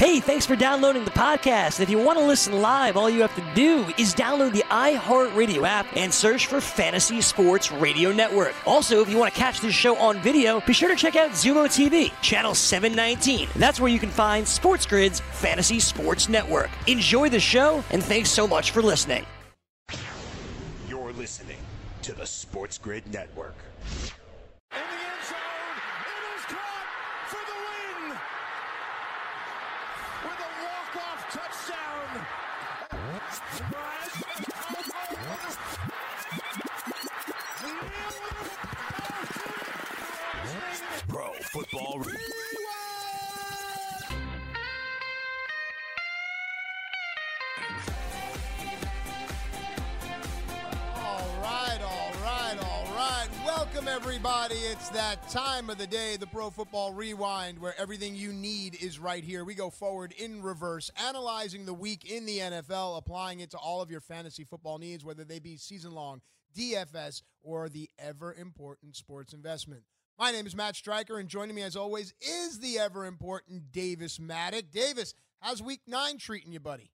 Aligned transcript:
Hey, 0.00 0.18
thanks 0.18 0.46
for 0.46 0.56
downloading 0.56 1.04
the 1.04 1.10
podcast. 1.10 1.78
If 1.78 1.90
you 1.90 1.98
want 1.98 2.18
to 2.18 2.24
listen 2.24 2.62
live, 2.62 2.96
all 2.96 3.10
you 3.10 3.20
have 3.20 3.36
to 3.36 3.44
do 3.54 3.84
is 3.98 4.14
download 4.14 4.54
the 4.54 4.64
iHeartRadio 4.70 5.68
app 5.68 5.94
and 5.94 6.10
search 6.10 6.46
for 6.46 6.58
Fantasy 6.58 7.20
Sports 7.20 7.70
Radio 7.70 8.10
Network. 8.10 8.54
Also, 8.66 9.02
if 9.02 9.10
you 9.10 9.18
want 9.18 9.34
to 9.34 9.38
catch 9.38 9.60
this 9.60 9.74
show 9.74 9.94
on 9.96 10.18
video, 10.22 10.62
be 10.62 10.72
sure 10.72 10.88
to 10.88 10.96
check 10.96 11.16
out 11.16 11.32
Xumo 11.32 11.66
TV, 11.66 12.10
channel 12.22 12.54
719. 12.54 13.50
That's 13.56 13.78
where 13.78 13.90
you 13.90 13.98
can 13.98 14.08
find 14.08 14.48
Sports 14.48 14.86
Grid's 14.86 15.20
Fantasy 15.20 15.78
Sports 15.78 16.30
Network. 16.30 16.70
Enjoy 16.86 17.28
the 17.28 17.38
show, 17.38 17.84
and 17.90 18.02
thanks 18.02 18.30
so 18.30 18.48
much 18.48 18.70
for 18.70 18.80
listening. 18.80 19.26
You're 20.88 21.12
listening 21.12 21.58
to 22.00 22.14
the 22.14 22.24
Sports 22.24 22.78
Grid 22.78 23.06
Network. 23.12 23.54
Everybody. 54.02 54.54
It's 54.54 54.88
that 54.88 55.28
time 55.28 55.68
of 55.68 55.76
the 55.76 55.86
day, 55.86 56.16
the 56.16 56.26
Pro 56.26 56.48
Football 56.48 56.94
Rewind, 56.94 57.58
where 57.58 57.78
everything 57.78 58.16
you 58.16 58.32
need 58.32 58.82
is 58.82 58.98
right 58.98 59.22
here. 59.22 59.44
We 59.44 59.54
go 59.54 59.68
forward 59.68 60.14
in 60.16 60.40
reverse, 60.40 60.90
analyzing 61.06 61.66
the 61.66 61.74
week 61.74 62.10
in 62.10 62.24
the 62.24 62.38
NFL, 62.38 62.96
applying 62.96 63.40
it 63.40 63.50
to 63.50 63.58
all 63.58 63.82
of 63.82 63.90
your 63.90 64.00
fantasy 64.00 64.42
football 64.42 64.78
needs, 64.78 65.04
whether 65.04 65.22
they 65.22 65.38
be 65.38 65.58
season 65.58 65.92
long, 65.92 66.22
DFS, 66.56 67.20
or 67.42 67.68
the 67.68 67.90
ever 67.98 68.32
important 68.32 68.96
sports 68.96 69.34
investment. 69.34 69.82
My 70.18 70.30
name 70.30 70.46
is 70.46 70.56
Matt 70.56 70.76
Striker, 70.76 71.18
and 71.18 71.28
joining 71.28 71.54
me, 71.54 71.62
as 71.62 71.76
always, 71.76 72.14
is 72.22 72.58
the 72.58 72.78
ever 72.78 73.04
important 73.04 73.70
Davis 73.70 74.16
Mattek. 74.16 74.70
Davis, 74.72 75.12
how's 75.40 75.62
week 75.62 75.82
nine 75.86 76.16
treating 76.16 76.52
you, 76.52 76.60
buddy? 76.60 76.90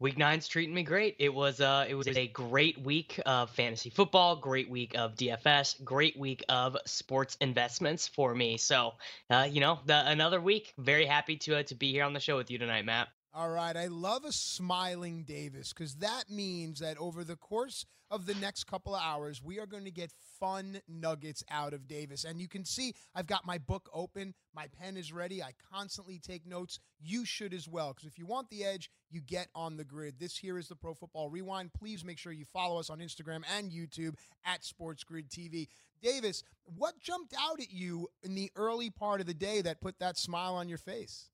Week 0.00 0.18
nine's 0.18 0.48
treating 0.48 0.74
me 0.74 0.82
great. 0.82 1.16
It 1.18 1.32
was 1.32 1.60
uh 1.60 1.86
it 1.88 1.94
was 1.94 2.08
a 2.08 2.26
great 2.26 2.78
week 2.78 3.20
of 3.24 3.50
fantasy 3.50 3.90
football, 3.90 4.36
great 4.36 4.68
week 4.68 4.96
of 4.96 5.14
DFS, 5.14 5.82
great 5.84 6.18
week 6.18 6.44
of 6.48 6.76
sports 6.84 7.36
investments 7.40 8.08
for 8.08 8.34
me. 8.34 8.56
So, 8.56 8.94
uh, 9.30 9.48
you 9.50 9.60
know, 9.60 9.78
the, 9.86 10.06
another 10.10 10.40
week. 10.40 10.74
Very 10.78 11.06
happy 11.06 11.36
to 11.38 11.58
uh, 11.58 11.62
to 11.64 11.74
be 11.74 11.92
here 11.92 12.04
on 12.04 12.12
the 12.12 12.20
show 12.20 12.36
with 12.36 12.50
you 12.50 12.58
tonight, 12.58 12.84
Matt. 12.84 13.08
All 13.36 13.50
right. 13.50 13.76
I 13.76 13.88
love 13.88 14.24
a 14.24 14.30
smiling 14.30 15.24
Davis 15.24 15.72
because 15.72 15.96
that 15.96 16.30
means 16.30 16.78
that 16.78 16.96
over 16.98 17.24
the 17.24 17.34
course 17.34 17.84
of 18.08 18.26
the 18.26 18.34
next 18.36 18.62
couple 18.68 18.94
of 18.94 19.02
hours, 19.02 19.42
we 19.42 19.58
are 19.58 19.66
going 19.66 19.86
to 19.86 19.90
get 19.90 20.12
fun 20.38 20.80
nuggets 20.86 21.42
out 21.50 21.74
of 21.74 21.88
Davis. 21.88 22.22
And 22.22 22.40
you 22.40 22.46
can 22.46 22.64
see 22.64 22.94
I've 23.12 23.26
got 23.26 23.44
my 23.44 23.58
book 23.58 23.90
open, 23.92 24.34
my 24.54 24.68
pen 24.80 24.96
is 24.96 25.12
ready. 25.12 25.42
I 25.42 25.50
constantly 25.72 26.20
take 26.20 26.46
notes. 26.46 26.78
You 27.00 27.24
should 27.24 27.52
as 27.52 27.68
well 27.68 27.92
because 27.92 28.06
if 28.06 28.20
you 28.20 28.24
want 28.24 28.50
the 28.50 28.62
edge, 28.62 28.88
you 29.10 29.20
get 29.20 29.48
on 29.52 29.76
the 29.76 29.84
grid. 29.84 30.20
This 30.20 30.36
here 30.36 30.56
is 30.56 30.68
the 30.68 30.76
Pro 30.76 30.94
Football 30.94 31.28
Rewind. 31.28 31.72
Please 31.72 32.04
make 32.04 32.18
sure 32.18 32.30
you 32.30 32.44
follow 32.44 32.78
us 32.78 32.88
on 32.88 33.00
Instagram 33.00 33.42
and 33.58 33.72
YouTube 33.72 34.14
at 34.44 34.62
Sports 34.62 35.02
Grid 35.02 35.28
TV. 35.28 35.66
Davis, 36.00 36.44
what 36.66 37.00
jumped 37.00 37.34
out 37.36 37.60
at 37.60 37.72
you 37.72 38.06
in 38.22 38.36
the 38.36 38.52
early 38.54 38.90
part 38.90 39.20
of 39.20 39.26
the 39.26 39.34
day 39.34 39.60
that 39.62 39.80
put 39.80 39.98
that 39.98 40.18
smile 40.18 40.54
on 40.54 40.68
your 40.68 40.78
face? 40.78 41.30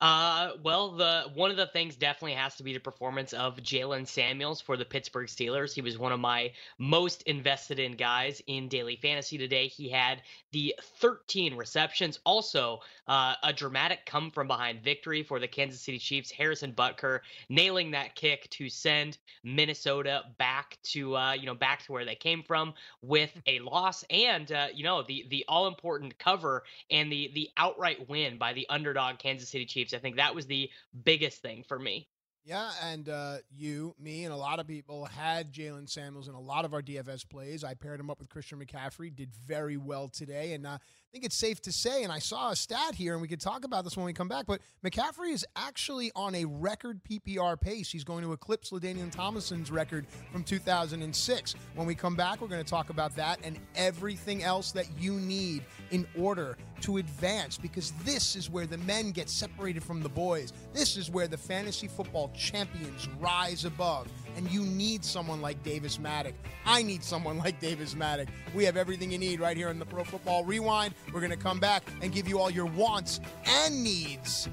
Uh, 0.00 0.50
well, 0.62 0.90
the 0.90 1.24
one 1.34 1.50
of 1.50 1.56
the 1.56 1.68
things 1.68 1.96
definitely 1.96 2.34
has 2.34 2.56
to 2.56 2.62
be 2.62 2.74
the 2.74 2.80
performance 2.80 3.32
of 3.32 3.56
Jaylen 3.58 4.06
Samuels 4.06 4.60
for 4.60 4.76
the 4.76 4.84
Pittsburgh 4.84 5.28
Steelers. 5.28 5.72
He 5.72 5.80
was 5.80 5.96
one 5.96 6.12
of 6.12 6.20
my 6.20 6.52
most 6.78 7.22
invested 7.22 7.78
in 7.78 7.92
guys 7.92 8.42
in 8.46 8.68
daily 8.68 8.96
fantasy 8.96 9.38
today. 9.38 9.68
He 9.68 9.88
had 9.88 10.20
the 10.52 10.74
13 11.00 11.56
receptions, 11.56 12.18
also 12.26 12.80
uh, 13.08 13.36
a 13.42 13.52
dramatic 13.52 14.04
come 14.04 14.30
from 14.30 14.46
behind 14.46 14.82
victory 14.82 15.22
for 15.22 15.38
the 15.38 15.48
Kansas 15.48 15.80
City 15.80 15.98
Chiefs. 15.98 16.30
Harrison 16.30 16.72
Butker 16.72 17.20
nailing 17.48 17.92
that 17.92 18.14
kick 18.14 18.50
to 18.50 18.68
send 18.68 19.16
Minnesota 19.42 20.24
back 20.38 20.76
to 20.82 21.16
uh, 21.16 21.32
you 21.32 21.46
know 21.46 21.54
back 21.54 21.82
to 21.84 21.92
where 21.92 22.04
they 22.04 22.16
came 22.16 22.42
from 22.42 22.74
with 23.00 23.30
a 23.46 23.58
loss, 23.60 24.04
and 24.10 24.52
uh, 24.52 24.66
you 24.74 24.84
know 24.84 25.02
the 25.02 25.24
the 25.30 25.44
all 25.48 25.66
important 25.66 26.18
cover 26.18 26.64
and 26.90 27.10
the 27.10 27.30
the 27.34 27.48
outright 27.56 28.06
win 28.08 28.36
by 28.36 28.52
the 28.52 28.66
underdog 28.68 29.18
Kansas 29.18 29.48
City 29.48 29.64
Chiefs. 29.64 29.93
I 29.94 29.98
think 29.98 30.16
that 30.16 30.34
was 30.34 30.46
the 30.46 30.70
biggest 31.04 31.42
thing 31.42 31.64
for 31.66 31.78
me. 31.78 32.08
Yeah, 32.46 32.70
and 32.82 33.08
uh, 33.08 33.36
you, 33.56 33.94
me, 33.98 34.24
and 34.24 34.32
a 34.32 34.36
lot 34.36 34.60
of 34.60 34.66
people 34.66 35.06
had 35.06 35.50
Jaylen 35.50 35.88
Samuels 35.88 36.28
in 36.28 36.34
a 36.34 36.40
lot 36.40 36.66
of 36.66 36.74
our 36.74 36.82
DFS 36.82 37.26
plays. 37.26 37.64
I 37.64 37.72
paired 37.72 37.98
him 37.98 38.10
up 38.10 38.18
with 38.18 38.28
Christian 38.28 38.62
McCaffrey, 38.62 39.14
did 39.14 39.32
very 39.34 39.78
well 39.78 40.08
today, 40.08 40.52
and 40.52 40.66
uh, 40.66 40.76
think 41.14 41.24
it's 41.24 41.36
safe 41.36 41.62
to 41.62 41.70
say, 41.70 42.02
and 42.02 42.10
I 42.10 42.18
saw 42.18 42.50
a 42.50 42.56
stat 42.56 42.96
here, 42.96 43.12
and 43.12 43.22
we 43.22 43.28
could 43.28 43.40
talk 43.40 43.64
about 43.64 43.84
this 43.84 43.96
when 43.96 44.04
we 44.04 44.12
come 44.12 44.26
back, 44.26 44.46
but 44.46 44.60
McCaffrey 44.84 45.32
is 45.32 45.46
actually 45.54 46.10
on 46.16 46.34
a 46.34 46.44
record 46.44 47.00
PPR 47.08 47.60
pace. 47.60 47.88
He's 47.88 48.02
going 48.02 48.24
to 48.24 48.32
eclipse 48.32 48.70
LaDainian 48.70 49.12
Tomlinson's 49.12 49.70
record 49.70 50.08
from 50.32 50.42
2006. 50.42 51.54
When 51.76 51.86
we 51.86 51.94
come 51.94 52.16
back, 52.16 52.40
we're 52.40 52.48
going 52.48 52.64
to 52.64 52.68
talk 52.68 52.90
about 52.90 53.14
that 53.14 53.38
and 53.44 53.60
everything 53.76 54.42
else 54.42 54.72
that 54.72 54.86
you 54.98 55.12
need 55.12 55.62
in 55.92 56.04
order 56.18 56.58
to 56.80 56.96
advance 56.96 57.58
because 57.58 57.92
this 58.04 58.34
is 58.34 58.50
where 58.50 58.66
the 58.66 58.78
men 58.78 59.12
get 59.12 59.30
separated 59.30 59.84
from 59.84 60.02
the 60.02 60.08
boys. 60.08 60.52
This 60.72 60.96
is 60.96 61.12
where 61.12 61.28
the 61.28 61.38
fantasy 61.38 61.86
football 61.86 62.32
champions 62.36 63.08
rise 63.20 63.64
above. 63.64 64.08
And 64.36 64.50
you 64.50 64.62
need 64.62 65.04
someone 65.04 65.40
like 65.40 65.62
Davis 65.62 65.98
Mattek. 65.98 66.34
I 66.66 66.82
need 66.82 67.04
someone 67.04 67.38
like 67.44 67.60
Davis 67.60 67.94
Mattek. 67.94 68.28
We 68.54 68.64
have 68.64 68.76
everything 68.76 69.10
you 69.10 69.18
need 69.18 69.40
right 69.40 69.56
here 69.56 69.68
in 69.68 69.78
the 69.78 69.86
Pro 69.86 70.04
Football 70.04 70.44
Rewind. 70.44 70.94
We're 71.12 71.20
going 71.20 71.30
to 71.30 71.36
come 71.36 71.60
back 71.60 71.82
and 72.02 72.12
give 72.12 72.28
you 72.28 72.38
all 72.38 72.50
your 72.50 72.66
wants 72.66 73.20
and 73.46 73.82
needs 73.82 74.48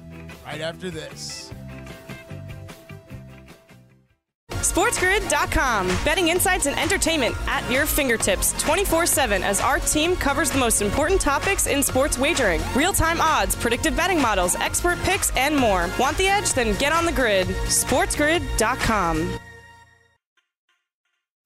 right 0.46 0.60
after 0.60 0.90
this. 0.90 1.52
SportsGrid.com. 4.62 5.88
Betting 6.04 6.28
insights 6.28 6.66
and 6.66 6.78
entertainment 6.78 7.34
at 7.46 7.68
your 7.70 7.84
fingertips 7.84 8.54
24 8.62 9.06
7 9.06 9.42
as 9.42 9.60
our 9.60 9.78
team 9.80 10.14
covers 10.16 10.50
the 10.50 10.58
most 10.58 10.80
important 10.80 11.20
topics 11.20 11.66
in 11.66 11.82
sports 11.82 12.16
wagering 12.16 12.60
real 12.74 12.92
time 12.92 13.20
odds, 13.20 13.56
predictive 13.56 13.96
betting 13.96 14.22
models, 14.22 14.54
expert 14.56 14.98
picks, 15.00 15.34
and 15.36 15.56
more. 15.56 15.90
Want 15.98 16.16
the 16.16 16.28
edge? 16.28 16.52
Then 16.52 16.78
get 16.78 16.92
on 16.92 17.04
the 17.04 17.12
grid. 17.12 17.48
SportsGrid.com. 17.48 19.38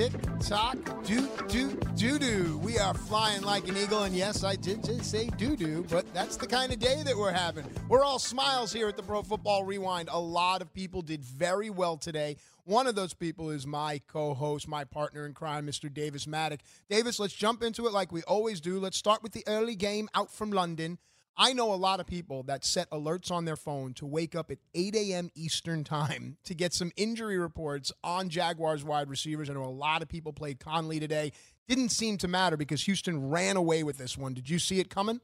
Tick 0.00 0.12
tock, 0.40 0.78
doo 1.04 1.28
doo 1.46 1.78
doo 1.94 2.18
doo. 2.18 2.58
We 2.64 2.78
are 2.78 2.94
flying 2.94 3.42
like 3.42 3.68
an 3.68 3.76
eagle, 3.76 4.04
and 4.04 4.16
yes, 4.16 4.44
I 4.44 4.56
did 4.56 4.82
just 4.82 5.10
say 5.10 5.28
doo 5.36 5.56
doo, 5.56 5.84
but 5.90 6.10
that's 6.14 6.38
the 6.38 6.46
kind 6.46 6.72
of 6.72 6.78
day 6.78 7.02
that 7.04 7.14
we're 7.14 7.30
having. 7.30 7.66
We're 7.86 8.02
all 8.02 8.18
smiles 8.18 8.72
here 8.72 8.88
at 8.88 8.96
the 8.96 9.02
Pro 9.02 9.22
Football 9.22 9.64
Rewind. 9.64 10.08
A 10.10 10.18
lot 10.18 10.62
of 10.62 10.72
people 10.72 11.02
did 11.02 11.22
very 11.22 11.68
well 11.68 11.98
today. 11.98 12.38
One 12.64 12.86
of 12.86 12.94
those 12.94 13.12
people 13.12 13.50
is 13.50 13.66
my 13.66 14.00
co-host, 14.06 14.66
my 14.66 14.84
partner 14.84 15.26
in 15.26 15.34
crime, 15.34 15.66
Mr. 15.66 15.92
Davis 15.92 16.24
Mattek. 16.24 16.60
Davis, 16.88 17.20
let's 17.20 17.34
jump 17.34 17.62
into 17.62 17.86
it 17.86 17.92
like 17.92 18.10
we 18.10 18.22
always 18.22 18.62
do. 18.62 18.80
Let's 18.80 18.96
start 18.96 19.22
with 19.22 19.32
the 19.32 19.44
early 19.46 19.76
game 19.76 20.08
out 20.14 20.32
from 20.32 20.50
London. 20.50 20.96
I 21.36 21.52
know 21.52 21.72
a 21.72 21.76
lot 21.76 22.00
of 22.00 22.06
people 22.06 22.42
that 22.44 22.64
set 22.64 22.90
alerts 22.90 23.30
on 23.30 23.44
their 23.44 23.56
phone 23.56 23.94
to 23.94 24.06
wake 24.06 24.34
up 24.34 24.50
at 24.50 24.58
8 24.74 24.94
a.m. 24.94 25.30
Eastern 25.34 25.84
time 25.84 26.36
to 26.44 26.54
get 26.54 26.74
some 26.74 26.92
injury 26.96 27.38
reports 27.38 27.92
on 28.04 28.28
Jaguars 28.28 28.84
wide 28.84 29.08
receivers. 29.08 29.48
I 29.48 29.54
know 29.54 29.64
a 29.64 29.66
lot 29.66 30.02
of 30.02 30.08
people 30.08 30.32
played 30.32 30.60
Conley 30.60 31.00
today. 31.00 31.32
Didn't 31.68 31.90
seem 31.90 32.18
to 32.18 32.28
matter 32.28 32.56
because 32.56 32.82
Houston 32.82 33.30
ran 33.30 33.56
away 33.56 33.82
with 33.82 33.96
this 33.96 34.18
one. 34.18 34.34
Did 34.34 34.50
you 34.50 34.58
see 34.58 34.80
it 34.80 34.90
coming? 34.90 35.20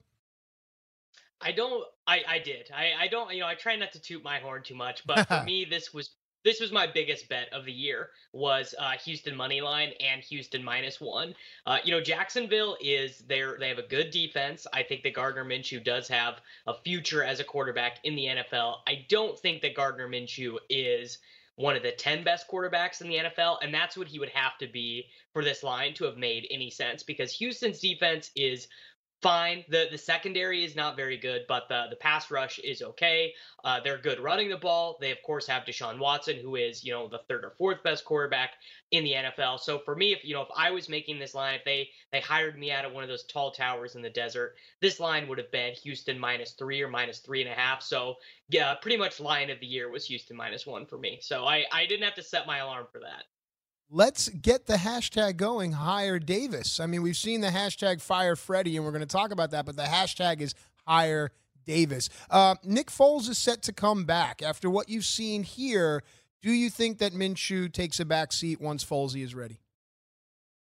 I 1.40 1.52
don't. 1.52 1.84
I 2.06 2.22
I 2.26 2.38
did. 2.38 2.70
I 2.74 2.92
I 2.98 3.08
don't. 3.08 3.32
You 3.34 3.40
know, 3.40 3.46
I 3.46 3.54
try 3.54 3.76
not 3.76 3.92
to 3.92 4.00
toot 4.00 4.24
my 4.24 4.38
horn 4.38 4.62
too 4.62 4.74
much, 4.74 5.06
but 5.06 5.28
for 5.28 5.42
me, 5.46 5.66
this 5.68 5.92
was 5.92 6.10
this 6.46 6.60
was 6.60 6.70
my 6.70 6.86
biggest 6.86 7.28
bet 7.28 7.52
of 7.52 7.64
the 7.64 7.72
year 7.72 8.10
was 8.32 8.72
uh, 8.78 8.92
Houston 9.04 9.34
money 9.34 9.60
line 9.60 9.90
and 9.98 10.22
Houston 10.22 10.62
minus 10.62 11.00
one. 11.00 11.34
Uh, 11.66 11.78
you 11.82 11.90
know, 11.90 12.00
Jacksonville 12.00 12.76
is 12.80 13.24
there. 13.26 13.56
They 13.58 13.68
have 13.68 13.78
a 13.78 13.86
good 13.88 14.12
defense. 14.12 14.64
I 14.72 14.84
think 14.84 15.02
that 15.02 15.14
Gardner 15.14 15.44
Minshew 15.44 15.82
does 15.82 16.06
have 16.06 16.36
a 16.68 16.74
future 16.84 17.24
as 17.24 17.40
a 17.40 17.44
quarterback 17.44 17.98
in 18.04 18.14
the 18.14 18.26
NFL. 18.26 18.76
I 18.86 19.04
don't 19.08 19.36
think 19.36 19.60
that 19.62 19.74
Gardner 19.74 20.08
Minshew 20.08 20.58
is 20.70 21.18
one 21.56 21.74
of 21.74 21.82
the 21.82 21.90
10 21.90 22.22
best 22.22 22.48
quarterbacks 22.48 23.00
in 23.00 23.08
the 23.08 23.16
NFL, 23.16 23.58
and 23.60 23.74
that's 23.74 23.96
what 23.96 24.06
he 24.06 24.20
would 24.20 24.28
have 24.28 24.56
to 24.58 24.68
be 24.68 25.06
for 25.32 25.42
this 25.42 25.64
line 25.64 25.94
to 25.94 26.04
have 26.04 26.16
made 26.16 26.46
any 26.50 26.70
sense 26.70 27.02
because 27.02 27.32
Houston's 27.32 27.80
defense 27.80 28.30
is 28.36 28.68
fine. 29.22 29.64
The 29.68 29.88
the 29.90 29.98
secondary 29.98 30.64
is 30.64 30.76
not 30.76 30.96
very 30.96 31.16
good, 31.16 31.42
but 31.48 31.68
the 31.68 31.86
the 31.90 31.96
pass 31.96 32.30
rush 32.30 32.58
is 32.58 32.82
okay. 32.82 33.32
Uh, 33.64 33.80
they're 33.80 33.98
good 33.98 34.20
running 34.20 34.48
the 34.48 34.56
ball. 34.56 34.96
They 35.00 35.10
of 35.10 35.22
course 35.22 35.46
have 35.46 35.64
Deshaun 35.64 35.98
Watson, 35.98 36.36
who 36.36 36.56
is 36.56 36.84
you 36.84 36.92
know 36.92 37.08
the 37.08 37.20
third 37.28 37.44
or 37.44 37.50
fourth 37.58 37.82
best 37.82 38.04
quarterback 38.04 38.52
in 38.90 39.04
the 39.04 39.12
NFL. 39.12 39.60
So 39.60 39.78
for 39.78 39.96
me, 39.96 40.12
if 40.12 40.24
you 40.24 40.34
know 40.34 40.42
if 40.42 40.48
I 40.56 40.70
was 40.70 40.88
making 40.88 41.18
this 41.18 41.34
line, 41.34 41.54
if 41.54 41.64
they 41.64 41.88
they 42.12 42.20
hired 42.20 42.58
me 42.58 42.70
out 42.70 42.84
of 42.84 42.92
one 42.92 43.02
of 43.02 43.08
those 43.08 43.24
tall 43.24 43.50
towers 43.50 43.94
in 43.94 44.02
the 44.02 44.10
desert, 44.10 44.56
this 44.80 45.00
line 45.00 45.28
would 45.28 45.38
have 45.38 45.50
been 45.50 45.74
Houston 45.82 46.18
minus 46.18 46.52
three 46.52 46.82
or 46.82 46.88
minus 46.88 47.20
three 47.20 47.42
and 47.42 47.50
a 47.50 47.54
half. 47.54 47.82
So 47.82 48.16
yeah, 48.48 48.74
pretty 48.74 48.96
much 48.96 49.20
line 49.20 49.50
of 49.50 49.60
the 49.60 49.66
year 49.66 49.90
was 49.90 50.06
Houston 50.06 50.36
minus 50.36 50.66
one 50.66 50.86
for 50.86 50.98
me. 50.98 51.18
So 51.22 51.44
I 51.44 51.64
I 51.72 51.86
didn't 51.86 52.04
have 52.04 52.14
to 52.16 52.22
set 52.22 52.46
my 52.46 52.58
alarm 52.58 52.86
for 52.92 53.00
that 53.00 53.24
let's 53.90 54.28
get 54.28 54.66
the 54.66 54.74
hashtag 54.74 55.36
going 55.36 55.72
hire 55.72 56.18
davis. 56.18 56.80
I 56.80 56.86
mean 56.86 57.02
we've 57.02 57.16
seen 57.16 57.40
the 57.40 57.48
hashtag 57.48 58.00
fire 58.00 58.36
freddie 58.36 58.76
and 58.76 58.84
we're 58.84 58.92
going 58.92 59.00
to 59.00 59.06
talk 59.06 59.30
about 59.30 59.50
that 59.52 59.66
but 59.66 59.76
the 59.76 59.82
hashtag 59.82 60.40
is 60.40 60.54
hire 60.86 61.30
davis. 61.64 62.08
Uh, 62.30 62.56
nick 62.64 62.88
foles 62.88 63.28
is 63.28 63.38
set 63.38 63.62
to 63.62 63.72
come 63.72 64.04
back. 64.04 64.42
After 64.42 64.68
what 64.68 64.88
you've 64.88 65.04
seen 65.04 65.42
here 65.42 66.02
do 66.42 66.50
you 66.50 66.70
think 66.70 66.98
that 66.98 67.12
minshew 67.12 67.72
takes 67.72 68.00
a 68.00 68.04
back 68.04 68.32
seat 68.32 68.60
once 68.60 68.82
folesy 68.82 69.22
is 69.22 69.34
ready? 69.34 69.60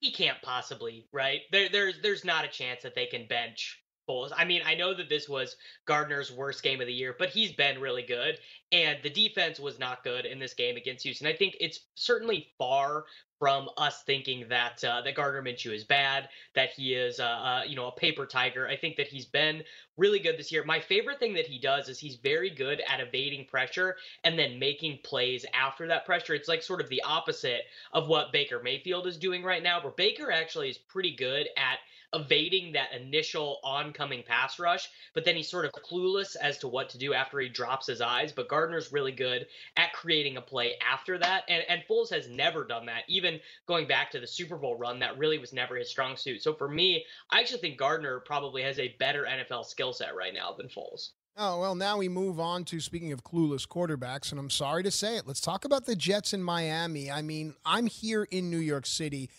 He 0.00 0.12
can't 0.12 0.40
possibly 0.42 1.06
right? 1.12 1.40
There, 1.50 1.68
there's 1.68 2.00
there's 2.02 2.24
not 2.24 2.44
a 2.44 2.48
chance 2.48 2.82
that 2.82 2.94
they 2.94 3.06
can 3.06 3.26
bench 3.26 3.80
Foles. 4.08 4.32
I 4.36 4.44
mean, 4.44 4.62
I 4.64 4.74
know 4.74 4.94
that 4.94 5.08
this 5.08 5.28
was 5.28 5.56
Gardner's 5.86 6.32
worst 6.32 6.62
game 6.62 6.80
of 6.80 6.86
the 6.86 6.92
year, 6.92 7.14
but 7.18 7.28
he's 7.28 7.52
been 7.52 7.80
really 7.80 8.02
good. 8.02 8.38
And 8.72 8.98
the 9.02 9.10
defense 9.10 9.60
was 9.60 9.78
not 9.78 10.04
good 10.04 10.24
in 10.24 10.38
this 10.38 10.54
game 10.54 10.76
against 10.76 11.04
Houston. 11.04 11.26
I 11.26 11.34
think 11.34 11.56
it's 11.60 11.80
certainly 11.94 12.48
far 12.58 13.04
from 13.38 13.68
us 13.76 14.02
thinking 14.02 14.46
that 14.48 14.82
uh, 14.82 15.00
that 15.02 15.14
Gardner 15.14 15.42
Minshew 15.42 15.72
is 15.72 15.84
bad, 15.84 16.28
that 16.54 16.70
he 16.70 16.94
is, 16.94 17.20
uh, 17.20 17.24
uh, 17.24 17.62
you 17.66 17.76
know, 17.76 17.86
a 17.86 17.92
paper 17.92 18.26
tiger. 18.26 18.66
I 18.66 18.76
think 18.76 18.96
that 18.96 19.06
he's 19.06 19.26
been 19.26 19.62
really 19.96 20.18
good 20.18 20.36
this 20.36 20.50
year. 20.50 20.64
My 20.64 20.80
favorite 20.80 21.20
thing 21.20 21.34
that 21.34 21.46
he 21.46 21.58
does 21.58 21.88
is 21.88 21.98
he's 21.98 22.16
very 22.16 22.50
good 22.50 22.82
at 22.88 23.00
evading 23.00 23.46
pressure 23.46 23.96
and 24.24 24.38
then 24.38 24.58
making 24.58 24.98
plays 25.04 25.46
after 25.54 25.86
that 25.86 26.04
pressure. 26.04 26.34
It's 26.34 26.48
like 26.48 26.62
sort 26.62 26.80
of 26.80 26.88
the 26.88 27.02
opposite 27.02 27.62
of 27.92 28.08
what 28.08 28.32
Baker 28.32 28.60
Mayfield 28.62 29.06
is 29.06 29.16
doing 29.16 29.44
right 29.44 29.62
now, 29.62 29.80
where 29.80 29.92
Baker 29.92 30.32
actually 30.32 30.70
is 30.70 30.78
pretty 30.78 31.14
good 31.14 31.48
at 31.56 31.78
evading 32.14 32.72
that 32.72 32.92
initial 32.92 33.58
oncoming 33.62 34.22
pass 34.22 34.58
rush, 34.58 34.88
but 35.14 35.24
then 35.24 35.36
he's 35.36 35.48
sort 35.48 35.64
of 35.64 35.72
clueless 35.72 36.36
as 36.36 36.58
to 36.58 36.68
what 36.68 36.88
to 36.90 36.98
do 36.98 37.12
after 37.12 37.38
he 37.38 37.48
drops 37.48 37.86
his 37.86 38.00
eyes. 38.00 38.32
But 38.32 38.48
Gardner's 38.48 38.92
really 38.92 39.12
good 39.12 39.46
at 39.76 39.92
creating 39.92 40.36
a 40.36 40.42
play 40.42 40.74
after 40.80 41.18
that. 41.18 41.44
And, 41.48 41.62
and 41.68 41.82
Foles 41.88 42.10
has 42.10 42.28
never 42.28 42.64
done 42.64 42.86
that. 42.86 43.02
Even 43.08 43.40
going 43.66 43.86
back 43.86 44.10
to 44.12 44.20
the 44.20 44.26
Super 44.26 44.56
Bowl 44.56 44.76
run, 44.76 44.98
that 45.00 45.18
really 45.18 45.38
was 45.38 45.52
never 45.52 45.76
his 45.76 45.90
strong 45.90 46.16
suit. 46.16 46.42
So 46.42 46.54
for 46.54 46.68
me, 46.68 47.04
I 47.30 47.40
actually 47.40 47.60
think 47.60 47.78
Gardner 47.78 48.20
probably 48.20 48.62
has 48.62 48.78
a 48.78 48.94
better 48.98 49.24
NFL 49.24 49.66
skill 49.66 49.92
set 49.92 50.16
right 50.16 50.34
now 50.34 50.52
than 50.56 50.68
Foles. 50.68 51.10
Oh, 51.40 51.60
well, 51.60 51.76
now 51.76 51.98
we 51.98 52.08
move 52.08 52.40
on 52.40 52.64
to 52.64 52.80
speaking 52.80 53.12
of 53.12 53.22
clueless 53.22 53.64
quarterbacks, 53.64 54.32
and 54.32 54.40
I'm 54.40 54.50
sorry 54.50 54.82
to 54.82 54.90
say 54.90 55.16
it. 55.16 55.24
Let's 55.24 55.40
talk 55.40 55.64
about 55.64 55.86
the 55.86 55.94
Jets 55.94 56.34
in 56.34 56.42
Miami. 56.42 57.12
I 57.12 57.22
mean, 57.22 57.54
I'm 57.64 57.86
here 57.86 58.24
in 58.24 58.50
New 58.50 58.58
York 58.58 58.86
City, 58.86 59.30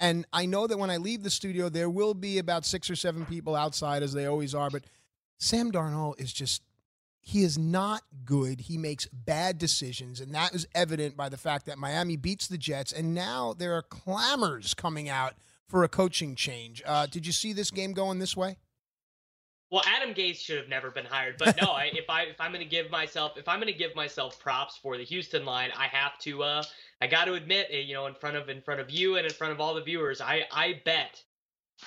and 0.00 0.26
I 0.32 0.46
know 0.46 0.66
that 0.66 0.78
when 0.78 0.90
I 0.90 0.96
leave 0.96 1.22
the 1.22 1.30
studio, 1.30 1.68
there 1.68 1.90
will 1.90 2.14
be 2.14 2.38
about 2.38 2.64
six 2.64 2.90
or 2.90 2.96
seven 2.96 3.26
people 3.26 3.54
outside, 3.54 4.02
as 4.02 4.12
they 4.12 4.26
always 4.26 4.54
are, 4.54 4.70
but 4.70 4.84
Sam 5.38 5.72
Darnold 5.72 6.20
is 6.20 6.32
just. 6.32 6.62
He 7.20 7.42
is 7.42 7.58
not 7.58 8.02
good. 8.24 8.60
He 8.62 8.78
makes 8.78 9.06
bad 9.06 9.58
decisions, 9.58 10.18
and 10.18 10.34
that 10.34 10.54
is 10.54 10.66
evident 10.74 11.14
by 11.14 11.28
the 11.28 11.36
fact 11.36 11.66
that 11.66 11.76
Miami 11.76 12.16
beats 12.16 12.46
the 12.46 12.56
Jets, 12.56 12.90
and 12.90 13.14
now 13.14 13.52
there 13.52 13.74
are 13.74 13.82
clamors 13.82 14.72
coming 14.72 15.10
out 15.10 15.34
for 15.66 15.84
a 15.84 15.88
coaching 15.88 16.34
change. 16.34 16.82
Uh, 16.86 17.06
did 17.06 17.26
you 17.26 17.32
see 17.32 17.52
this 17.52 17.70
game 17.70 17.92
going 17.92 18.18
this 18.18 18.34
way? 18.34 18.56
Well, 19.70 19.82
Adam 19.86 20.14
Gase 20.14 20.38
should 20.38 20.56
have 20.56 20.68
never 20.68 20.90
been 20.90 21.04
hired, 21.04 21.36
but 21.38 21.60
no. 21.60 21.72
I, 21.72 21.90
if 21.92 22.08
I 22.08 22.22
if 22.22 22.40
I'm 22.40 22.52
going 22.52 22.64
to 22.64 22.70
give 22.70 22.90
myself 22.90 23.36
if 23.36 23.48
I'm 23.48 23.60
going 23.60 23.72
to 23.72 23.78
give 23.78 23.94
myself 23.94 24.40
props 24.40 24.76
for 24.76 24.96
the 24.96 25.04
Houston 25.04 25.44
line, 25.44 25.70
I 25.76 25.86
have 25.88 26.18
to. 26.20 26.42
Uh, 26.42 26.62
I 27.00 27.06
got 27.06 27.26
to 27.26 27.34
admit, 27.34 27.68
eh, 27.70 27.80
you 27.80 27.94
know, 27.94 28.06
in 28.06 28.14
front 28.14 28.36
of 28.36 28.48
in 28.48 28.62
front 28.62 28.80
of 28.80 28.90
you 28.90 29.16
and 29.16 29.26
in 29.26 29.32
front 29.32 29.52
of 29.52 29.60
all 29.60 29.74
the 29.74 29.82
viewers, 29.82 30.20
I 30.20 30.44
I 30.52 30.80
bet 30.84 31.22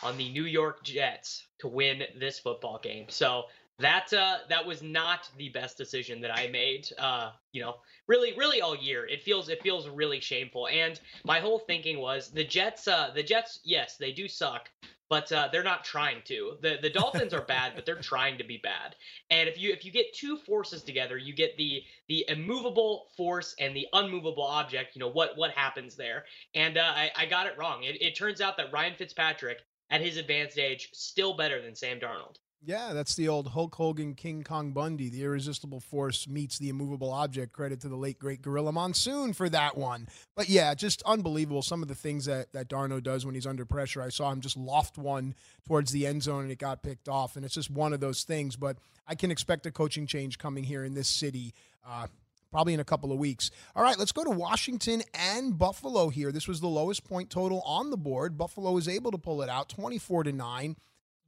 on 0.03 0.17
the 0.17 0.29
New 0.31 0.45
York 0.45 0.83
Jets 0.83 1.47
to 1.59 1.67
win 1.67 2.03
this 2.19 2.39
football 2.39 2.79
game. 2.81 3.05
So 3.09 3.45
that 3.79 4.13
uh, 4.13 4.37
that 4.49 4.65
was 4.65 4.81
not 4.81 5.29
the 5.37 5.49
best 5.49 5.77
decision 5.77 6.21
that 6.21 6.35
I 6.35 6.47
made. 6.47 6.87
Uh, 6.97 7.31
you 7.51 7.61
know, 7.61 7.75
really, 8.07 8.33
really 8.37 8.61
all 8.61 8.75
year. 8.75 9.05
It 9.07 9.23
feels 9.23 9.49
it 9.49 9.61
feels 9.63 9.89
really 9.89 10.19
shameful. 10.19 10.67
And 10.67 10.99
my 11.23 11.39
whole 11.39 11.59
thinking 11.59 11.99
was 11.99 12.29
the 12.29 12.43
Jets. 12.43 12.87
Uh, 12.87 13.11
the 13.13 13.23
Jets, 13.23 13.59
yes, 13.63 13.97
they 13.97 14.11
do 14.11 14.27
suck, 14.27 14.69
but 15.11 15.29
uh, 15.33 15.49
they're 15.51 15.61
not 15.61 15.83
trying 15.83 16.21
to. 16.23 16.53
the 16.61 16.77
The 16.81 16.89
Dolphins 16.89 17.33
are 17.33 17.41
bad, 17.41 17.73
but 17.75 17.85
they're 17.85 17.99
trying 17.99 18.37
to 18.37 18.45
be 18.45 18.57
bad. 18.63 18.95
And 19.29 19.49
if 19.49 19.59
you 19.59 19.73
if 19.73 19.83
you 19.83 19.91
get 19.91 20.13
two 20.13 20.37
forces 20.37 20.83
together, 20.83 21.17
you 21.17 21.33
get 21.33 21.57
the 21.57 21.83
the 22.07 22.23
immovable 22.29 23.07
force 23.17 23.53
and 23.59 23.75
the 23.75 23.87
unmovable 23.91 24.43
object. 24.43 24.95
You 24.95 25.01
know 25.01 25.09
what 25.09 25.35
what 25.35 25.51
happens 25.51 25.97
there? 25.97 26.23
And 26.55 26.77
uh, 26.77 26.93
I, 26.95 27.11
I 27.17 27.25
got 27.25 27.45
it 27.45 27.57
wrong. 27.57 27.83
It, 27.83 28.01
it 28.01 28.15
turns 28.15 28.39
out 28.39 28.55
that 28.55 28.71
Ryan 28.71 28.95
Fitzpatrick, 28.95 29.57
at 29.89 29.99
his 29.99 30.15
advanced 30.15 30.57
age, 30.57 30.89
still 30.93 31.35
better 31.35 31.61
than 31.61 31.75
Sam 31.75 31.99
Darnold. 31.99 32.37
Yeah, 32.63 32.93
that's 32.93 33.15
the 33.15 33.27
old 33.27 33.47
Hulk 33.47 33.73
Hogan 33.73 34.13
King 34.13 34.43
Kong 34.43 34.71
Bundy. 34.71 35.09
The 35.09 35.23
irresistible 35.23 35.79
force 35.79 36.27
meets 36.27 36.59
the 36.59 36.69
immovable 36.69 37.11
object. 37.11 37.53
Credit 37.53 37.81
to 37.81 37.89
the 37.89 37.95
late 37.95 38.19
great 38.19 38.43
Gorilla 38.43 38.71
Monsoon 38.71 39.33
for 39.33 39.49
that 39.49 39.75
one. 39.75 40.07
But 40.35 40.47
yeah, 40.47 40.75
just 40.75 41.01
unbelievable. 41.03 41.63
Some 41.63 41.81
of 41.81 41.87
the 41.87 41.95
things 41.95 42.25
that 42.25 42.53
that 42.53 42.69
Darno 42.69 43.01
does 43.01 43.25
when 43.25 43.33
he's 43.33 43.47
under 43.47 43.65
pressure. 43.65 44.03
I 44.03 44.09
saw 44.09 44.31
him 44.31 44.41
just 44.41 44.57
loft 44.57 44.99
one 44.99 45.33
towards 45.67 45.91
the 45.91 46.05
end 46.05 46.21
zone 46.21 46.43
and 46.43 46.51
it 46.51 46.59
got 46.59 46.83
picked 46.83 47.09
off. 47.09 47.35
And 47.35 47.43
it's 47.43 47.55
just 47.55 47.71
one 47.71 47.93
of 47.93 47.99
those 47.99 48.23
things. 48.23 48.55
But 48.55 48.77
I 49.07 49.15
can 49.15 49.31
expect 49.31 49.65
a 49.65 49.71
coaching 49.71 50.05
change 50.05 50.37
coming 50.37 50.63
here 50.63 50.83
in 50.83 50.93
this 50.93 51.07
city. 51.07 51.55
Uh, 51.83 52.05
probably 52.51 52.75
in 52.75 52.79
a 52.79 52.85
couple 52.85 53.11
of 53.11 53.17
weeks. 53.17 53.49
All 53.75 53.81
right, 53.81 53.97
let's 53.97 54.11
go 54.11 54.23
to 54.23 54.29
Washington 54.29 55.01
and 55.15 55.57
Buffalo 55.57 56.09
here. 56.09 56.31
This 56.31 56.47
was 56.49 56.59
the 56.59 56.67
lowest 56.67 57.05
point 57.05 57.29
total 57.31 57.61
on 57.61 57.89
the 57.89 57.97
board. 57.97 58.37
Buffalo 58.37 58.71
was 58.71 58.87
able 58.87 59.09
to 59.11 59.17
pull 59.17 59.41
it 59.41 59.49
out 59.49 59.69
24 59.69 60.25
to 60.25 60.31
9 60.33 60.75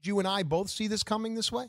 you 0.05 0.19
and 0.19 0.27
I 0.27 0.43
both 0.43 0.69
see 0.69 0.87
this 0.87 1.03
coming 1.03 1.35
this 1.35 1.51
way? 1.51 1.67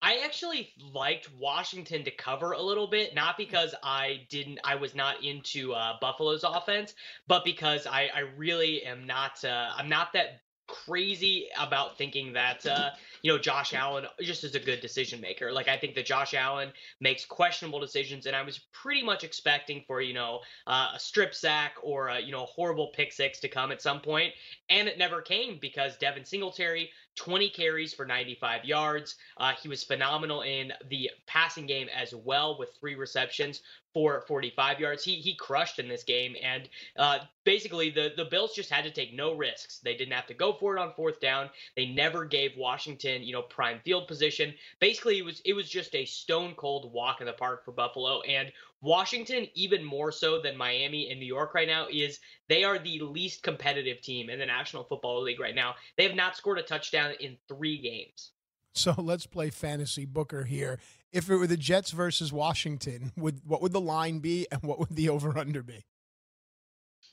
I 0.00 0.18
actually 0.24 0.72
liked 0.94 1.28
Washington 1.38 2.04
to 2.04 2.10
cover 2.12 2.52
a 2.52 2.62
little 2.62 2.86
bit, 2.86 3.14
not 3.14 3.36
because 3.36 3.74
I 3.82 4.26
didn't, 4.30 4.60
I 4.62 4.76
was 4.76 4.94
not 4.94 5.24
into 5.24 5.72
uh, 5.72 5.94
Buffalo's 6.00 6.44
offense, 6.44 6.94
but 7.26 7.44
because 7.44 7.86
I, 7.86 8.08
I 8.14 8.20
really 8.36 8.84
am 8.84 9.06
not, 9.06 9.44
uh, 9.44 9.70
I'm 9.76 9.88
not 9.88 10.12
that 10.12 10.42
crazy 10.68 11.48
about 11.58 11.98
thinking 11.98 12.32
that 12.34 12.64
uh, 12.66 12.90
you 13.22 13.32
know 13.32 13.38
Josh 13.38 13.74
Allen 13.74 14.04
just 14.20 14.44
is 14.44 14.54
a 14.54 14.60
good 14.60 14.80
decision 14.80 15.20
maker. 15.20 15.50
Like 15.50 15.66
I 15.66 15.76
think 15.76 15.94
that 15.96 16.06
Josh 16.06 16.34
Allen 16.34 16.72
makes 17.00 17.24
questionable 17.24 17.80
decisions, 17.80 18.26
and 18.26 18.36
I 18.36 18.42
was 18.42 18.60
pretty 18.72 19.02
much 19.02 19.24
expecting 19.24 19.82
for 19.86 20.00
you 20.00 20.14
know 20.14 20.40
uh, 20.66 20.92
a 20.94 21.00
strip 21.00 21.34
sack 21.34 21.74
or 21.82 22.08
a, 22.08 22.20
you 22.20 22.30
know 22.30 22.44
horrible 22.44 22.92
pick 22.94 23.12
six 23.12 23.40
to 23.40 23.48
come 23.48 23.72
at 23.72 23.82
some 23.82 24.00
point, 24.00 24.32
and 24.68 24.86
it 24.86 24.98
never 24.98 25.20
came 25.20 25.58
because 25.60 25.96
Devin 25.96 26.24
Singletary 26.24 26.90
20 27.18 27.50
carries 27.50 27.92
for 27.92 28.06
95 28.06 28.64
yards. 28.64 29.16
Uh, 29.36 29.52
he 29.60 29.68
was 29.68 29.82
phenomenal 29.82 30.42
in 30.42 30.72
the 30.88 31.10
passing 31.26 31.66
game 31.66 31.88
as 31.94 32.14
well 32.14 32.56
with 32.58 32.76
three 32.78 32.94
receptions 32.94 33.60
for 33.92 34.20
45 34.28 34.78
yards. 34.78 35.02
He 35.02 35.16
he 35.16 35.34
crushed 35.34 35.80
in 35.80 35.88
this 35.88 36.04
game, 36.04 36.36
and 36.40 36.68
uh, 36.96 37.18
basically 37.44 37.90
the 37.90 38.12
the 38.16 38.26
Bills 38.26 38.54
just 38.54 38.70
had 38.70 38.84
to 38.84 38.90
take 38.92 39.12
no 39.12 39.34
risks. 39.34 39.80
They 39.80 39.96
didn't 39.96 40.12
have 40.12 40.26
to 40.28 40.34
go 40.34 40.52
for 40.52 40.76
it 40.76 40.80
on 40.80 40.92
fourth 40.94 41.20
down. 41.20 41.50
They 41.74 41.86
never 41.86 42.24
gave 42.24 42.56
Washington 42.56 43.22
you 43.22 43.32
know 43.32 43.42
prime 43.42 43.80
field 43.84 44.06
position. 44.06 44.54
Basically, 44.78 45.18
it 45.18 45.24
was 45.24 45.40
it 45.44 45.54
was 45.54 45.68
just 45.68 45.94
a 45.96 46.04
stone 46.04 46.54
cold 46.54 46.92
walk 46.92 47.20
in 47.20 47.26
the 47.26 47.32
park 47.32 47.64
for 47.64 47.72
Buffalo, 47.72 48.20
and 48.22 48.52
Washington, 48.80 49.46
even 49.54 49.84
more 49.84 50.12
so 50.12 50.40
than 50.40 50.56
Miami 50.56 51.10
and 51.10 51.18
New 51.18 51.26
York 51.26 51.54
right 51.54 51.68
now, 51.68 51.86
is 51.90 52.20
they 52.48 52.64
are 52.64 52.78
the 52.78 53.00
least 53.00 53.42
competitive 53.42 54.00
team 54.00 54.30
in 54.30 54.38
the 54.38 54.46
National 54.46 54.84
Football 54.84 55.22
League 55.22 55.40
right 55.40 55.54
now. 55.54 55.74
They 55.96 56.04
have 56.04 56.14
not 56.14 56.36
scored 56.36 56.58
a 56.58 56.62
touchdown 56.62 57.12
in 57.20 57.36
three 57.48 57.78
games. 57.78 58.32
So 58.74 58.94
let's 58.96 59.26
play 59.26 59.50
fantasy 59.50 60.04
booker 60.04 60.44
here. 60.44 60.78
If 61.12 61.28
it 61.28 61.36
were 61.36 61.46
the 61.46 61.56
Jets 61.56 61.90
versus 61.90 62.32
Washington, 62.32 63.12
would 63.16 63.40
what 63.44 63.62
would 63.62 63.72
the 63.72 63.80
line 63.80 64.20
be 64.20 64.46
and 64.52 64.62
what 64.62 64.78
would 64.78 64.94
the 64.94 65.08
over 65.08 65.36
under 65.36 65.62
be? 65.62 65.84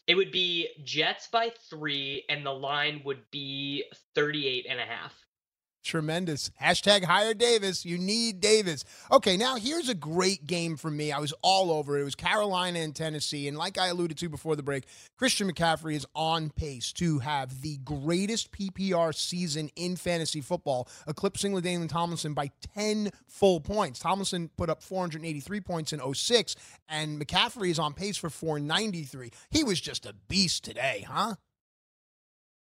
It 0.07 0.15
would 0.15 0.31
be 0.31 0.69
Jets 0.84 1.27
by 1.27 1.51
three, 1.69 2.25
and 2.29 2.45
the 2.45 2.51
line 2.51 3.01
would 3.05 3.24
be 3.31 3.86
38 4.13 4.67
and 4.69 4.79
a 4.79 4.84
half. 4.84 5.25
Tremendous. 5.86 6.50
Hashtag 6.60 7.04
hire 7.04 7.36
Davis. 7.36 7.86
You 7.86 8.00
need 8.00 8.42
Davis. 8.42 8.84
Okay, 9.12 9.38
now 9.38 9.56
here's 9.56 9.88
a 9.88 9.94
great 9.94 10.48
game 10.48 10.77
for 10.77 10.89
me. 10.89 11.12
I 11.12 11.20
was 11.20 11.32
all 11.44 11.72
over 11.72 11.96
it. 11.96 12.01
It 12.01 12.06
was 12.06 12.15
Carolina 12.15 12.80
and 12.80 12.96
Tennessee. 12.96 13.48
And 13.48 13.56
like 13.56 13.77
I 13.77 13.88
alluded 13.88 14.18
to 14.18 14.27
before 14.27 14.56
the 14.56 14.63
break, 14.63 14.86
Christian 15.15 15.50
McCaffrey 15.50 15.94
is 15.94 16.08
on 16.15 16.50
pace 16.50 16.92
to 16.94 17.20
have 17.20 17.62
the 17.62 17.77
greatest 17.77 18.51
PPR 18.51 19.13
season 19.13 19.70
in 19.75 19.96
fantasy 19.96 20.42
football, 20.42 20.89
eclipsing 21.08 21.54
LaDainian 21.54 21.88
Tomlinson 21.88 22.34
by 22.34 22.50
10 22.74 23.12
full 23.27 23.60
points. 23.60 24.00
Tomlinson 24.00 24.50
put 24.58 24.72
up 24.72 24.82
483 24.82 25.62
points 25.62 25.94
in 25.94 26.01
06, 26.13 26.56
and 26.89 27.22
McCaffrey 27.22 27.70
is 27.70 27.77
on 27.77 27.94
pace 27.94 28.18
for 28.18 28.32
493. 28.32 29.30
He 29.51 29.63
was 29.63 29.80
just 29.80 30.08
a 30.08 30.15
beast 30.27 30.63
today, 30.63 31.06
huh? 31.08 31.36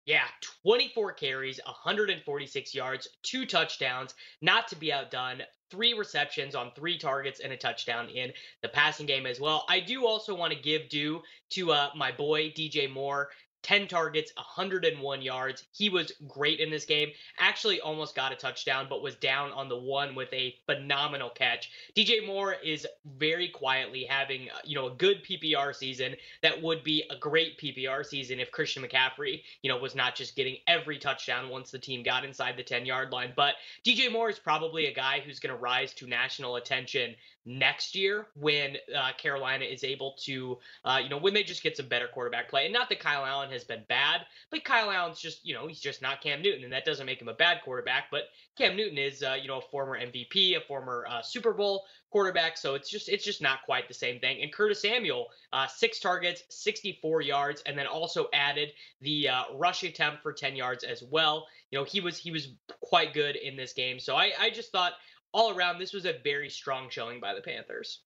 Yeah, 0.05 0.25
24 0.63 1.13
carries, 1.13 1.59
146 1.65 2.75
yards, 2.75 3.07
two 3.23 3.45
touchdowns, 3.47 4.13
not 4.39 4.67
to 4.67 4.75
be 4.75 4.93
outdone, 4.93 5.41
three 5.71 5.93
receptions 5.93 6.53
on 6.53 6.71
three 6.75 6.97
targets 6.97 7.39
and 7.39 7.51
a 7.51 7.57
touchdown 7.57 8.09
in 8.09 8.31
the 8.61 8.69
passing 8.69 9.07
game 9.07 9.25
as 9.25 9.39
well. 9.39 9.65
I 9.67 9.79
do 9.79 10.05
also 10.05 10.35
want 10.35 10.53
to 10.53 10.59
give 10.59 10.89
due 10.89 11.21
to 11.51 11.71
uh, 11.71 11.89
my 11.95 12.11
boy 12.11 12.51
DJ 12.51 12.91
Moore. 12.91 13.29
10 13.65 13.87
targets, 13.87 14.31
101 14.35 15.23
yards. 15.23 15.63
He 15.71 15.89
was 15.89 16.11
great 16.27 16.59
in 16.59 16.69
this 16.69 16.85
game. 16.85 17.09
Actually, 17.39 17.81
almost 17.81 18.15
got 18.15 18.31
a 18.31 18.35
touchdown, 18.35 18.85
but 18.87 19.01
was 19.01 19.15
down 19.15 19.51
on 19.53 19.69
the 19.69 19.75
one 19.75 20.13
with 20.13 20.31
a 20.31 20.55
phenomenal 20.67 21.31
catch. 21.31 21.71
DJ 21.95 22.23
Moore 22.27 22.53
is 22.63 22.85
very 23.17 23.47
quietly 23.47 24.03
having, 24.03 24.49
uh, 24.51 24.59
you 24.65 24.75
know, 24.75 24.85
a 24.85 24.91
good 24.91 25.23
PPR 25.23 25.73
season 25.73 26.15
that 26.43 26.61
would 26.61 26.83
be 26.83 27.05
a 27.09 27.15
great 27.15 27.57
PPR 27.57 28.05
season 28.05 28.39
if 28.39 28.51
Christian 28.51 28.83
McCaffrey, 28.83 29.41
you 29.63 29.71
know, 29.71 29.79
was 29.79 29.95
not 29.95 30.13
just 30.13 30.35
getting 30.35 30.57
every 30.67 30.99
touchdown 30.99 31.49
once 31.49 31.71
the 31.71 31.79
team 31.79 32.03
got 32.03 32.23
inside 32.23 32.57
the 32.57 32.63
10 32.63 32.85
yard 32.85 33.11
line. 33.11 33.33
But 33.35 33.55
DJ 33.83 34.11
Moore 34.11 34.29
is 34.29 34.37
probably 34.37 34.85
a 34.85 34.93
guy 34.93 35.21
who's 35.25 35.39
going 35.39 35.55
to 35.55 35.59
rise 35.59 35.91
to 35.95 36.05
national 36.05 36.57
attention 36.57 37.15
next 37.45 37.95
year 37.95 38.27
when 38.35 38.77
uh, 38.95 39.11
Carolina 39.17 39.65
is 39.65 39.83
able 39.83 40.15
to, 40.23 40.57
uh, 40.83 40.99
you 41.01 41.09
know, 41.09 41.17
when 41.17 41.33
they 41.33 41.43
just 41.43 41.63
get 41.63 41.77
some 41.77 41.87
better 41.87 42.07
quarterback 42.07 42.49
play. 42.49 42.65
And 42.65 42.73
not 42.73 42.89
that 42.89 42.99
Kyle 42.99 43.25
Allen 43.25 43.51
has 43.51 43.63
been 43.63 43.83
bad, 43.87 44.21
but 44.49 44.63
Kyle 44.63 44.89
Allen's 44.89 45.19
just, 45.19 45.45
you 45.45 45.53
know, 45.53 45.67
he's 45.67 45.79
just 45.79 46.01
not 46.01 46.21
Cam 46.21 46.41
Newton, 46.41 46.63
and 46.63 46.73
that 46.73 46.85
doesn't 46.85 47.05
make 47.05 47.21
him 47.21 47.27
a 47.27 47.33
bad 47.33 47.61
quarterback. 47.63 48.05
But 48.09 48.23
Cam 48.57 48.75
Newton 48.75 48.97
is, 48.97 49.21
uh, 49.21 49.37
you 49.39 49.47
know, 49.47 49.59
a 49.59 49.61
former 49.61 49.99
MVP, 49.99 50.57
a 50.57 50.61
former 50.61 51.05
uh, 51.09 51.21
Super 51.21 51.53
Bowl 51.53 51.85
quarterback, 52.09 52.57
so 52.57 52.75
it's 52.75 52.89
just 52.89 53.09
it's 53.09 53.25
just 53.25 53.41
not 53.41 53.59
quite 53.65 53.87
the 53.87 53.93
same 53.93 54.19
thing. 54.19 54.41
And 54.41 54.51
Curtis 54.51 54.81
Samuel, 54.81 55.27
uh, 55.51 55.67
six 55.67 55.99
targets, 55.99 56.43
64 56.49 57.21
yards, 57.21 57.61
and 57.65 57.77
then 57.77 57.87
also 57.87 58.27
added 58.33 58.69
the 59.01 59.29
uh, 59.29 59.43
rush 59.55 59.83
attempt 59.83 60.23
for 60.23 60.31
10 60.31 60.55
yards 60.55 60.83
as 60.83 61.03
well. 61.03 61.45
You 61.71 61.79
know, 61.79 61.83
he 61.83 61.99
was 61.99 62.17
he 62.17 62.31
was 62.31 62.49
quite 62.81 63.13
good 63.13 63.35
in 63.35 63.55
this 63.55 63.73
game. 63.73 63.99
So 63.99 64.15
I 64.15 64.31
I 64.39 64.49
just 64.49 64.71
thought 64.71 64.93
all 65.35 65.55
around, 65.55 65.79
this 65.79 65.91
was 65.91 66.05
a 66.05 66.15
very 66.23 66.49
strong 66.49 66.89
showing 66.89 67.19
by 67.19 67.35
the 67.35 67.41
Panthers. 67.41 67.99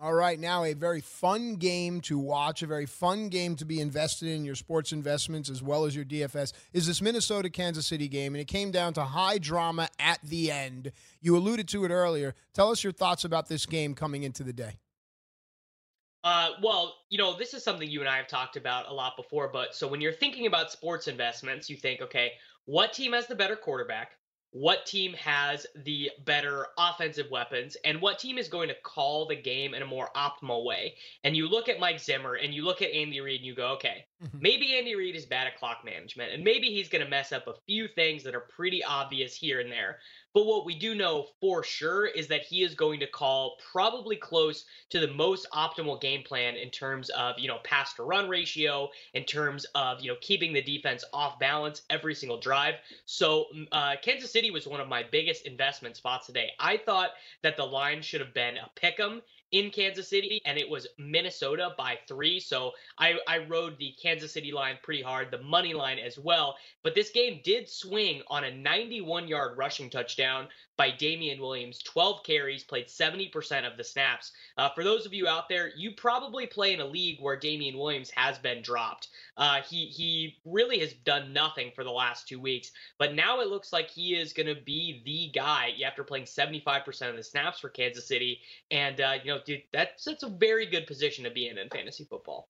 All 0.00 0.12
right, 0.12 0.38
now 0.38 0.62
a 0.62 0.72
very 0.72 1.00
fun 1.00 1.56
game 1.56 2.00
to 2.02 2.16
watch, 2.16 2.62
a 2.62 2.66
very 2.66 2.86
fun 2.86 3.28
game 3.28 3.56
to 3.56 3.64
be 3.64 3.80
invested 3.80 4.28
in 4.28 4.44
your 4.44 4.54
sports 4.54 4.92
investments 4.92 5.50
as 5.50 5.62
well 5.62 5.84
as 5.84 5.96
your 5.96 6.04
DFS 6.04 6.52
is 6.72 6.86
this 6.86 7.02
Minnesota 7.02 7.50
Kansas 7.50 7.86
City 7.86 8.06
game. 8.06 8.34
And 8.34 8.40
it 8.42 8.46
came 8.46 8.70
down 8.70 8.92
to 8.92 9.02
high 9.02 9.38
drama 9.38 9.88
at 9.98 10.20
the 10.22 10.52
end. 10.52 10.92
You 11.20 11.36
alluded 11.36 11.66
to 11.68 11.84
it 11.86 11.90
earlier. 11.90 12.34
Tell 12.54 12.70
us 12.70 12.84
your 12.84 12.92
thoughts 12.92 13.24
about 13.24 13.48
this 13.48 13.66
game 13.66 13.94
coming 13.94 14.22
into 14.22 14.44
the 14.44 14.52
day. 14.52 14.78
Uh, 16.22 16.50
well, 16.62 16.94
you 17.08 17.18
know, 17.18 17.36
this 17.36 17.52
is 17.54 17.64
something 17.64 17.88
you 17.88 18.00
and 18.00 18.08
I 18.08 18.18
have 18.18 18.28
talked 18.28 18.56
about 18.56 18.88
a 18.88 18.92
lot 18.92 19.16
before. 19.16 19.48
But 19.52 19.74
so 19.74 19.88
when 19.88 20.00
you're 20.00 20.12
thinking 20.12 20.46
about 20.46 20.70
sports 20.70 21.08
investments, 21.08 21.68
you 21.68 21.76
think, 21.76 22.00
okay, 22.02 22.32
what 22.66 22.92
team 22.92 23.12
has 23.12 23.26
the 23.26 23.34
better 23.34 23.56
quarterback? 23.56 24.12
What 24.58 24.86
team 24.86 25.12
has 25.12 25.66
the 25.84 26.10
better 26.24 26.68
offensive 26.78 27.30
weapons 27.30 27.76
and 27.84 28.00
what 28.00 28.18
team 28.18 28.38
is 28.38 28.48
going 28.48 28.68
to 28.68 28.74
call 28.82 29.26
the 29.26 29.36
game 29.36 29.74
in 29.74 29.82
a 29.82 29.86
more 29.86 30.08
optimal 30.16 30.64
way. 30.64 30.94
And 31.24 31.36
you 31.36 31.46
look 31.46 31.68
at 31.68 31.78
Mike 31.78 32.00
Zimmer 32.00 32.34
and 32.36 32.54
you 32.54 32.64
look 32.64 32.80
at 32.80 32.90
Andy 32.90 33.20
Reid 33.20 33.40
and 33.40 33.46
you 33.46 33.54
go, 33.54 33.68
okay, 33.72 34.06
mm-hmm. 34.24 34.38
maybe 34.40 34.74
Andy 34.78 34.94
Reid 34.94 35.14
is 35.14 35.26
bad 35.26 35.46
at 35.46 35.58
clock 35.58 35.84
management 35.84 36.32
and 36.32 36.42
maybe 36.42 36.68
he's 36.68 36.88
going 36.88 37.04
to 37.04 37.10
mess 37.10 37.32
up 37.32 37.46
a 37.48 37.54
few 37.66 37.86
things 37.86 38.22
that 38.24 38.34
are 38.34 38.48
pretty 38.56 38.82
obvious 38.82 39.36
here 39.36 39.60
and 39.60 39.70
there. 39.70 39.98
But 40.36 40.44
what 40.44 40.66
we 40.66 40.78
do 40.78 40.94
know 40.94 41.28
for 41.40 41.64
sure 41.64 42.04
is 42.04 42.28
that 42.28 42.42
he 42.42 42.62
is 42.62 42.74
going 42.74 43.00
to 43.00 43.06
call 43.06 43.56
probably 43.72 44.16
close 44.16 44.66
to 44.90 45.00
the 45.00 45.08
most 45.08 45.46
optimal 45.54 45.98
game 45.98 46.22
plan 46.24 46.56
in 46.56 46.68
terms 46.68 47.08
of, 47.08 47.38
you 47.38 47.48
know, 47.48 47.56
pass 47.64 47.94
to 47.94 48.02
run 48.02 48.28
ratio, 48.28 48.90
in 49.14 49.24
terms 49.24 49.64
of, 49.74 50.02
you 50.02 50.10
know, 50.10 50.18
keeping 50.20 50.52
the 50.52 50.60
defense 50.60 51.04
off 51.14 51.38
balance 51.38 51.80
every 51.88 52.14
single 52.14 52.38
drive. 52.38 52.74
So 53.06 53.46
uh, 53.72 53.94
Kansas 54.02 54.30
City 54.30 54.50
was 54.50 54.66
one 54.66 54.78
of 54.78 54.88
my 54.88 55.04
biggest 55.10 55.46
investment 55.46 55.96
spots 55.96 56.26
today. 56.26 56.50
I 56.60 56.76
thought 56.76 57.12
that 57.42 57.56
the 57.56 57.64
line 57.64 58.02
should 58.02 58.20
have 58.20 58.34
been 58.34 58.58
a 58.58 58.68
pick 58.74 59.00
'em 59.00 59.22
in 59.52 59.70
Kansas 59.70 60.08
City, 60.08 60.40
and 60.44 60.58
it 60.58 60.68
was 60.68 60.86
Minnesota 60.98 61.70
by 61.78 61.98
three. 62.08 62.40
So 62.40 62.72
I, 62.98 63.14
I 63.28 63.38
rode 63.38 63.78
the 63.78 63.94
Kansas 64.00 64.32
City 64.32 64.52
line 64.52 64.78
pretty 64.82 65.02
hard, 65.02 65.30
the 65.30 65.42
money 65.42 65.74
line 65.74 65.98
as 65.98 66.18
well. 66.18 66.56
But 66.82 66.94
this 66.94 67.10
game 67.10 67.40
did 67.44 67.68
swing 67.68 68.22
on 68.28 68.44
a 68.44 68.54
91 68.54 69.28
yard 69.28 69.56
rushing 69.56 69.90
touchdown 69.90 70.48
by 70.76 70.90
Damien 70.90 71.40
Williams. 71.40 71.78
12 71.82 72.22
carries, 72.22 72.64
played 72.64 72.86
70% 72.86 73.70
of 73.70 73.76
the 73.76 73.84
snaps. 73.84 74.32
Uh, 74.56 74.68
for 74.70 74.84
those 74.84 75.06
of 75.06 75.14
you 75.14 75.26
out 75.26 75.48
there, 75.48 75.70
you 75.76 75.92
probably 75.92 76.46
play 76.46 76.74
in 76.74 76.80
a 76.80 76.86
league 76.86 77.20
where 77.20 77.36
Damien 77.36 77.78
Williams 77.78 78.10
has 78.10 78.38
been 78.38 78.62
dropped. 78.62 79.08
Uh, 79.36 79.60
he 79.62 79.86
he 79.86 80.36
really 80.44 80.78
has 80.78 80.92
done 80.92 81.32
nothing 81.32 81.70
for 81.74 81.84
the 81.84 81.90
last 81.90 82.28
two 82.28 82.40
weeks, 82.40 82.72
but 82.98 83.14
now 83.14 83.40
it 83.40 83.48
looks 83.48 83.72
like 83.72 83.90
he 83.90 84.14
is 84.14 84.32
going 84.32 84.46
to 84.46 84.60
be 84.62 85.02
the 85.04 85.38
guy 85.38 85.72
after 85.84 86.04
playing 86.04 86.24
75% 86.24 87.10
of 87.10 87.16
the 87.16 87.22
snaps 87.22 87.60
for 87.60 87.68
Kansas 87.68 88.06
City. 88.06 88.40
And 88.70 89.00
uh, 89.00 89.14
you 89.22 89.32
know, 89.32 89.40
dude, 89.44 89.62
that's 89.72 90.04
that's 90.04 90.22
a 90.22 90.28
very 90.28 90.66
good 90.66 90.86
position 90.86 91.24
to 91.24 91.30
be 91.30 91.48
in 91.48 91.58
in 91.58 91.68
fantasy 91.68 92.04
football. 92.04 92.48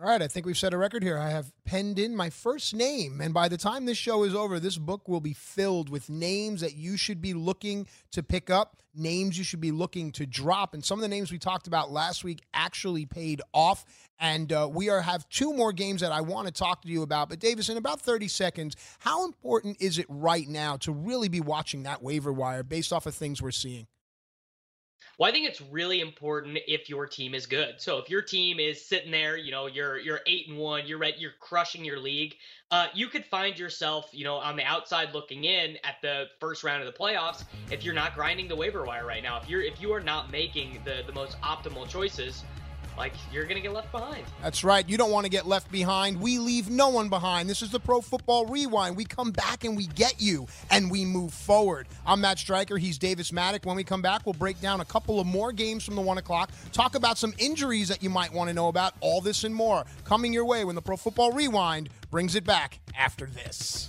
All 0.00 0.08
right, 0.08 0.22
I 0.22 0.28
think 0.28 0.46
we've 0.46 0.56
set 0.56 0.72
a 0.72 0.78
record 0.78 1.02
here. 1.02 1.18
I 1.18 1.30
have 1.30 1.50
penned 1.64 1.98
in 1.98 2.14
my 2.14 2.30
first 2.30 2.72
name, 2.72 3.20
and 3.20 3.34
by 3.34 3.48
the 3.48 3.56
time 3.56 3.84
this 3.84 3.98
show 3.98 4.22
is 4.22 4.32
over, 4.32 4.60
this 4.60 4.78
book 4.78 5.08
will 5.08 5.20
be 5.20 5.32
filled 5.32 5.88
with 5.88 6.08
names 6.08 6.60
that 6.60 6.76
you 6.76 6.96
should 6.96 7.20
be 7.20 7.34
looking 7.34 7.88
to 8.12 8.22
pick 8.22 8.48
up, 8.48 8.76
names 8.94 9.36
you 9.36 9.42
should 9.42 9.60
be 9.60 9.72
looking 9.72 10.12
to 10.12 10.24
drop, 10.24 10.72
and 10.72 10.84
some 10.84 11.00
of 11.00 11.02
the 11.02 11.08
names 11.08 11.32
we 11.32 11.38
talked 11.38 11.66
about 11.66 11.90
last 11.90 12.22
week 12.22 12.42
actually 12.54 13.06
paid 13.06 13.42
off. 13.52 13.84
And 14.20 14.52
uh, 14.52 14.68
we 14.72 14.88
are 14.88 15.00
have 15.00 15.28
two 15.30 15.52
more 15.52 15.72
games 15.72 16.00
that 16.02 16.12
I 16.12 16.20
want 16.20 16.46
to 16.46 16.52
talk 16.52 16.82
to 16.82 16.88
you 16.88 17.02
about. 17.02 17.28
But 17.28 17.40
Davis, 17.40 17.68
in 17.68 17.76
about 17.76 18.00
30 18.00 18.28
seconds, 18.28 18.76
how 19.00 19.24
important 19.24 19.78
is 19.80 19.98
it 19.98 20.06
right 20.08 20.46
now 20.46 20.76
to 20.76 20.92
really 20.92 21.28
be 21.28 21.40
watching 21.40 21.82
that 21.84 22.04
waiver 22.04 22.32
wire 22.32 22.62
based 22.62 22.92
off 22.92 23.06
of 23.06 23.16
things 23.16 23.42
we're 23.42 23.50
seeing? 23.50 23.88
Well, 25.18 25.28
I 25.28 25.32
think 25.32 25.48
it's 25.48 25.60
really 25.60 26.00
important 26.00 26.58
if 26.68 26.88
your 26.88 27.04
team 27.04 27.34
is 27.34 27.46
good. 27.46 27.80
So 27.80 27.98
if 27.98 28.08
your 28.08 28.22
team 28.22 28.60
is 28.60 28.84
sitting 28.84 29.10
there, 29.10 29.36
you 29.36 29.50
know, 29.50 29.66
you're 29.66 29.98
you're 29.98 30.20
eight 30.28 30.48
and 30.48 30.56
one, 30.56 30.86
you're 30.86 31.04
you're 31.04 31.32
crushing 31.40 31.84
your 31.84 31.98
league. 31.98 32.36
Uh, 32.70 32.86
you 32.94 33.08
could 33.08 33.24
find 33.24 33.58
yourself, 33.58 34.10
you 34.12 34.22
know, 34.22 34.36
on 34.36 34.54
the 34.54 34.62
outside 34.62 35.12
looking 35.12 35.42
in 35.42 35.76
at 35.82 35.96
the 36.02 36.26
first 36.38 36.62
round 36.62 36.84
of 36.84 36.92
the 36.92 36.96
playoffs 36.96 37.44
if 37.72 37.82
you're 37.82 37.94
not 37.94 38.14
grinding 38.14 38.46
the 38.46 38.54
waiver 38.54 38.84
wire 38.84 39.04
right 39.04 39.22
now. 39.22 39.40
If 39.40 39.48
you're 39.48 39.62
if 39.62 39.80
you 39.80 39.92
are 39.92 40.00
not 40.00 40.30
making 40.30 40.78
the 40.84 41.02
the 41.04 41.12
most 41.12 41.40
optimal 41.40 41.88
choices 41.88 42.44
like 42.98 43.14
you're 43.32 43.44
going 43.44 43.56
to 43.56 43.62
get 43.62 43.72
left 43.72 43.92
behind. 43.92 44.24
That's 44.42 44.64
right. 44.64 44.86
You 44.88 44.98
don't 44.98 45.12
want 45.12 45.24
to 45.24 45.30
get 45.30 45.46
left 45.46 45.70
behind. 45.70 46.20
We 46.20 46.38
leave 46.38 46.68
no 46.68 46.88
one 46.88 47.08
behind. 47.08 47.48
This 47.48 47.62
is 47.62 47.70
the 47.70 47.78
Pro 47.80 48.00
Football 48.00 48.46
Rewind. 48.46 48.96
We 48.96 49.04
come 49.04 49.30
back 49.30 49.64
and 49.64 49.76
we 49.76 49.86
get 49.86 50.20
you 50.20 50.46
and 50.70 50.90
we 50.90 51.04
move 51.04 51.32
forward. 51.32 51.86
I'm 52.04 52.20
Matt 52.20 52.38
Striker. 52.38 52.76
He's 52.76 52.98
Davis 52.98 53.30
Mattek. 53.30 53.64
When 53.64 53.76
we 53.76 53.84
come 53.84 54.02
back, 54.02 54.26
we'll 54.26 54.34
break 54.34 54.60
down 54.60 54.80
a 54.80 54.84
couple 54.84 55.20
of 55.20 55.26
more 55.26 55.52
games 55.52 55.84
from 55.84 55.94
the 55.94 56.02
one 56.02 56.18
o'clock, 56.18 56.50
talk 56.72 56.96
about 56.96 57.16
some 57.16 57.32
injuries 57.38 57.88
that 57.88 58.02
you 58.02 58.10
might 58.10 58.32
want 58.32 58.48
to 58.48 58.54
know 58.54 58.68
about, 58.68 58.94
all 59.00 59.20
this 59.20 59.44
and 59.44 59.54
more 59.54 59.84
coming 60.04 60.32
your 60.32 60.44
way 60.44 60.64
when 60.64 60.74
the 60.74 60.82
Pro 60.82 60.96
Football 60.96 61.32
Rewind 61.32 61.88
brings 62.10 62.34
it 62.34 62.44
back 62.44 62.80
after 62.96 63.26
this. 63.26 63.88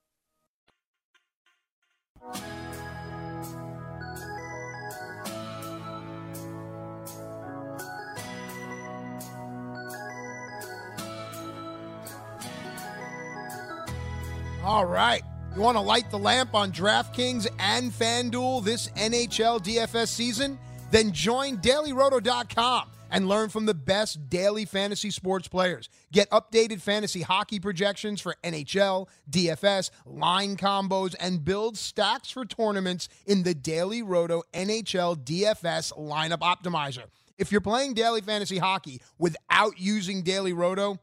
All 14.63 14.85
right. 14.85 15.23
You 15.55 15.61
want 15.61 15.75
to 15.75 15.81
light 15.81 16.11
the 16.11 16.19
lamp 16.19 16.53
on 16.53 16.71
DraftKings 16.71 17.47
and 17.57 17.91
FanDuel 17.91 18.63
this 18.63 18.89
NHL 18.89 19.59
DFS 19.59 20.09
season? 20.09 20.59
Then 20.91 21.11
join 21.11 21.57
dailyroto.com 21.57 22.89
and 23.09 23.27
learn 23.27 23.49
from 23.49 23.65
the 23.65 23.73
best 23.73 24.29
daily 24.29 24.65
fantasy 24.65 25.09
sports 25.09 25.47
players. 25.47 25.89
Get 26.11 26.29
updated 26.29 26.79
fantasy 26.79 27.23
hockey 27.23 27.59
projections 27.59 28.21
for 28.21 28.35
NHL, 28.43 29.07
DFS, 29.29 29.89
line 30.05 30.57
combos, 30.57 31.15
and 31.19 31.43
build 31.43 31.75
stacks 31.75 32.29
for 32.29 32.45
tournaments 32.45 33.09
in 33.25 33.41
the 33.41 33.55
Daily 33.55 34.03
Roto 34.03 34.43
NHL 34.53 35.17
DFS 35.25 35.91
lineup 35.97 36.39
optimizer. 36.39 37.05
If 37.39 37.51
you're 37.51 37.61
playing 37.61 37.95
daily 37.95 38.21
fantasy 38.21 38.59
hockey 38.59 39.01
without 39.17 39.79
using 39.79 40.21
Daily 40.21 40.53
Roto, 40.53 40.99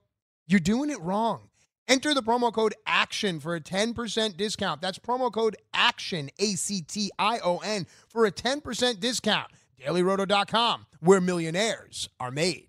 you're 0.46 0.60
doing 0.60 0.90
it 0.90 1.00
wrong. 1.00 1.47
Enter 1.88 2.12
the 2.12 2.22
promo 2.22 2.52
code 2.52 2.74
ACTION 2.86 3.40
for 3.40 3.54
a 3.54 3.60
10% 3.60 4.36
discount. 4.36 4.82
That's 4.82 4.98
promo 4.98 5.32
code 5.32 5.56
ACTION, 5.72 6.28
A 6.38 6.48
C 6.48 6.82
T 6.82 7.10
I 7.18 7.38
O 7.38 7.58
N, 7.58 7.86
for 8.08 8.26
a 8.26 8.30
10% 8.30 9.00
discount. 9.00 9.50
DailyRoto.com, 9.80 10.86
where 11.00 11.20
millionaires 11.20 12.10
are 12.20 12.30
made. 12.30 12.67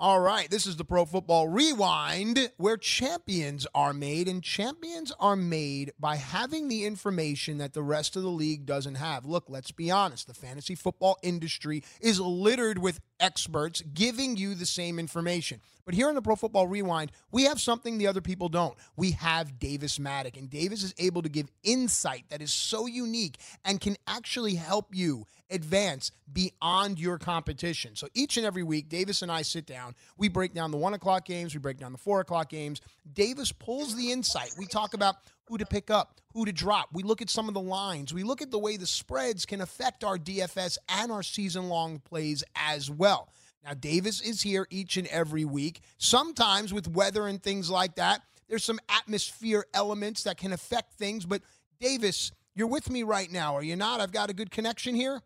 All 0.00 0.20
right, 0.20 0.48
this 0.48 0.64
is 0.64 0.76
the 0.76 0.84
Pro 0.84 1.04
Football 1.04 1.48
Rewind, 1.48 2.52
where 2.56 2.76
champions 2.76 3.66
are 3.74 3.92
made, 3.92 4.28
and 4.28 4.40
champions 4.44 5.10
are 5.18 5.34
made 5.34 5.92
by 5.98 6.14
having 6.14 6.68
the 6.68 6.84
information 6.84 7.58
that 7.58 7.72
the 7.72 7.82
rest 7.82 8.14
of 8.14 8.22
the 8.22 8.28
league 8.28 8.64
doesn't 8.64 8.94
have. 8.94 9.26
Look, 9.26 9.46
let's 9.48 9.72
be 9.72 9.90
honest 9.90 10.28
the 10.28 10.34
fantasy 10.34 10.76
football 10.76 11.18
industry 11.24 11.82
is 12.00 12.20
littered 12.20 12.78
with 12.78 13.00
experts 13.18 13.80
giving 13.92 14.36
you 14.36 14.54
the 14.54 14.66
same 14.66 15.00
information. 15.00 15.60
But 15.88 15.94
here 15.94 16.10
in 16.10 16.14
the 16.14 16.20
Pro 16.20 16.36
Football 16.36 16.66
Rewind, 16.66 17.12
we 17.32 17.44
have 17.44 17.58
something 17.58 17.96
the 17.96 18.08
other 18.08 18.20
people 18.20 18.50
don't. 18.50 18.76
We 18.96 19.12
have 19.12 19.58
Davis 19.58 19.96
Mattek, 19.96 20.36
and 20.36 20.50
Davis 20.50 20.82
is 20.82 20.94
able 20.98 21.22
to 21.22 21.30
give 21.30 21.50
insight 21.62 22.26
that 22.28 22.42
is 22.42 22.52
so 22.52 22.84
unique 22.84 23.38
and 23.64 23.80
can 23.80 23.96
actually 24.06 24.56
help 24.56 24.94
you 24.94 25.24
advance 25.48 26.12
beyond 26.30 26.98
your 26.98 27.16
competition. 27.16 27.96
So 27.96 28.06
each 28.12 28.36
and 28.36 28.44
every 28.44 28.62
week, 28.62 28.90
Davis 28.90 29.22
and 29.22 29.32
I 29.32 29.40
sit 29.40 29.64
down. 29.64 29.94
We 30.18 30.28
break 30.28 30.52
down 30.52 30.72
the 30.72 30.76
one 30.76 30.92
o'clock 30.92 31.24
games, 31.24 31.54
we 31.54 31.58
break 31.58 31.78
down 31.78 31.92
the 31.92 31.96
four 31.96 32.20
o'clock 32.20 32.50
games. 32.50 32.82
Davis 33.14 33.50
pulls 33.50 33.96
the 33.96 34.12
insight. 34.12 34.52
We 34.58 34.66
talk 34.66 34.92
about 34.92 35.16
who 35.46 35.56
to 35.56 35.64
pick 35.64 35.90
up, 35.90 36.20
who 36.34 36.44
to 36.44 36.52
drop. 36.52 36.90
We 36.92 37.02
look 37.02 37.22
at 37.22 37.30
some 37.30 37.48
of 37.48 37.54
the 37.54 37.62
lines. 37.62 38.12
We 38.12 38.24
look 38.24 38.42
at 38.42 38.50
the 38.50 38.58
way 38.58 38.76
the 38.76 38.86
spreads 38.86 39.46
can 39.46 39.62
affect 39.62 40.04
our 40.04 40.18
DFS 40.18 40.76
and 40.90 41.10
our 41.10 41.22
season 41.22 41.70
long 41.70 42.00
plays 42.00 42.44
as 42.54 42.90
well. 42.90 43.30
Now, 43.68 43.74
Davis 43.74 44.22
is 44.22 44.40
here 44.40 44.66
each 44.70 44.96
and 44.96 45.06
every 45.08 45.44
week. 45.44 45.82
Sometimes 45.98 46.72
with 46.72 46.88
weather 46.88 47.26
and 47.26 47.42
things 47.42 47.68
like 47.68 47.96
that, 47.96 48.22
there's 48.48 48.64
some 48.64 48.80
atmosphere 48.88 49.66
elements 49.74 50.22
that 50.22 50.38
can 50.38 50.54
affect 50.54 50.94
things. 50.94 51.26
But, 51.26 51.42
Davis, 51.78 52.32
you're 52.54 52.66
with 52.66 52.88
me 52.88 53.02
right 53.02 53.30
now, 53.30 53.54
are 53.54 53.62
you 53.62 53.76
not? 53.76 54.00
I've 54.00 54.10
got 54.10 54.30
a 54.30 54.32
good 54.32 54.50
connection 54.50 54.94
here. 54.94 55.20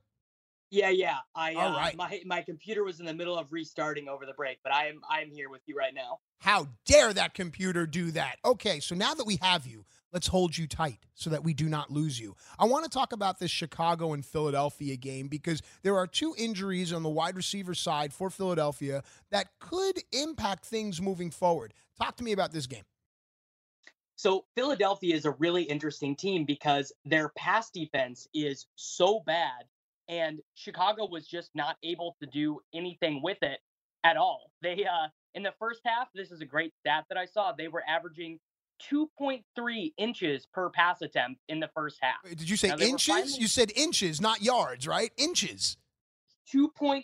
Yeah, 0.70 0.88
yeah. 0.88 1.18
I 1.37 1.55
All 1.55 1.68
uh, 1.68 1.76
right. 1.76 1.96
my 1.96 2.20
my 2.24 2.42
computer 2.42 2.83
was 2.83 2.98
in 2.98 3.07
the 3.07 3.14
middle 3.14 3.38
of 3.38 3.52
restarting 3.52 4.09
over 4.09 4.26
the 4.26 4.33
break, 4.33 4.59
but 4.64 4.72
I 4.72 4.88
am 4.88 5.02
I 5.09 5.20
am 5.20 5.31
here 5.31 5.48
with 5.50 5.61
you 5.66 5.76
right 5.76 5.94
now. 5.94 6.18
How 6.38 6.66
dare 6.87 7.12
that 7.12 7.35
computer 7.35 7.87
do 7.87 8.11
that? 8.12 8.37
Okay, 8.44 8.81
so 8.81 8.94
now 8.94 9.12
that 9.12 9.26
we 9.26 9.38
have 9.42 9.66
you, 9.66 9.85
let's 10.12 10.27
hold 10.27 10.57
you 10.57 10.66
tight 10.66 10.98
so 11.14 11.31
that 11.31 11.42
we 11.42 11.55
do 11.55 11.68
not 11.68 11.90
lose 11.90 12.20
you. 12.20 12.37
I 12.59 12.66
want 12.66 12.85
to 12.85 12.90
talk 12.90 13.12
about 13.12 13.38
this 13.38 13.51
Chicago 13.51 14.12
and 14.12 14.25
Philadelphia 14.25 14.96
game 14.96 15.29
because 15.29 15.62
there 15.83 15.96
are 15.96 16.07
two 16.07 16.35
injuries 16.38 16.92
on 16.92 17.03
the 17.03 17.09
wide 17.09 17.37
receiver 17.37 17.75
side 17.75 18.12
for 18.12 18.31
Philadelphia 18.31 19.03
that 19.31 19.48
could 19.59 19.98
impact 20.12 20.66
things 20.66 21.01
moving 21.01 21.31
forward. 21.31 21.72
Talk 21.98 22.16
to 22.16 22.25
me 22.25 22.33
about 22.33 22.53
this 22.53 22.66
game. 22.66 22.85
So 24.16 24.44
Philadelphia 24.55 25.16
is 25.16 25.25
a 25.25 25.33
really 25.33 25.62
interesting 25.64 26.14
team 26.14 26.44
because 26.44 26.92
their 27.05 27.31
pass 27.31 27.70
defense 27.70 28.29
is 28.35 28.66
so 28.77 29.20
bad, 29.27 29.64
and 30.09 30.40
Chicago 30.55 31.09
was 31.09 31.27
just 31.27 31.51
not 31.55 31.77
able 31.83 32.16
to 32.20 32.27
do 32.27 32.61
anything 32.72 33.20
with 33.22 33.38
it 33.42 33.59
at 34.05 34.16
all. 34.16 34.53
They 34.61 34.85
uh 34.85 35.09
in 35.35 35.42
the 35.42 35.55
first 35.59 35.81
half, 35.85 36.09
this 36.14 36.31
is 36.31 36.42
a 36.42 36.44
great 36.44 36.75
stat 36.79 37.05
that 37.09 37.16
I 37.16 37.25
saw. 37.25 37.53
They 37.53 37.68
were 37.68 37.83
averaging 37.88 38.38
2.3 38.90 39.92
inches 39.99 40.47
per 40.53 40.71
pass 40.71 41.03
attempt 41.03 41.40
in 41.49 41.61
the 41.61 41.68
first 41.75 41.99
half. 42.01 42.16
Did 42.29 42.49
you 42.49 42.57
say 42.57 42.68
Now, 42.68 42.77
inches? 42.79 43.07
finally- 43.07 43.33
You 43.38 43.47
said 43.49 43.73
inches, 43.77 44.21
not 44.21 44.42
yards, 44.42 44.87
right? 44.87 45.11
Inches. 45.16 45.77
2.3 46.53 47.03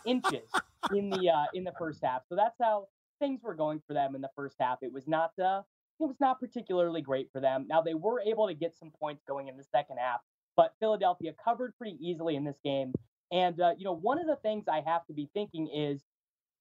inches 0.06 0.48
in 0.94 1.10
the 1.10 1.30
uh, 1.30 1.44
in 1.54 1.64
the 1.64 1.72
first 1.78 2.00
half. 2.02 2.22
So 2.28 2.34
that's 2.36 2.56
how 2.60 2.88
things 3.20 3.40
were 3.42 3.54
going 3.54 3.80
for 3.86 3.94
them 3.94 4.14
in 4.14 4.20
the 4.20 4.30
first 4.34 4.56
half. 4.58 4.78
It 4.82 4.92
was 4.92 5.06
not 5.06 5.30
uh, 5.38 5.62
it 6.00 6.04
was 6.06 6.16
not 6.20 6.40
particularly 6.40 7.00
great 7.02 7.28
for 7.32 7.40
them. 7.40 7.66
Now 7.68 7.80
they 7.80 7.94
were 7.94 8.20
able 8.20 8.48
to 8.48 8.54
get 8.54 8.74
some 8.74 8.90
points 8.90 9.22
going 9.28 9.48
in 9.48 9.56
the 9.56 9.64
second 9.64 9.98
half, 9.98 10.20
but 10.56 10.74
Philadelphia 10.80 11.32
covered 11.42 11.76
pretty 11.78 11.96
easily 12.00 12.34
in 12.36 12.44
this 12.44 12.58
game. 12.64 12.92
And 13.30 13.60
uh, 13.60 13.72
you 13.78 13.84
know, 13.84 13.94
one 13.94 14.18
of 14.20 14.26
the 14.26 14.36
things 14.36 14.64
I 14.68 14.80
have 14.84 15.06
to 15.06 15.12
be 15.12 15.28
thinking 15.34 15.68
is, 15.68 16.02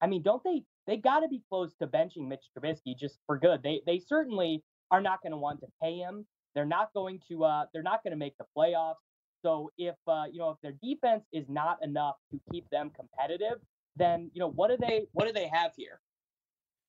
I 0.01 0.07
mean, 0.07 0.21
don't 0.21 0.43
they 0.43 0.63
they 0.89 0.97
got 0.97 1.19
to 1.19 1.27
be 1.27 1.41
close 1.47 1.71
to 1.75 1.87
benching 1.87 2.27
Mitch 2.27 2.45
Trubisky 2.57 2.97
just 2.97 3.19
for 3.27 3.37
good. 3.37 3.61
They 3.63 3.81
they 3.85 3.99
certainly 3.99 4.63
are 4.89 5.01
not 5.01 5.21
going 5.21 5.31
to 5.31 5.37
want 5.37 5.59
to 5.59 5.67
pay 5.81 5.97
him. 5.97 6.25
They're 6.55 6.65
not 6.65 6.91
going 6.95 7.21
to 7.29 7.43
uh, 7.43 7.65
they're 7.71 7.83
not 7.83 8.03
going 8.03 8.11
to 8.11 8.17
make 8.17 8.35
the 8.39 8.45
playoffs. 8.57 8.95
So 9.43 9.69
if 9.77 9.95
uh, 10.07 10.23
you 10.31 10.39
know 10.39 10.49
if 10.49 10.57
their 10.63 10.73
defense 10.81 11.25
is 11.31 11.45
not 11.47 11.77
enough 11.83 12.15
to 12.31 12.39
keep 12.51 12.67
them 12.71 12.91
competitive, 12.95 13.59
then 13.95 14.31
you 14.33 14.39
know 14.39 14.49
what 14.49 14.71
do 14.71 14.77
they 14.77 15.05
what 15.13 15.27
do 15.27 15.31
they 15.31 15.47
have 15.47 15.73
here? 15.77 16.01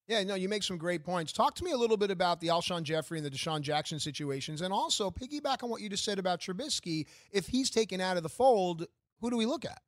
Yeah, 0.09 0.25
no, 0.25 0.35
you 0.35 0.49
make 0.49 0.63
some 0.63 0.79
great 0.79 1.05
points. 1.05 1.31
Talk 1.31 1.55
to 1.57 1.65
me 1.65 1.71
a 1.71 1.77
little 1.77 1.99
bit 1.99 2.11
about 2.11 2.41
the 2.41 2.49
Alshon 2.49 2.83
Jeffery 2.83 3.19
and 3.19 3.27
the 3.27 3.31
DeSean 3.31 3.61
Jackson 3.61 4.01
situations, 4.01 4.63
and 4.63 4.73
also 4.73 5.11
piggyback 5.11 5.63
on 5.63 5.69
what 5.69 5.83
you 5.83 5.91
just 5.91 6.05
said 6.05 6.19
about 6.19 6.41
Trubisky. 6.41 7.07
If 7.31 7.49
he's 7.49 7.71
taken 7.71 8.01
out 8.01 8.17
of 8.17 8.23
the 8.23 8.31
fold, 8.31 8.87
who 9.21 9.31
do 9.31 9.37
we 9.37 9.45
look 9.45 9.67
at? 9.67 9.83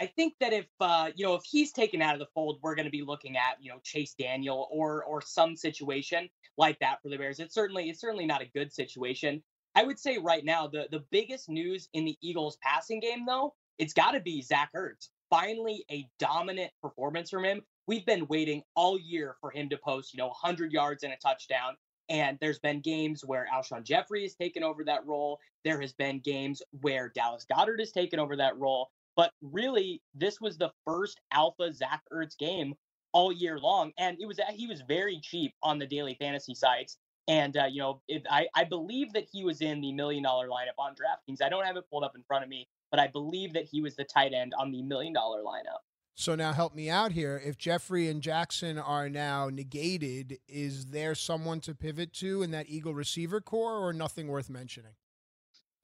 I 0.00 0.06
think 0.06 0.34
that 0.40 0.52
if 0.52 0.66
uh, 0.80 1.10
you 1.14 1.26
know 1.26 1.34
if 1.34 1.42
he's 1.44 1.72
taken 1.72 2.02
out 2.02 2.14
of 2.14 2.20
the 2.20 2.28
fold, 2.34 2.58
we're 2.62 2.74
going 2.74 2.86
to 2.86 2.90
be 2.90 3.02
looking 3.02 3.36
at 3.36 3.56
you 3.60 3.70
know 3.70 3.80
Chase 3.82 4.14
Daniel 4.18 4.68
or 4.70 5.04
or 5.04 5.20
some 5.20 5.56
situation 5.56 6.28
like 6.56 6.78
that 6.80 7.02
for 7.02 7.08
the 7.08 7.16
Bears. 7.16 7.40
It's 7.40 7.54
certainly 7.54 7.88
it's 7.88 8.00
certainly 8.00 8.26
not 8.26 8.42
a 8.42 8.50
good 8.54 8.72
situation. 8.72 9.42
I 9.74 9.84
would 9.84 9.98
say 9.98 10.18
right 10.18 10.44
now 10.44 10.66
the 10.66 10.88
the 10.90 11.04
biggest 11.10 11.48
news 11.48 11.88
in 11.92 12.04
the 12.04 12.16
Eagles 12.22 12.58
passing 12.62 13.00
game 13.00 13.26
though 13.26 13.54
it's 13.78 13.94
got 13.94 14.12
to 14.12 14.20
be 14.20 14.42
Zach 14.42 14.70
Ertz. 14.76 15.08
Finally, 15.30 15.84
a 15.90 16.08
dominant 16.18 16.72
performance 16.82 17.30
from 17.30 17.44
him. 17.44 17.62
We've 17.86 18.04
been 18.04 18.26
waiting 18.28 18.62
all 18.74 18.98
year 18.98 19.36
for 19.40 19.50
him 19.50 19.68
to 19.70 19.78
post 19.78 20.12
you 20.12 20.18
know 20.18 20.28
100 20.28 20.72
yards 20.72 21.04
and 21.04 21.12
a 21.12 21.16
touchdown. 21.16 21.76
And 22.10 22.38
there's 22.40 22.58
been 22.58 22.80
games 22.80 23.22
where 23.24 23.46
Alshon 23.54 23.84
Jeffery 23.84 24.22
has 24.22 24.34
taken 24.34 24.62
over 24.62 24.82
that 24.84 25.06
role. 25.06 25.38
There 25.64 25.80
has 25.80 25.92
been 25.92 26.20
games 26.20 26.62
where 26.80 27.12
Dallas 27.14 27.44
Goedert 27.50 27.80
has 27.80 27.92
taken 27.92 28.18
over 28.18 28.36
that 28.36 28.56
role. 28.58 28.90
But 29.18 29.32
really, 29.42 30.00
this 30.14 30.40
was 30.40 30.58
the 30.58 30.70
first 30.86 31.20
alpha 31.32 31.72
Zach 31.72 32.02
Ertz 32.12 32.38
game 32.38 32.74
all 33.12 33.32
year 33.32 33.58
long, 33.58 33.90
and 33.98 34.16
it 34.20 34.26
was 34.26 34.38
he 34.54 34.68
was 34.68 34.80
very 34.86 35.18
cheap 35.20 35.54
on 35.60 35.80
the 35.80 35.86
daily 35.88 36.16
fantasy 36.20 36.54
sites. 36.54 36.98
And 37.26 37.56
uh, 37.56 37.64
you 37.64 37.80
know, 37.80 38.00
it, 38.06 38.22
I 38.30 38.46
I 38.54 38.62
believe 38.62 39.12
that 39.14 39.26
he 39.32 39.42
was 39.42 39.60
in 39.60 39.80
the 39.80 39.92
million 39.92 40.22
dollar 40.22 40.46
lineup 40.46 40.78
on 40.78 40.92
DraftKings. 40.92 41.42
I 41.44 41.48
don't 41.48 41.66
have 41.66 41.76
it 41.76 41.84
pulled 41.90 42.04
up 42.04 42.14
in 42.14 42.22
front 42.22 42.44
of 42.44 42.48
me, 42.48 42.68
but 42.92 43.00
I 43.00 43.08
believe 43.08 43.54
that 43.54 43.64
he 43.64 43.80
was 43.80 43.96
the 43.96 44.04
tight 44.04 44.32
end 44.32 44.54
on 44.56 44.70
the 44.70 44.82
million 44.82 45.14
dollar 45.14 45.42
lineup. 45.42 45.80
So 46.14 46.36
now 46.36 46.52
help 46.52 46.76
me 46.76 46.88
out 46.88 47.10
here. 47.10 47.42
If 47.44 47.58
Jeffery 47.58 48.08
and 48.08 48.22
Jackson 48.22 48.78
are 48.78 49.08
now 49.08 49.48
negated, 49.48 50.38
is 50.46 50.86
there 50.86 51.16
someone 51.16 51.58
to 51.62 51.74
pivot 51.74 52.12
to 52.14 52.42
in 52.42 52.52
that 52.52 52.68
Eagle 52.68 52.94
receiver 52.94 53.40
core 53.40 53.78
or 53.78 53.92
nothing 53.92 54.28
worth 54.28 54.48
mentioning? 54.48 54.92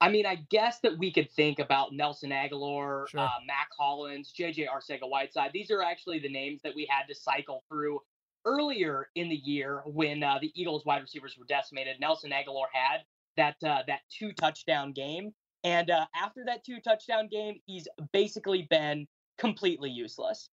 I 0.01 0.09
mean, 0.09 0.25
I 0.25 0.35
guess 0.49 0.79
that 0.81 0.97
we 0.97 1.11
could 1.11 1.31
think 1.31 1.59
about 1.59 1.93
Nelson 1.93 2.31
Agholor, 2.31 3.07
Sure. 3.07 3.19
uh, 3.21 3.29
Mack 3.47 3.69
Hollins, 3.77 4.33
JJ 4.37 4.67
Arcega 4.67 5.09
Whiteside. 5.09 5.51
These 5.53 5.71
are 5.71 5.81
actually 5.81 6.19
the 6.19 6.29
names 6.29 6.61
that 6.63 6.75
we 6.75 6.85
had 6.89 7.07
to 7.07 7.15
cycle 7.15 7.63
through 7.69 8.01
earlier 8.45 9.09
in 9.15 9.29
the 9.29 9.35
year 9.35 9.81
when 9.85 10.21
uh, 10.21 10.37
the 10.39 10.51
Eagles 10.59 10.85
wide 10.85 11.01
receivers 11.01 11.35
were 11.37 11.45
decimated. 11.45 11.99
Nelson 11.99 12.31
Agholor 12.31 12.65
had 12.73 13.01
that 13.37 13.55
uh, 13.63 13.83
that 13.87 14.01
two 14.09 14.33
touchdown 14.33 14.91
game, 14.91 15.33
and 15.63 15.89
uh, 15.89 16.05
after 16.15 16.43
that 16.45 16.63
two 16.65 16.79
touchdown 16.81 17.27
game, 17.31 17.59
he's 17.65 17.87
basically 18.13 18.67
been 18.69 19.07
completely 19.37 19.89
useless. 19.89 20.49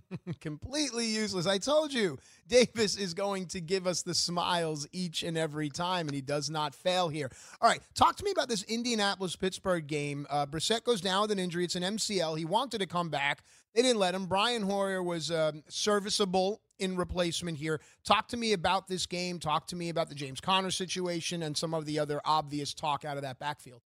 completely 0.40 1.06
useless. 1.06 1.46
I 1.46 1.58
told 1.58 1.92
you, 1.92 2.18
Davis 2.48 2.96
is 2.96 3.14
going 3.14 3.46
to 3.46 3.60
give 3.60 3.86
us 3.86 4.02
the 4.02 4.14
smiles 4.14 4.86
each 4.92 5.22
and 5.22 5.36
every 5.36 5.68
time, 5.68 6.08
and 6.08 6.14
he 6.14 6.20
does 6.20 6.50
not 6.50 6.74
fail 6.74 7.08
here. 7.08 7.30
All 7.60 7.68
right, 7.68 7.80
talk 7.94 8.16
to 8.16 8.24
me 8.24 8.30
about 8.30 8.48
this 8.48 8.62
Indianapolis 8.64 9.36
Pittsburgh 9.36 9.86
game. 9.86 10.26
Uh, 10.30 10.46
Brissett 10.46 10.84
goes 10.84 11.00
down 11.00 11.22
with 11.22 11.30
an 11.30 11.38
injury. 11.38 11.64
It's 11.64 11.76
an 11.76 11.82
MCL. 11.82 12.38
He 12.38 12.44
wanted 12.44 12.78
to 12.78 12.86
come 12.86 13.08
back. 13.08 13.42
They 13.74 13.82
didn't 13.82 13.98
let 13.98 14.14
him. 14.14 14.26
Brian 14.26 14.62
Hoyer 14.62 15.02
was 15.02 15.30
um, 15.30 15.62
serviceable 15.68 16.62
in 16.78 16.96
replacement 16.96 17.58
here. 17.58 17.80
Talk 18.04 18.28
to 18.28 18.36
me 18.36 18.52
about 18.52 18.88
this 18.88 19.06
game. 19.06 19.38
Talk 19.38 19.66
to 19.68 19.76
me 19.76 19.88
about 19.88 20.08
the 20.08 20.14
James 20.14 20.40
Conner 20.40 20.70
situation 20.70 21.42
and 21.42 21.56
some 21.56 21.74
of 21.74 21.84
the 21.84 21.98
other 21.98 22.20
obvious 22.24 22.72
talk 22.72 23.04
out 23.04 23.16
of 23.16 23.22
that 23.22 23.38
backfield. 23.38 23.82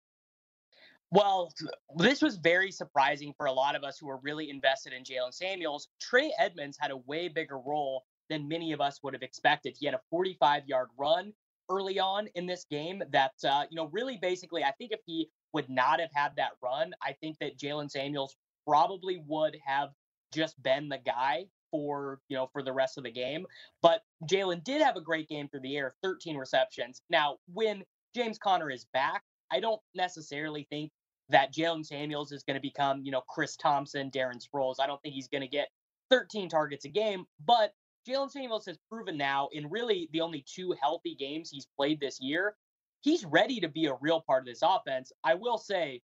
Well, 1.12 1.52
this 1.96 2.22
was 2.22 2.36
very 2.36 2.70
surprising 2.70 3.34
for 3.36 3.46
a 3.46 3.52
lot 3.52 3.74
of 3.74 3.82
us 3.82 3.98
who 3.98 4.06
were 4.06 4.20
really 4.22 4.48
invested 4.48 4.92
in 4.92 5.02
Jaylen 5.02 5.34
Samuels. 5.34 5.88
Trey 6.00 6.32
Edmunds 6.38 6.78
had 6.80 6.92
a 6.92 6.96
way 6.98 7.26
bigger 7.28 7.58
role 7.58 8.04
than 8.28 8.46
many 8.46 8.72
of 8.72 8.80
us 8.80 9.00
would 9.02 9.14
have 9.14 9.22
expected. 9.22 9.76
He 9.78 9.86
had 9.86 9.94
a 9.94 10.00
45 10.10 10.68
yard 10.68 10.88
run 10.96 11.32
early 11.68 11.98
on 11.98 12.28
in 12.36 12.46
this 12.46 12.64
game 12.70 13.02
that, 13.10 13.32
uh, 13.44 13.64
you 13.70 13.76
know, 13.76 13.86
really 13.92 14.18
basically, 14.18 14.62
I 14.62 14.70
think 14.72 14.92
if 14.92 15.00
he 15.04 15.28
would 15.52 15.68
not 15.68 15.98
have 16.00 16.10
had 16.14 16.30
that 16.36 16.52
run, 16.62 16.92
I 17.02 17.12
think 17.20 17.38
that 17.40 17.58
Jaylen 17.58 17.90
Samuels 17.90 18.36
probably 18.66 19.20
would 19.26 19.56
have 19.64 19.90
just 20.32 20.62
been 20.62 20.88
the 20.88 20.98
guy 20.98 21.46
for, 21.72 22.20
you 22.28 22.36
know, 22.36 22.48
for 22.52 22.62
the 22.62 22.72
rest 22.72 22.98
of 22.98 23.04
the 23.04 23.10
game. 23.10 23.46
But 23.82 24.02
Jaylen 24.30 24.62
did 24.62 24.80
have 24.80 24.96
a 24.96 25.00
great 25.00 25.28
game 25.28 25.48
through 25.48 25.60
the 25.60 25.76
air, 25.76 25.94
13 26.04 26.36
receptions. 26.36 27.02
Now, 27.10 27.38
when 27.52 27.82
James 28.14 28.38
Conner 28.38 28.70
is 28.70 28.86
back, 28.92 29.24
I 29.50 29.58
don't 29.58 29.80
necessarily 29.94 30.66
think 30.70 30.92
that 31.30 31.54
Jaylen 31.54 31.84
Samuels 31.84 32.32
is 32.32 32.42
going 32.42 32.56
to 32.56 32.60
become, 32.60 33.02
you 33.02 33.10
know, 33.10 33.22
Chris 33.28 33.56
Thompson, 33.56 34.10
Darren 34.10 34.40
Sproles. 34.40 34.76
I 34.80 34.86
don't 34.86 35.00
think 35.02 35.14
he's 35.14 35.28
going 35.28 35.42
to 35.42 35.48
get 35.48 35.68
13 36.10 36.48
targets 36.48 36.84
a 36.84 36.88
game, 36.88 37.24
but 37.44 37.72
Jaylen 38.08 38.30
Samuels 38.30 38.66
has 38.66 38.78
proven 38.90 39.16
now 39.16 39.48
in 39.52 39.68
really 39.68 40.08
the 40.12 40.20
only 40.20 40.44
two 40.46 40.74
healthy 40.80 41.14
games 41.14 41.50
he's 41.50 41.66
played 41.76 42.00
this 42.00 42.18
year, 42.20 42.56
he's 43.02 43.24
ready 43.24 43.60
to 43.60 43.68
be 43.68 43.86
a 43.86 43.94
real 44.00 44.20
part 44.20 44.42
of 44.42 44.46
this 44.46 44.62
offense. 44.62 45.12
I 45.24 45.34
will 45.34 45.58
say 45.58 46.00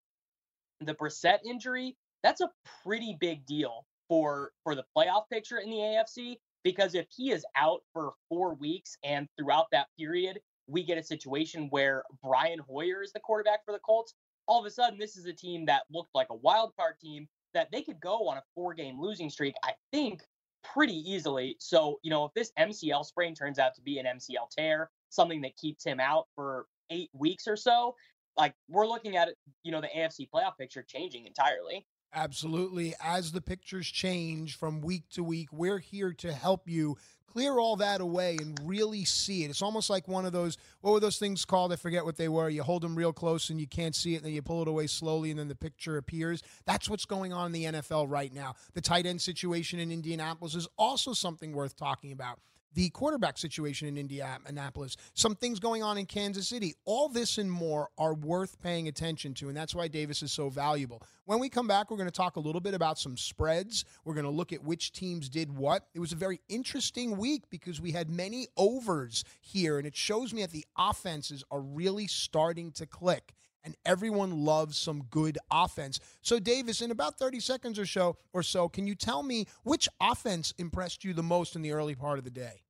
the 0.81 0.95
Brissett 0.95 1.39
injury, 1.45 1.97
that's 2.23 2.41
a 2.41 2.51
pretty 2.85 3.17
big 3.21 3.47
deal 3.47 3.87
for 4.09 4.53
for 4.63 4.75
the 4.75 4.85
playoff 4.97 5.23
picture 5.33 5.59
in 5.59 5.71
the 5.71 5.77
AFC 5.77 6.37
because 6.63 6.95
if 6.95 7.07
he 7.15 7.31
is 7.31 7.45
out 7.57 7.81
for 7.93 8.13
4 8.29 8.55
weeks 8.55 8.97
and 9.03 9.29
throughout 9.39 9.67
that 9.73 9.87
period 9.99 10.41
we 10.67 10.83
get 10.83 10.99
a 10.99 11.03
situation 11.03 11.69
where 11.71 12.03
Brian 12.23 12.59
Hoyer 12.59 13.03
is 13.03 13.13
the 13.13 13.21
quarterback 13.21 13.65
for 13.65 13.73
the 13.73 13.79
Colts, 13.79 14.15
all 14.47 14.61
of 14.61 14.67
a 14.67 14.71
sudden 14.71 14.99
this 14.99 15.17
is 15.17 15.27
a 15.27 15.33
team 15.33 15.67
that 15.67 15.83
looked 15.91 16.15
like 16.15 16.29
a 16.31 16.37
wild 16.37 16.73
card 16.77 16.95
team 17.01 17.29
that 17.55 17.71
they 17.73 17.83
could 17.83 18.01
go 18.01 18.29
on 18.29 18.37
a 18.37 18.43
four 18.55 18.75
game 18.75 19.01
losing 19.01 19.31
streak, 19.31 19.55
I 19.65 19.73
think, 19.93 20.23
pretty 20.63 20.99
easily. 21.11 21.57
So, 21.61 21.99
you 22.03 22.11
know, 22.11 22.25
if 22.25 22.33
this 22.35 22.53
MCL 22.59 23.05
sprain 23.05 23.35
turns 23.35 23.59
out 23.59 23.75
to 23.77 23.83
be 23.83 23.99
an 23.99 24.07
MCL 24.07 24.51
tear, 24.57 24.91
something 25.11 25.41
that 25.43 25.57
keeps 25.57 25.85
him 25.85 26.01
out 26.01 26.27
for 26.35 26.67
eight 26.91 27.11
weeks 27.13 27.47
or 27.47 27.57
so, 27.57 27.95
like 28.37 28.55
we're 28.69 28.87
looking 28.87 29.17
at 29.17 29.29
you 29.63 29.73
know, 29.73 29.81
the 29.81 29.89
AFC 29.97 30.29
playoff 30.35 30.57
picture 30.59 30.83
changing 30.83 31.27
entirely. 31.27 31.87
Absolutely. 32.15 32.95
As 33.03 33.33
the 33.33 33.41
pictures 33.41 33.89
change 33.89 34.57
from 34.57 34.81
week 34.81 35.09
to 35.11 35.25
week, 35.25 35.49
we're 35.53 35.79
here 35.79 36.13
to 36.15 36.33
help 36.33 36.69
you 36.69 36.97
clear 37.27 37.59
all 37.59 37.75
that 37.75 38.01
away 38.01 38.37
and 38.41 38.57
really 38.63 39.05
see 39.05 39.43
it. 39.43 39.51
It's 39.51 39.63
almost 39.63 39.91
like 39.91 40.07
one 40.07 40.25
of 40.25 40.33
those, 40.33 40.57
what 40.81 40.93
were 40.93 41.01
those 41.01 41.19
things 41.19 41.45
called? 41.45 41.73
I 41.73 41.77
forget 41.77 42.05
what 42.05 42.17
they 42.17 42.29
were. 42.29 42.49
You 42.49 42.63
hold 42.63 42.83
them 42.83 42.95
real 42.95 43.13
close 43.13 43.51
and 43.51 43.61
you 43.61 43.67
can't 43.67 43.97
see 43.97 44.15
it, 44.15 44.19
and 44.19 44.27
then 44.27 44.33
you 44.33 44.43
pull 44.43 44.63
it 44.63 44.69
away 44.69 44.87
slowly, 44.87 45.31
and 45.31 45.39
then 45.41 45.49
the 45.49 45.57
picture 45.57 45.97
appears. 45.97 46.45
That's 46.65 46.89
what's 46.89 47.05
going 47.05 47.33
on 47.33 47.47
in 47.47 47.53
the 47.53 47.65
NFL 47.65 48.09
right 48.09 48.33
now. 48.33 48.55
The 48.75 48.81
tight 48.81 49.07
end 49.07 49.21
situation 49.21 49.81
in 49.81 49.91
Indianapolis 49.91 50.55
is 50.55 50.69
also 50.79 51.13
something 51.13 51.53
worth 51.53 51.77
talking 51.77 52.13
about 52.13 52.39
the 52.75 52.91
quarterback 52.91 53.39
situation 53.39 53.89
in 53.89 53.97
Indianapolis, 53.97 54.97
some 55.15 55.35
things 55.35 55.61
going 55.61 55.83
on 55.83 55.97
in 55.97 56.07
Kansas 56.07 56.49
City. 56.49 56.75
All 56.85 57.09
this 57.09 57.39
and 57.39 57.51
more 57.51 57.89
are 57.99 58.15
worth 58.15 58.61
paying 58.61 58.89
attention 58.89 59.33
to, 59.35 59.49
and 59.49 59.57
that's 59.57 59.75
why 59.75 59.89
Davis 59.89 60.23
is 60.23 60.33
so 60.33 60.49
valuable. 60.49 61.03
When 61.25 61.39
we 61.39 61.49
come 61.49 61.67
back, 61.67 61.91
we're 61.91 61.97
going 61.97 62.09
to 62.09 62.13
talk 62.13 62.37
a 62.37 62.41
little 62.41 62.61
bit 62.61 62.75
about 62.75 62.99
some 62.99 63.17
spreads. 63.17 63.85
We're 64.05 64.15
going 64.15 64.25
to 64.25 64.31
look 64.31 64.53
at 64.53 64.63
which 64.63 64.93
teams 64.93 65.29
did 65.29 65.57
what. 65.57 65.87
It 65.95 66.01
was 66.01 66.13
a 66.13 66.17
very 66.17 66.41
interesting 66.49 67.17
week 67.17 67.45
because 67.49 67.81
we 67.81 67.93
had 67.93 68.11
many 68.11 68.49
overs 68.57 69.25
here, 69.41 69.79
and 69.79 69.87
it 69.87 69.97
shows 69.97 70.35
me 70.35 70.43
that 70.43 70.51
the 70.51 70.67
offenses 70.77 71.45
are 71.51 71.61
really 71.61 72.07
starting 72.07 72.73
to 72.73 72.87
click 72.87 73.35
and 73.65 73.75
everyone 73.87 74.45
loves 74.45 74.77
some 74.77 75.05
good 75.05 75.39
offense. 75.51 75.99
So, 76.21 76.39
Davis, 76.39 76.83
in 76.83 76.91
about 76.91 77.19
30 77.19 77.41
seconds 77.41 77.79
or 77.79 77.87
so, 77.87 78.19
or 78.35 78.43
so, 78.43 78.69
can 78.69 78.87
you 78.87 78.95
tell 78.95 79.23
me 79.23 79.47
which 79.63 79.89
offense 80.01 80.53
impressed 80.59 81.03
you 81.03 81.15
the 81.15 81.23
most 81.23 81.57
in 81.57 81.63
the 81.63 81.73
early 81.73 81.95
part 81.95 82.19
of 82.19 82.25
the 82.25 82.31
day? 82.31 82.64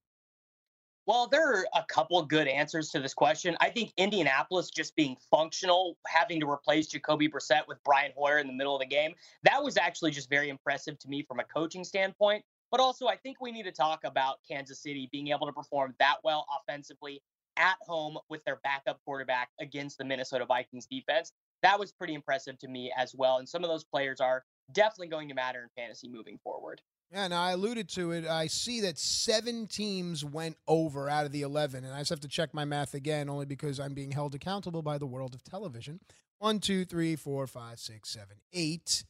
Well, 1.07 1.27
there 1.27 1.47
are 1.53 1.67
a 1.75 1.83
couple 1.87 2.17
of 2.17 2.27
good 2.27 2.47
answers 2.47 2.89
to 2.89 2.99
this 2.99 3.13
question. 3.13 3.55
I 3.59 3.69
think 3.69 3.93
Indianapolis 3.95 4.71
just 4.71 4.95
being 4.95 5.15
functional, 5.29 5.97
having 6.07 6.39
to 6.39 6.49
replace 6.49 6.87
Jacoby 6.87 7.29
Brissett 7.29 7.67
with 7.67 7.77
Brian 7.83 8.11
Hoyer 8.17 8.39
in 8.39 8.47
the 8.47 8.53
middle 8.53 8.75
of 8.75 8.79
the 8.79 8.87
game, 8.87 9.13
that 9.43 9.63
was 9.63 9.77
actually 9.77 10.09
just 10.09 10.31
very 10.31 10.49
impressive 10.49 10.97
to 10.97 11.07
me 11.07 11.21
from 11.21 11.39
a 11.39 11.43
coaching 11.43 11.83
standpoint. 11.83 12.43
But 12.71 12.79
also, 12.79 13.05
I 13.05 13.17
think 13.17 13.39
we 13.39 13.51
need 13.51 13.63
to 13.63 13.71
talk 13.71 14.03
about 14.03 14.37
Kansas 14.49 14.81
City 14.81 15.07
being 15.11 15.27
able 15.27 15.45
to 15.45 15.53
perform 15.53 15.93
that 15.99 16.15
well 16.23 16.47
offensively 16.59 17.21
at 17.55 17.75
home 17.81 18.17
with 18.29 18.43
their 18.43 18.59
backup 18.63 18.99
quarterback 19.05 19.49
against 19.61 19.99
the 19.99 20.03
Minnesota 20.03 20.45
Vikings 20.45 20.87
defense. 20.87 21.31
That 21.61 21.79
was 21.79 21.91
pretty 21.91 22.15
impressive 22.15 22.57
to 22.59 22.67
me 22.67 22.91
as 22.97 23.13
well. 23.15 23.37
And 23.37 23.47
some 23.47 23.63
of 23.63 23.69
those 23.69 23.83
players 23.83 24.19
are 24.19 24.43
definitely 24.71 25.07
going 25.09 25.29
to 25.29 25.35
matter 25.35 25.61
in 25.61 25.69
fantasy 25.75 26.09
moving 26.09 26.39
forward. 26.43 26.81
Yeah, 27.11 27.27
now 27.27 27.43
I 27.43 27.51
alluded 27.51 27.87
to 27.89 28.11
it. 28.11 28.25
I 28.25 28.47
see 28.47 28.81
that 28.81 28.97
seven 28.97 29.67
teams 29.67 30.25
went 30.25 30.57
over 30.67 31.09
out 31.09 31.25
of 31.25 31.31
the 31.31 31.43
11, 31.43 31.83
and 31.83 31.93
I 31.93 31.99
just 31.99 32.09
have 32.09 32.19
to 32.21 32.27
check 32.27 32.53
my 32.53 32.65
math 32.65 32.93
again, 32.93 33.29
only 33.29 33.45
because 33.45 33.79
I'm 33.79 33.93
being 33.93 34.11
held 34.11 34.35
accountable 34.35 34.81
by 34.81 34.97
the 34.97 35.05
world 35.05 35.33
of 35.33 35.43
television. 35.43 35.99
One, 36.39 36.59
two, 36.59 36.83
three, 36.83 37.15
four, 37.15 37.47
five, 37.47 37.79
six, 37.79 38.09
seven, 38.09 38.37
eight, 38.51 39.05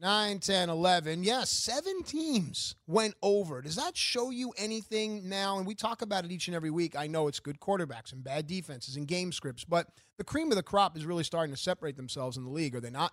nine, 0.00 0.38
ten, 0.38 0.70
eleven. 0.70 1.22
Yes, 1.22 1.50
seven 1.50 2.02
teams 2.02 2.74
went 2.86 3.14
over. 3.22 3.60
Does 3.60 3.76
that 3.76 3.96
show 3.96 4.30
you 4.30 4.52
anything 4.56 5.28
now? 5.28 5.58
And 5.58 5.66
we 5.66 5.74
talk 5.74 6.00
about 6.00 6.24
it 6.24 6.32
each 6.32 6.48
and 6.48 6.54
every 6.54 6.70
week. 6.70 6.96
I 6.96 7.06
know 7.06 7.28
it's 7.28 7.40
good 7.40 7.60
quarterbacks 7.60 8.12
and 8.12 8.24
bad 8.24 8.46
defenses 8.46 8.96
and 8.96 9.06
game 9.06 9.32
scripts, 9.32 9.64
but 9.64 9.88
the 10.16 10.24
cream 10.24 10.50
of 10.50 10.56
the 10.56 10.62
crop 10.62 10.96
is 10.96 11.04
really 11.04 11.24
starting 11.24 11.54
to 11.54 11.60
separate 11.60 11.96
themselves 11.96 12.36
in 12.38 12.44
the 12.44 12.50
league, 12.50 12.74
are 12.74 12.80
they 12.80 12.90
not? 12.90 13.12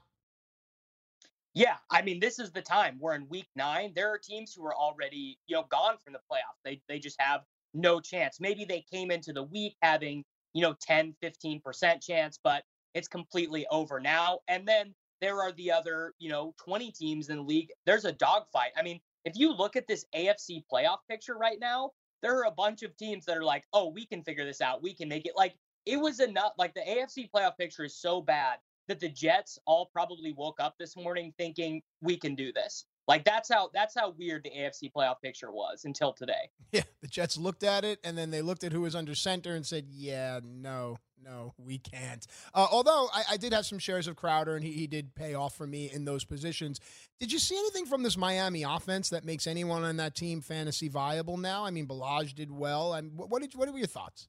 Yeah, 1.57 1.77
I 1.89 2.03
mean, 2.03 2.19
this 2.19 2.37
is 2.37 2.51
the 2.51 2.61
time. 2.61 2.99
We're 2.99 3.15
in 3.15 3.27
week 3.29 3.47
nine. 3.55 3.91
There 3.95 4.09
are 4.13 4.19
teams 4.19 4.53
who 4.53 4.63
are 4.67 4.75
already, 4.75 5.39
you 5.47 5.55
know, 5.55 5.63
gone 5.71 5.95
from 6.03 6.13
the 6.13 6.19
playoffs. 6.31 6.61
They 6.63 6.83
they 6.87 6.99
just 6.99 7.19
have 7.19 7.41
no 7.73 7.99
chance. 7.99 8.39
Maybe 8.39 8.63
they 8.63 8.85
came 8.93 9.09
into 9.09 9.33
the 9.33 9.41
week 9.41 9.75
having, 9.81 10.23
you 10.53 10.61
know, 10.61 10.75
10, 10.79 11.15
15% 11.23 11.99
chance, 11.99 12.39
but 12.43 12.63
it's 12.93 13.07
completely 13.07 13.65
over 13.71 13.99
now. 13.99 14.39
And 14.47 14.67
then 14.67 14.93
there 15.19 15.41
are 15.41 15.51
the 15.53 15.71
other, 15.71 16.13
you 16.19 16.29
know, 16.29 16.53
20 16.63 16.91
teams 16.91 17.29
in 17.29 17.37
the 17.37 17.43
league. 17.43 17.69
There's 17.87 18.05
a 18.05 18.11
dogfight. 18.11 18.71
I 18.77 18.83
mean, 18.83 18.99
if 19.25 19.35
you 19.35 19.51
look 19.51 19.75
at 19.75 19.87
this 19.87 20.05
AFC 20.15 20.63
playoff 20.71 20.99
picture 21.09 21.37
right 21.37 21.59
now, 21.59 21.89
there 22.21 22.37
are 22.37 22.45
a 22.45 22.51
bunch 22.51 22.83
of 22.83 22.95
teams 22.97 23.25
that 23.25 23.35
are 23.35 23.43
like, 23.43 23.63
oh, 23.73 23.89
we 23.89 24.05
can 24.05 24.23
figure 24.23 24.45
this 24.45 24.61
out. 24.61 24.83
We 24.83 24.93
can 24.93 25.09
make 25.09 25.25
it. 25.25 25.33
Like, 25.35 25.55
it 25.87 25.97
was 25.97 26.19
enough. 26.19 26.53
Like, 26.59 26.75
the 26.75 26.81
AFC 26.81 27.31
playoff 27.35 27.57
picture 27.57 27.83
is 27.83 27.95
so 27.99 28.21
bad 28.21 28.59
that 28.87 28.99
the 28.99 29.09
Jets 29.09 29.59
all 29.65 29.85
probably 29.85 30.33
woke 30.33 30.59
up 30.59 30.75
this 30.77 30.95
morning 30.95 31.33
thinking 31.37 31.81
we 32.01 32.17
can 32.17 32.35
do 32.35 32.51
this. 32.51 32.85
Like 33.07 33.23
that's 33.23 33.49
how 33.49 33.69
that's 33.73 33.95
how 33.97 34.11
weird 34.11 34.43
the 34.43 34.49
AFC 34.49 34.91
playoff 34.91 35.21
picture 35.21 35.51
was 35.51 35.85
until 35.85 36.13
today. 36.13 36.33
Yeah, 36.73 36.83
the 37.01 37.07
Jets 37.07 37.37
looked 37.37 37.63
at 37.63 37.85
it 37.85 37.97
and 38.03 38.17
then 38.17 38.29
they 38.29 38.41
looked 38.41 38.65
at 38.65 38.73
who 38.73 38.81
was 38.81 38.93
under 38.93 39.15
center 39.15 39.55
and 39.55 39.65
said, 39.65 39.85
"Yeah, 39.89 40.41
no, 40.43 40.97
no, 41.23 41.53
we 41.57 41.77
can't." 41.77 42.27
Uh, 42.53 42.67
although 42.69 43.07
I, 43.13 43.23
I, 43.31 43.37
did 43.37 43.53
have 43.53 43.65
some 43.65 43.79
shares 43.79 44.05
of 44.07 44.17
Crowder 44.17 44.57
and 44.57 44.65
he, 44.65 44.73
he 44.73 44.85
did 44.85 45.15
pay 45.15 45.33
off 45.33 45.55
for 45.55 45.65
me 45.65 45.89
in 45.89 46.03
those 46.03 46.25
positions. 46.25 46.81
Did 47.21 47.31
you 47.31 47.39
see 47.39 47.57
anything 47.57 47.85
from 47.85 48.03
this 48.03 48.17
Miami 48.17 48.63
offense 48.63 49.09
that 49.11 49.23
makes 49.23 49.47
anyone 49.47 49.83
on 49.83 49.95
that 49.95 50.13
team 50.13 50.41
fantasy 50.41 50.89
viable 50.89 51.37
now? 51.37 51.63
I 51.63 51.71
mean, 51.71 51.87
Ballage 51.87 52.35
did 52.35 52.51
well. 52.51 52.93
And 52.93 53.13
what 53.15 53.41
did 53.41 53.55
what 53.55 53.71
were 53.71 53.77
your 53.77 53.87
thoughts? 53.87 54.27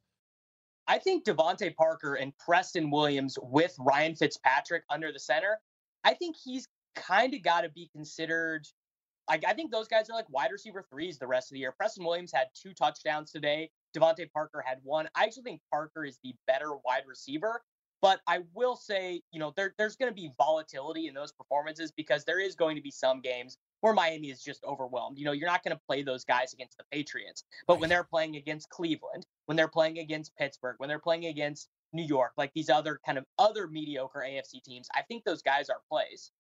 I 0.89 0.99
think 0.99 1.25
DeVante 1.25 1.77
Parker 1.77 2.15
and 2.15 2.33
Preston 2.39 2.91
Williams 2.91 3.39
with 3.43 3.77
Ryan 3.79 4.17
Fitzpatrick 4.17 4.85
under 4.89 5.13
the 5.13 5.19
center, 5.19 5.61
I 6.03 6.15
think 6.15 6.35
he's 6.43 6.67
kind 6.97 7.35
of 7.35 7.43
got 7.43 7.61
to 7.61 7.69
be 7.69 7.91
considered. 7.95 8.67
I 9.31 9.53
think 9.53 9.71
those 9.71 9.89
guys 9.89 10.09
are 10.09 10.15
like 10.15 10.25
wide 10.31 10.51
receiver 10.51 10.83
threes 10.91 11.19
the 11.19 11.27
rest 11.27 11.51
of 11.51 11.55
the 11.55 11.61
year. 11.61 11.73
Preston 11.73 12.07
Williams 12.07 12.33
had 12.33 12.47
two 12.55 12.73
touchdowns 12.73 13.31
today. 13.31 13.71
DeVante 13.95 14.33
Parker 14.33 14.65
had 14.67 14.79
one. 14.83 15.07
I 15.15 15.25
actually 15.25 15.43
think 15.43 15.61
Parker 15.71 16.07
is 16.07 16.19
the 16.25 16.35
better 16.47 16.71
wide 16.87 17.03
receiver. 17.07 17.61
But 18.01 18.21
I 18.27 18.41
will 18.55 18.75
say, 18.75 19.21
you 19.33 19.39
know, 19.39 19.53
there, 19.55 19.75
there's 19.77 19.97
going 19.97 20.11
to 20.11 20.15
be 20.15 20.31
volatility 20.39 21.09
in 21.09 21.15
those 21.15 21.33
performances 21.33 21.93
because 21.93 22.25
there 22.25 22.41
is 22.41 22.55
going 22.55 22.77
to 22.77 22.83
be 22.83 22.91
some 22.91 23.21
games 23.21 23.59
where 23.81 23.93
Miami 23.93 24.31
is 24.31 24.43
just 24.43 24.65
overwhelmed. 24.65 25.19
You 25.19 25.25
know, 25.25 25.33
you're 25.33 25.49
not 25.49 25.63
going 25.63 25.77
to 25.77 25.83
play 25.87 26.03
those 26.03 26.25
guys 26.25 26.53
against 26.53 26.77
the 26.79 26.85
Patriots, 26.91 27.45
but 27.67 27.81
when 27.81 27.89
they're 27.89 28.05
playing 28.05 28.37
against 28.37 28.69
Cleveland, 28.71 29.27
when 29.47 29.57
they're 29.57 29.69
playing 29.69 29.99
against 29.99 30.37
Pittsburgh, 30.37 30.77
when 30.79 30.89
they're 30.89 30.99
playing 30.99 31.27
against 31.27 31.69
New 31.93 32.05
York, 32.05 32.33
like 32.37 32.53
these 32.55 32.71
other 32.71 33.01
kind 33.05 33.19
of 33.19 33.25
other 33.39 33.67
mediocre 33.69 34.25
AFC 34.27 34.63
teams, 34.65 34.89
I 34.95 35.03
think 35.03 35.25
those 35.25 35.43
guys 35.43 35.69
are 35.71 35.81
plays. 35.89 36.31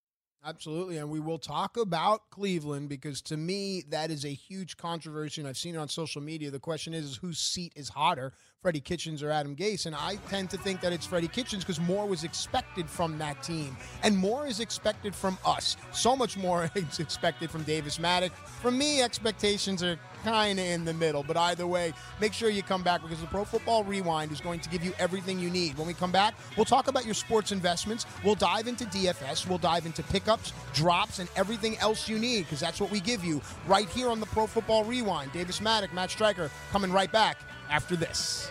Absolutely. 0.44 0.98
And 0.98 1.10
we 1.10 1.18
will 1.18 1.38
talk 1.38 1.76
about 1.76 2.30
Cleveland 2.30 2.88
because 2.88 3.20
to 3.22 3.36
me, 3.36 3.82
that 3.88 4.10
is 4.10 4.24
a 4.24 4.28
huge 4.28 4.76
controversy. 4.76 5.40
And 5.40 5.48
I've 5.48 5.58
seen 5.58 5.74
it 5.74 5.78
on 5.78 5.88
social 5.88 6.22
media. 6.22 6.50
The 6.50 6.60
question 6.60 6.94
is, 6.94 7.04
is 7.04 7.16
whose 7.16 7.38
seat 7.38 7.72
is 7.74 7.88
hotter, 7.88 8.32
Freddie 8.60 8.80
Kitchens 8.80 9.22
or 9.22 9.30
Adam 9.30 9.54
Gase? 9.54 9.86
And 9.86 9.94
I 9.94 10.16
tend 10.28 10.50
to 10.50 10.56
think 10.58 10.80
that 10.80 10.92
it's 10.92 11.06
Freddie 11.06 11.28
Kitchens 11.28 11.62
because 11.62 11.78
more 11.78 12.06
was 12.06 12.24
expected 12.24 12.90
from 12.90 13.16
that 13.18 13.40
team. 13.40 13.76
And 14.02 14.16
more 14.16 14.48
is 14.48 14.58
expected 14.58 15.14
from 15.14 15.38
us. 15.46 15.76
So 15.92 16.16
much 16.16 16.36
more 16.36 16.68
is 16.74 16.98
expected 16.98 17.52
from 17.52 17.62
Davis 17.62 17.98
Mattek. 17.98 18.32
For 18.32 18.72
me, 18.72 19.00
expectations 19.00 19.80
are 19.84 19.96
kind 20.24 20.58
of 20.58 20.64
in 20.64 20.84
the 20.84 20.92
middle. 20.92 21.22
But 21.22 21.36
either 21.36 21.68
way, 21.68 21.92
make 22.20 22.32
sure 22.32 22.50
you 22.50 22.64
come 22.64 22.82
back 22.82 23.00
because 23.02 23.20
the 23.20 23.28
Pro 23.28 23.44
Football 23.44 23.84
Rewind 23.84 24.32
is 24.32 24.40
going 24.40 24.58
to 24.58 24.68
give 24.68 24.84
you 24.84 24.92
everything 24.98 25.38
you 25.38 25.50
need. 25.50 25.78
When 25.78 25.86
we 25.86 25.94
come 25.94 26.10
back, 26.10 26.34
we'll 26.56 26.64
talk 26.64 26.88
about 26.88 27.04
your 27.04 27.14
sports 27.14 27.52
investments. 27.52 28.06
We'll 28.24 28.34
dive 28.34 28.66
into 28.66 28.86
DFS. 28.86 29.48
We'll 29.48 29.58
dive 29.58 29.86
into 29.86 30.02
pickups, 30.02 30.52
drops, 30.74 31.20
and 31.20 31.28
everything 31.36 31.78
else 31.78 32.08
you 32.08 32.18
need 32.18 32.40
because 32.40 32.58
that's 32.58 32.80
what 32.80 32.90
we 32.90 32.98
give 32.98 33.24
you 33.24 33.40
right 33.68 33.88
here 33.88 34.08
on 34.08 34.18
the 34.18 34.26
Pro 34.26 34.48
Football 34.48 34.82
Rewind. 34.84 35.32
Davis 35.32 35.60
Mattek, 35.60 35.92
Matt 35.92 36.10
Striker 36.10 36.50
coming 36.72 36.90
right 36.90 37.12
back 37.12 37.38
after 37.70 37.96
this. 37.96 38.50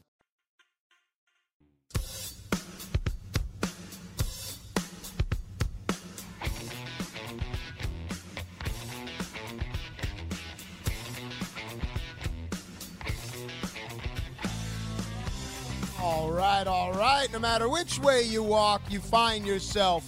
Right, 16.41 16.65
all 16.65 16.91
right. 16.93 17.31
No 17.31 17.37
matter 17.37 17.69
which 17.69 17.99
way 17.99 18.23
you 18.23 18.41
walk, 18.41 18.81
you 18.89 18.99
find 18.99 19.45
yourself 19.45 20.03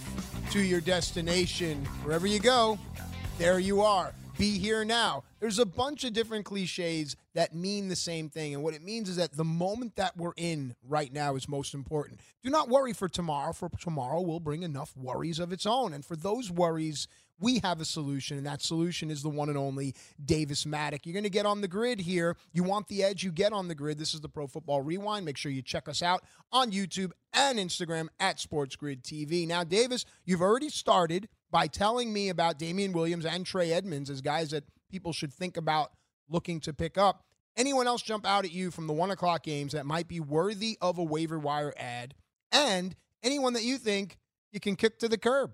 to 0.50 0.60
your 0.60 0.80
destination. 0.80 1.84
Wherever 2.02 2.26
you 2.26 2.40
go, 2.40 2.76
there 3.38 3.60
you 3.60 3.82
are. 3.82 4.12
Be 4.36 4.58
here 4.58 4.84
now. 4.84 5.22
There's 5.38 5.60
a 5.60 5.64
bunch 5.64 6.02
of 6.02 6.12
different 6.12 6.44
cliches 6.44 7.14
that 7.34 7.54
mean 7.54 7.88
the 7.88 7.94
same 7.94 8.28
thing. 8.28 8.52
And 8.52 8.64
what 8.64 8.74
it 8.74 8.82
means 8.82 9.08
is 9.08 9.14
that 9.14 9.36
the 9.36 9.44
moment 9.44 9.94
that 9.94 10.16
we're 10.16 10.32
in 10.36 10.74
right 10.82 11.12
now 11.12 11.36
is 11.36 11.48
most 11.48 11.72
important. 11.72 12.18
Do 12.42 12.50
not 12.50 12.68
worry 12.68 12.92
for 12.92 13.08
tomorrow, 13.08 13.52
for 13.52 13.70
tomorrow 13.78 14.20
will 14.20 14.40
bring 14.40 14.64
enough 14.64 14.96
worries 14.96 15.38
of 15.38 15.52
its 15.52 15.66
own. 15.66 15.92
And 15.92 16.04
for 16.04 16.16
those 16.16 16.50
worries, 16.50 17.06
we 17.40 17.60
have 17.60 17.80
a 17.80 17.84
solution, 17.84 18.36
and 18.38 18.46
that 18.46 18.62
solution 18.62 19.10
is 19.10 19.22
the 19.22 19.28
one 19.28 19.48
and 19.48 19.58
only 19.58 19.94
Davis 20.24 20.64
Mattek. 20.64 21.00
You're 21.04 21.12
going 21.12 21.24
to 21.24 21.30
get 21.30 21.46
on 21.46 21.60
the 21.60 21.68
grid 21.68 22.00
here. 22.00 22.36
You 22.52 22.62
want 22.62 22.88
the 22.88 23.02
edge, 23.02 23.24
you 23.24 23.32
get 23.32 23.52
on 23.52 23.68
the 23.68 23.74
grid. 23.74 23.98
This 23.98 24.14
is 24.14 24.20
the 24.20 24.28
Pro 24.28 24.46
Football 24.46 24.82
Rewind. 24.82 25.24
Make 25.24 25.36
sure 25.36 25.50
you 25.50 25.62
check 25.62 25.88
us 25.88 26.02
out 26.02 26.22
on 26.52 26.70
YouTube 26.70 27.10
and 27.32 27.58
Instagram 27.58 28.08
at 28.20 28.38
Sports 28.38 28.76
Grid 28.76 29.02
TV. 29.02 29.46
Now, 29.46 29.64
Davis, 29.64 30.04
you've 30.24 30.42
already 30.42 30.68
started 30.68 31.28
by 31.50 31.66
telling 31.66 32.12
me 32.12 32.28
about 32.28 32.58
Damien 32.58 32.92
Williams 32.92 33.26
and 33.26 33.44
Trey 33.44 33.72
Edmunds 33.72 34.10
as 34.10 34.20
guys 34.20 34.50
that 34.50 34.64
people 34.90 35.12
should 35.12 35.32
think 35.32 35.56
about 35.56 35.90
looking 36.28 36.60
to 36.60 36.72
pick 36.72 36.96
up. 36.96 37.24
Anyone 37.56 37.86
else 37.86 38.02
jump 38.02 38.26
out 38.26 38.44
at 38.44 38.52
you 38.52 38.70
from 38.70 38.86
the 38.86 38.92
one 38.92 39.10
o'clock 39.10 39.44
games 39.44 39.72
that 39.72 39.86
might 39.86 40.08
be 40.08 40.18
worthy 40.18 40.76
of 40.80 40.98
a 40.98 41.04
waiver 41.04 41.38
wire 41.38 41.72
add? 41.76 42.14
And 42.50 42.96
anyone 43.22 43.52
that 43.52 43.64
you 43.64 43.78
think 43.78 44.18
you 44.52 44.60
can 44.60 44.76
kick 44.76 44.98
to 45.00 45.08
the 45.08 45.18
curb? 45.18 45.52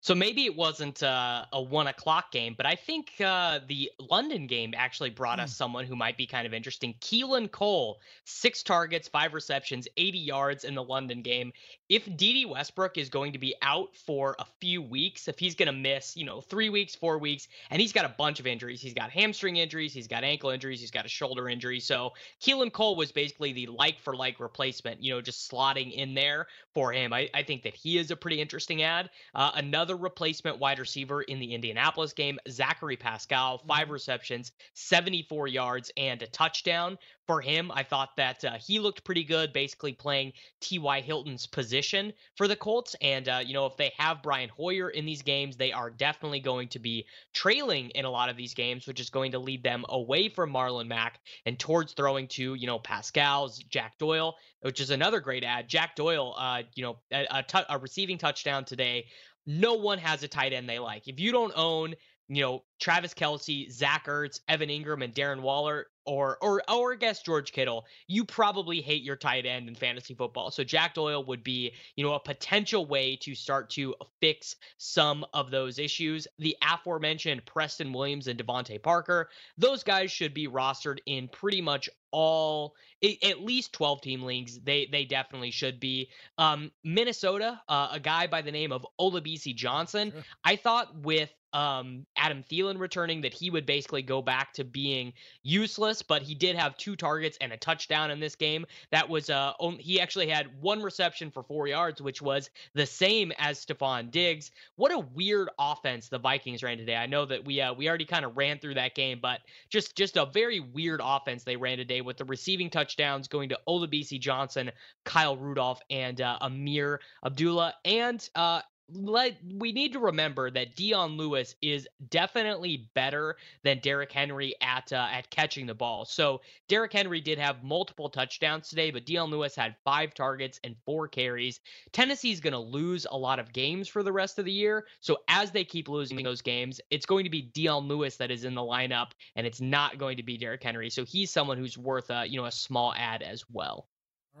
So 0.00 0.14
maybe 0.14 0.44
it 0.44 0.54
wasn't 0.54 1.02
uh, 1.02 1.44
a 1.52 1.60
one 1.60 1.88
o'clock 1.88 2.30
game, 2.30 2.54
but 2.56 2.66
I 2.66 2.76
think 2.76 3.12
uh, 3.20 3.58
the 3.66 3.90
London 3.98 4.46
game 4.46 4.72
actually 4.76 5.10
brought 5.10 5.40
us 5.40 5.54
someone 5.56 5.86
who 5.86 5.96
might 5.96 6.16
be 6.16 6.24
kind 6.24 6.46
of 6.46 6.54
interesting. 6.54 6.94
Keelan 7.00 7.50
Cole, 7.50 7.98
six 8.24 8.62
targets, 8.62 9.08
five 9.08 9.34
receptions, 9.34 9.88
80 9.96 10.18
yards 10.18 10.64
in 10.64 10.76
the 10.76 10.82
London 10.82 11.22
game. 11.22 11.52
If 11.88 12.04
Dede 12.16 12.48
Westbrook 12.48 12.96
is 12.96 13.08
going 13.08 13.32
to 13.32 13.38
be 13.38 13.56
out 13.60 13.96
for 13.96 14.36
a 14.38 14.46
few 14.60 14.80
weeks, 14.80 15.26
if 15.26 15.38
he's 15.38 15.56
going 15.56 15.66
to 15.66 15.72
miss, 15.72 16.16
you 16.16 16.24
know, 16.24 16.40
three 16.42 16.70
weeks, 16.70 16.94
four 16.94 17.18
weeks, 17.18 17.48
and 17.70 17.80
he's 17.80 17.92
got 17.92 18.04
a 18.04 18.14
bunch 18.16 18.38
of 18.38 18.46
injuries, 18.46 18.80
he's 18.80 18.94
got 18.94 19.10
hamstring 19.10 19.56
injuries, 19.56 19.92
he's 19.92 20.06
got 20.06 20.22
ankle 20.22 20.50
injuries, 20.50 20.80
he's 20.80 20.92
got 20.92 21.06
a 21.06 21.08
shoulder 21.08 21.48
injury. 21.48 21.80
So 21.80 22.12
Keelan 22.40 22.72
Cole 22.72 22.94
was 22.94 23.10
basically 23.10 23.52
the 23.52 23.66
like 23.66 23.98
for 23.98 24.14
like 24.14 24.38
replacement, 24.38 25.02
you 25.02 25.12
know, 25.12 25.20
just 25.20 25.50
slotting 25.50 25.92
in 25.92 26.14
there 26.14 26.46
for 26.72 26.92
him. 26.92 27.12
I, 27.12 27.28
I 27.34 27.42
think 27.42 27.64
that 27.64 27.74
he 27.74 27.98
is 27.98 28.12
a 28.12 28.16
pretty 28.16 28.40
interesting 28.40 28.82
add. 28.82 29.10
Uh, 29.34 29.50
another 29.54 29.87
another 29.88 30.02
replacement 30.02 30.58
wide 30.58 30.78
receiver 30.78 31.22
in 31.22 31.38
the 31.38 31.54
Indianapolis 31.54 32.12
game, 32.12 32.38
Zachary 32.50 32.96
Pascal, 32.96 33.58
five 33.66 33.88
Mm-hmm. 33.88 33.92
receptions, 33.92 34.52
74 34.74 35.48
yards, 35.48 35.90
and 35.96 36.20
a 36.20 36.26
touchdown. 36.26 36.98
For 37.26 37.40
him, 37.40 37.70
I 37.74 37.82
thought 37.82 38.16
that 38.16 38.44
uh, 38.44 38.56
he 38.58 38.78
looked 38.80 39.04
pretty 39.04 39.24
good, 39.24 39.52
basically 39.52 39.92
playing 39.92 40.32
T.Y. 40.60 41.02
Hilton's 41.02 41.46
position 41.46 42.12
for 42.36 42.48
the 42.48 42.56
Colts. 42.56 42.96
And, 43.02 43.28
uh, 43.28 43.40
you 43.44 43.52
know, 43.54 43.66
if 43.66 43.76
they 43.76 43.92
have 43.98 44.22
Brian 44.22 44.48
Hoyer 44.48 44.90
in 44.90 45.04
these 45.04 45.22
games, 45.22 45.56
they 45.56 45.72
are 45.72 45.90
definitely 45.90 46.40
going 46.40 46.68
to 46.68 46.78
be 46.78 47.06
trailing 47.34 47.90
in 47.90 48.06
a 48.06 48.10
lot 48.10 48.30
of 48.30 48.36
these 48.36 48.54
games, 48.54 48.86
which 48.86 49.00
is 49.00 49.10
going 49.10 49.32
to 49.32 49.38
lead 49.38 49.62
them 49.62 49.84
away 49.90 50.28
from 50.30 50.52
Marlon 50.52 50.86
Mack 50.88 51.20
and 51.44 51.58
towards 51.58 51.92
throwing 51.92 52.28
to, 52.28 52.54
you 52.54 52.66
know, 52.66 52.78
Pascal's 52.78 53.58
Jack 53.58 53.98
Doyle, 53.98 54.34
which 54.62 54.80
is 54.80 54.90
another 54.90 55.20
great 55.20 55.44
add. 55.44 55.68
Jack 55.68 55.96
Doyle, 55.96 56.34
uh, 56.38 56.62
you 56.74 56.82
know, 56.82 56.98
a, 57.12 57.26
a, 57.30 57.64
a 57.70 57.78
receiving 57.78 58.16
touchdown 58.16 58.64
today. 58.64 59.06
No 59.48 59.74
one 59.74 59.96
has 59.96 60.22
a 60.22 60.28
tight 60.28 60.52
end 60.52 60.68
they 60.68 60.78
like. 60.78 61.08
If 61.08 61.18
you 61.18 61.32
don't 61.32 61.54
own, 61.56 61.94
you 62.28 62.42
know, 62.42 62.62
Travis 62.78 63.14
Kelce, 63.14 63.70
Zach 63.70 64.06
Ertz, 64.06 64.40
Evan 64.48 64.68
Engram, 64.68 65.02
and 65.02 65.14
Darren 65.14 65.40
Waller, 65.40 65.86
or 66.04 66.38
or 66.40 66.62
or 66.70 66.92
I 66.92 66.96
guess 66.96 67.22
George 67.22 67.52
Kittle, 67.52 67.86
you 68.06 68.24
probably 68.24 68.80
hate 68.80 69.02
your 69.02 69.16
tight 69.16 69.46
end 69.46 69.68
in 69.68 69.74
fantasy 69.74 70.14
football. 70.14 70.50
So 70.50 70.64
Jack 70.64 70.94
Doyle 70.94 71.24
would 71.24 71.42
be, 71.42 71.72
you 71.96 72.04
know, 72.04 72.14
a 72.14 72.20
potential 72.20 72.86
way 72.86 73.16
to 73.22 73.34
start 73.34 73.70
to 73.70 73.94
fix 74.20 74.56
some 74.78 75.24
of 75.34 75.50
those 75.50 75.78
issues. 75.78 76.26
The 76.38 76.56
aforementioned 76.62 77.44
Preston 77.46 77.92
Williams 77.92 78.26
and 78.26 78.38
DeVante 78.38 78.82
Parker, 78.82 79.28
those 79.56 79.82
guys 79.82 80.10
should 80.10 80.34
be 80.34 80.48
rostered 80.48 80.98
in 81.06 81.28
pretty 81.28 81.60
much 81.60 81.88
all 82.10 82.74
at 83.22 83.40
least 83.40 83.72
12 83.74 84.00
team 84.00 84.22
leagues 84.22 84.58
they 84.60 84.88
they 84.90 85.04
definitely 85.04 85.50
should 85.50 85.78
be 85.78 86.08
um 86.38 86.72
minnesota 86.82 87.60
uh, 87.68 87.88
a 87.92 88.00
guy 88.00 88.26
by 88.26 88.40
the 88.40 88.50
name 88.50 88.72
of 88.72 88.86
olabisi 88.98 89.54
johnson 89.54 90.12
i 90.42 90.56
thought 90.56 90.96
with 91.00 91.30
um 91.52 92.06
adam 92.16 92.42
Thielen 92.42 92.78
returning 92.78 93.22
that 93.22 93.34
he 93.34 93.50
would 93.50 93.66
basically 93.66 94.02
go 94.02 94.22
back 94.22 94.52
to 94.54 94.64
being 94.64 95.12
useless 95.42 96.02
but 96.02 96.22
he 96.22 96.34
did 96.34 96.56
have 96.56 96.76
two 96.76 96.96
targets 96.96 97.38
and 97.40 97.52
a 97.52 97.56
touchdown 97.56 98.10
in 98.10 98.20
this 98.20 98.34
game 98.34 98.66
that 98.90 99.08
was 99.08 99.30
uh 99.30 99.52
on- 99.58 99.78
he 99.78 100.00
actually 100.00 100.28
had 100.28 100.60
one 100.60 100.82
reception 100.82 101.30
for 101.30 101.42
four 101.42 101.66
yards 101.66 102.02
which 102.02 102.20
was 102.20 102.50
the 102.74 102.86
same 102.86 103.32
as 103.38 103.64
Stefon 103.64 104.10
Diggs 104.10 104.50
what 104.76 104.92
a 104.92 104.98
weird 104.98 105.48
offense 105.58 106.08
the 106.08 106.18
Vikings 106.18 106.62
ran 106.62 106.78
today 106.78 106.96
I 106.96 107.06
know 107.06 107.24
that 107.26 107.44
we 107.44 107.60
uh 107.60 107.72
we 107.72 107.88
already 107.88 108.04
kind 108.04 108.24
of 108.24 108.36
ran 108.36 108.58
through 108.58 108.74
that 108.74 108.94
game 108.94 109.18
but 109.20 109.40
just 109.70 109.96
just 109.96 110.16
a 110.16 110.26
very 110.26 110.60
weird 110.60 111.00
offense 111.02 111.44
they 111.44 111.56
ran 111.56 111.78
today 111.78 112.00
with 112.00 112.16
the 112.16 112.24
receiving 112.24 112.70
touchdowns 112.70 113.28
going 113.28 113.48
to 113.48 113.58
Olabisi 113.68 114.20
Johnson, 114.20 114.70
Kyle 115.04 115.36
Rudolph, 115.36 115.80
and 115.90 116.20
uh, 116.20 116.38
Ameer 116.42 116.98
Abdullah. 117.24 117.74
And 117.84 118.26
uh, 118.34 118.62
let 118.90 119.36
we 119.58 119.72
need 119.72 119.92
to 119.92 119.98
remember 119.98 120.50
that 120.50 120.74
Dion 120.74 121.16
Lewis 121.16 121.54
is 121.60 121.86
definitely 122.08 122.88
better 122.94 123.36
than 123.62 123.80
Derrick 123.80 124.12
Henry 124.12 124.54
at 124.62 124.92
uh, 124.92 125.08
at 125.12 125.30
catching 125.30 125.66
the 125.66 125.74
ball. 125.74 126.04
So 126.04 126.40
Derrick 126.68 126.92
Henry 126.92 127.20
did 127.20 127.38
have 127.38 127.62
multiple 127.62 128.08
touchdowns 128.08 128.68
today, 128.68 128.90
but 128.90 129.04
Dion 129.04 129.30
Lewis 129.30 129.54
had 129.54 129.76
five 129.84 130.14
targets 130.14 130.58
and 130.64 130.74
four 130.86 131.06
carries. 131.08 131.60
Tennessee's 131.92 132.40
going 132.40 132.52
to 132.52 132.58
lose 132.58 133.06
a 133.10 133.16
lot 133.16 133.38
of 133.38 133.52
games 133.52 133.88
for 133.88 134.02
the 134.02 134.12
rest 134.12 134.38
of 134.38 134.44
the 134.44 134.52
year. 134.52 134.86
So 135.00 135.18
as 135.28 135.50
they 135.50 135.64
keep 135.64 135.88
losing 135.88 136.22
those 136.22 136.42
games, 136.42 136.80
it's 136.90 137.06
going 137.06 137.24
to 137.24 137.30
be 137.30 137.42
Dion 137.42 137.88
Lewis 137.88 138.16
that 138.16 138.30
is 138.30 138.44
in 138.44 138.54
the 138.54 138.62
lineup, 138.62 139.10
and 139.36 139.46
it's 139.46 139.60
not 139.60 139.98
going 139.98 140.16
to 140.16 140.22
be 140.22 140.38
Derrick 140.38 140.62
Henry. 140.62 140.90
So 140.90 141.04
he's 141.04 141.30
someone 141.30 141.58
who's 141.58 141.76
worth 141.76 142.10
a 142.10 142.26
you 142.26 142.38
know 142.40 142.46
a 142.46 142.52
small 142.52 142.94
add 142.96 143.22
as 143.22 143.44
well. 143.52 143.86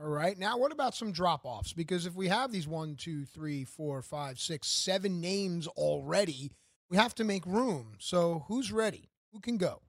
All 0.00 0.08
right. 0.08 0.38
Now, 0.38 0.58
what 0.58 0.70
about 0.70 0.94
some 0.94 1.10
drop 1.10 1.40
offs? 1.44 1.72
Because 1.72 2.06
if 2.06 2.14
we 2.14 2.28
have 2.28 2.52
these 2.52 2.68
one, 2.68 2.94
two, 2.94 3.24
three, 3.24 3.64
four, 3.64 4.00
five, 4.00 4.38
six, 4.38 4.68
seven 4.68 5.20
names 5.20 5.66
already, 5.66 6.52
we 6.88 6.96
have 6.96 7.16
to 7.16 7.24
make 7.24 7.44
room. 7.46 7.94
So, 7.98 8.44
who's 8.46 8.70
ready? 8.70 9.10
Who 9.32 9.40
can 9.40 9.56
go? 9.56 9.82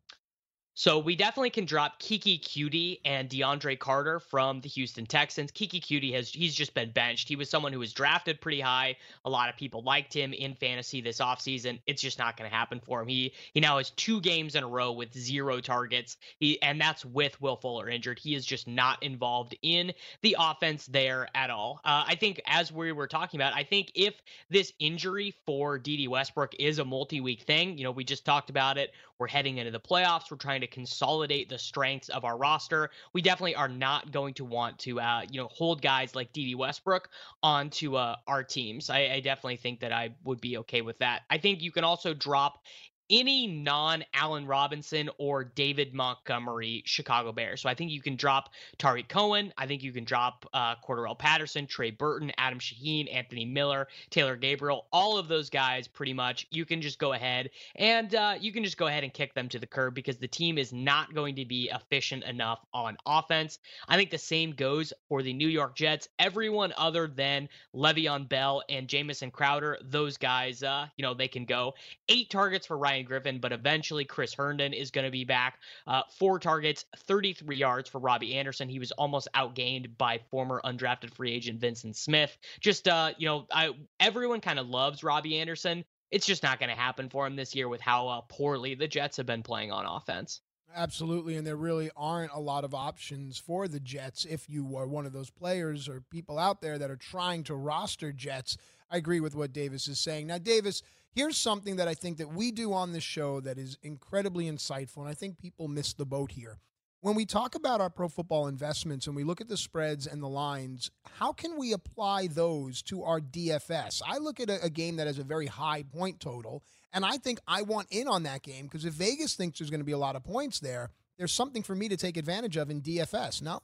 So 0.79 0.97
we 0.97 1.17
definitely 1.17 1.49
can 1.49 1.65
drop 1.65 1.99
Keke 1.99 2.39
Coutee 2.39 3.01
and 3.03 3.29
DeAndre 3.29 3.77
Carter 3.77 4.21
from 4.21 4.61
the 4.61 4.69
Houston 4.69 5.05
Texans. 5.05 5.51
Keke 5.51 5.81
Coutee 5.81 6.13
has 6.13 6.29
he's 6.29 6.55
just 6.55 6.73
been 6.73 6.91
benched. 6.91 7.27
He 7.27 7.35
was 7.35 7.49
someone 7.49 7.73
who 7.73 7.79
was 7.79 7.91
drafted 7.91 8.39
pretty 8.39 8.61
high. 8.61 8.95
A 9.25 9.29
lot 9.29 9.49
of 9.49 9.57
people 9.57 9.83
liked 9.83 10.13
him 10.13 10.31
in 10.31 10.55
fantasy 10.55 11.01
this 11.01 11.19
offseason. 11.19 11.81
It's 11.85 12.01
just 12.01 12.17
not 12.17 12.37
going 12.37 12.49
to 12.49 12.55
happen 12.55 12.79
for 12.79 13.01
him. 13.01 13.09
He 13.09 13.33
he 13.53 13.59
now 13.59 13.75
has 13.75 13.89
two 13.89 14.21
games 14.21 14.55
in 14.55 14.63
a 14.63 14.69
row 14.69 14.93
with 14.93 15.11
zero 15.11 15.59
targets. 15.59 16.15
He 16.39 16.61
and 16.61 16.79
that's 16.79 17.03
with 17.03 17.41
Will 17.41 17.57
Fuller 17.57 17.89
injured. 17.89 18.17
He 18.17 18.33
is 18.33 18.45
just 18.45 18.65
not 18.65 19.03
involved 19.03 19.57
in 19.61 19.91
the 20.21 20.37
offense 20.39 20.85
there 20.85 21.27
at 21.35 21.49
all. 21.49 21.81
Uh, 21.83 22.05
I 22.07 22.15
think 22.15 22.39
as 22.45 22.71
we 22.71 22.93
were 22.93 23.07
talking 23.07 23.37
about, 23.37 23.53
I 23.53 23.65
think 23.65 23.91
if 23.95 24.13
this 24.49 24.71
injury 24.79 25.35
for 25.45 25.77
Dede 25.77 26.07
Westbrook 26.07 26.55
is 26.57 26.79
a 26.79 26.85
multi-week 26.85 27.41
thing, 27.41 27.77
you 27.77 27.83
know, 27.83 27.91
we 27.91 28.05
just 28.05 28.23
talked 28.23 28.49
about 28.49 28.77
it. 28.77 28.93
We're 29.19 29.27
heading 29.27 29.57
into 29.57 29.71
the 29.71 29.79
playoffs. 29.79 30.31
We're 30.31 30.37
trying 30.37 30.61
to 30.61 30.67
consolidate 30.67 31.49
the 31.49 31.59
strengths 31.59 32.07
of 32.09 32.23
our 32.23 32.37
roster. 32.37 32.89
We 33.13 33.21
definitely 33.21 33.55
are 33.55 33.67
not 33.67 34.11
going 34.11 34.33
to 34.35 34.45
want 34.45 34.79
to, 34.79 34.99
uh, 34.99 35.21
you 35.29 35.39
know, 35.39 35.49
hold 35.51 35.81
guys 35.81 36.15
like 36.15 36.31
Dede 36.31 36.55
Westbrook 36.55 37.09
onto 37.43 37.95
uh, 37.95 38.15
our 38.27 38.43
teams. 38.43 38.89
I, 38.89 39.09
I 39.09 39.19
definitely 39.19 39.57
think 39.57 39.81
that 39.81 39.91
I 39.91 40.15
would 40.23 40.39
be 40.39 40.57
okay 40.59 40.81
with 40.81 40.97
that. 40.99 41.23
I 41.29 41.37
think 41.37 41.61
you 41.61 41.71
can 41.71 41.83
also 41.83 42.13
drop 42.13 42.63
any 43.09 43.47
non 43.47 44.03
Allen 44.13 44.45
Robinson 44.45 45.09
or 45.17 45.43
David 45.43 45.93
Montgomery 45.93 46.83
Chicago 46.85 47.31
Bears. 47.31 47.61
So 47.61 47.69
I 47.69 47.73
think 47.73 47.91
you 47.91 48.01
can 48.01 48.15
drop 48.15 48.51
Tarik 48.77 49.09
Cohen. 49.09 49.53
I 49.57 49.67
think 49.67 49.83
you 49.83 49.91
can 49.91 50.03
drop 50.03 50.45
uh, 50.53 50.75
Cordarrelle 50.75 51.17
Patterson, 51.17 51.67
Trey 51.67 51.91
Burton, 51.91 52.31
Adam 52.37 52.59
Shaheen, 52.59 53.13
Anthony 53.13 53.45
Miller, 53.45 53.87
Taylor 54.09 54.35
Gabriel. 54.35 54.87
All 54.91 55.17
of 55.17 55.27
those 55.27 55.49
guys, 55.49 55.87
pretty 55.87 56.13
much, 56.13 56.47
you 56.51 56.65
can 56.65 56.81
just 56.81 56.99
go 56.99 57.13
ahead 57.13 57.49
and 57.75 58.13
uh, 58.15 58.35
you 58.39 58.51
can 58.51 58.63
just 58.63 58.77
go 58.77 58.87
ahead 58.87 59.03
and 59.03 59.13
kick 59.13 59.33
them 59.33 59.49
to 59.49 59.59
the 59.59 59.67
curb 59.67 59.93
because 59.95 60.17
the 60.17 60.27
team 60.27 60.57
is 60.57 60.71
not 60.73 61.13
going 61.13 61.35
to 61.35 61.45
be 61.45 61.69
efficient 61.73 62.23
enough 62.23 62.59
on 62.73 62.97
offense. 63.05 63.59
I 63.87 63.95
think 63.95 64.09
the 64.09 64.17
same 64.17 64.51
goes 64.51 64.93
for 65.07 65.21
the 65.23 65.33
New 65.33 65.47
York 65.47 65.75
Jets. 65.75 66.07
Everyone 66.19 66.73
other 66.77 67.07
than 67.07 67.49
Le'Veon 67.75 68.27
Bell 68.27 68.63
and 68.69 68.87
Jamison 68.87 69.31
Crowder, 69.31 69.77
those 69.83 70.17
guys, 70.17 70.63
uh, 70.63 70.87
you 70.97 71.03
know, 71.03 71.13
they 71.13 71.27
can 71.27 71.45
go. 71.45 71.73
Eight 72.07 72.29
targets 72.29 72.67
for 72.67 72.77
Ryan 72.77 72.98
Griffin, 73.03 73.39
but 73.39 73.51
eventually 73.51 74.05
Chris 74.05 74.33
Herndon 74.33 74.73
is 74.73 74.91
going 74.91 75.05
to 75.05 75.11
be 75.11 75.25
back. 75.25 75.59
Uh, 75.87 76.01
four 76.17 76.39
targets, 76.39 76.85
33 76.97 77.55
yards 77.55 77.89
for 77.89 77.99
Robby 77.99 78.35
Anderson. 78.35 78.69
He 78.69 78.79
was 78.79 78.91
almost 78.93 79.27
outgained 79.35 79.97
by 79.97 80.19
former 80.31 80.61
undrafted 80.63 81.13
free 81.13 81.31
agent 81.31 81.59
Vyncint 81.59 81.95
Smith. 81.95 82.37
Just, 82.59 82.87
uh, 82.87 83.13
you 83.17 83.27
know, 83.27 83.47
I 83.51 83.71
everyone 83.99 84.41
kind 84.41 84.59
of 84.59 84.67
loves 84.67 85.03
Robby 85.03 85.39
Anderson. 85.39 85.85
It's 86.11 86.25
just 86.25 86.43
not 86.43 86.59
going 86.59 86.69
to 86.69 86.75
happen 86.75 87.09
for 87.09 87.27
him 87.27 87.35
this 87.35 87.55
year 87.55 87.69
with 87.69 87.81
how 87.81 88.07
uh, 88.07 88.21
poorly 88.21 88.75
the 88.75 88.87
Jets 88.87 89.17
have 89.17 89.25
been 89.25 89.43
playing 89.43 89.71
on 89.71 89.85
offense. 89.85 90.41
Absolutely, 90.75 91.35
and 91.35 91.45
there 91.45 91.55
really 91.55 91.89
aren't 91.97 92.31
a 92.31 92.39
lot 92.39 92.63
of 92.63 92.75
options 92.75 93.39
for 93.39 93.67
the 93.67 93.79
Jets 93.79 94.25
if 94.25 94.47
you 94.49 94.75
are 94.75 94.87
one 94.87 95.05
of 95.05 95.13
those 95.13 95.29
players 95.29 95.89
or 95.89 96.01
people 96.11 96.37
out 96.37 96.61
there 96.61 96.77
that 96.77 96.91
are 96.91 96.95
trying 96.95 97.43
to 97.45 97.55
roster 97.55 98.11
Jets. 98.11 98.55
I 98.91 98.97
agree 98.97 99.19
with 99.19 99.35
what 99.35 99.53
Davis 99.53 99.87
is 99.87 99.99
saying. 99.99 100.27
Now, 100.27 100.37
Davis, 100.37 100.83
here's 101.11 101.37
something 101.37 101.77
that 101.77 101.87
I 101.87 101.93
think 101.93 102.17
that 102.17 102.33
we 102.33 102.51
do 102.51 102.73
on 102.73 102.91
this 102.91 103.03
show 103.03 103.39
that 103.41 103.57
is 103.57 103.77
incredibly 103.83 104.45
insightful, 104.45 104.97
and 104.97 105.07
I 105.07 105.13
think 105.13 105.37
people 105.37 105.67
miss 105.67 105.93
the 105.93 106.05
boat 106.05 106.31
here. 106.31 106.59
When 107.01 107.15
we 107.15 107.25
talk 107.25 107.55
about 107.55 107.79
our 107.79 107.89
pro 107.89 108.09
football 108.09 108.47
investments 108.47 109.07
and 109.07 109.15
we 109.15 109.23
look 109.23 109.39
at 109.39 109.47
the 109.47 109.55
spreads 109.55 110.05
and 110.05 110.21
the 110.21 110.27
lines, 110.27 110.91
how 111.17 111.31
can 111.31 111.57
we 111.57 111.71
apply 111.71 112.27
those 112.27 112.81
to 112.83 113.03
our 113.03 113.21
DFS? 113.21 114.01
I 114.05 114.17
look 114.17 114.41
at 114.41 114.49
a, 114.49 114.61
a 114.63 114.69
game 114.69 114.97
that 114.97 115.07
has 115.07 115.17
a 115.17 115.23
very 115.23 115.47
high 115.47 115.83
point 115.83 116.19
total, 116.19 116.63
and 116.91 117.05
I 117.05 117.17
think 117.17 117.39
I 117.47 117.61
want 117.61 117.87
in 117.89 118.07
on 118.09 118.23
that 118.23 118.43
game 118.43 118.65
because 118.65 118.83
if 118.83 118.93
Vegas 118.93 119.35
thinks 119.35 119.59
there's 119.59 119.69
going 119.69 119.79
to 119.79 119.85
be 119.85 119.93
a 119.93 119.97
lot 119.97 120.17
of 120.17 120.23
points 120.25 120.59
there, 120.59 120.89
there's 121.17 121.31
something 121.31 121.63
for 121.63 121.75
me 121.75 121.87
to 121.87 121.97
take 121.97 122.17
advantage 122.17 122.57
of 122.57 122.69
in 122.69 122.81
DFS. 122.81 123.41
No? 123.41 123.61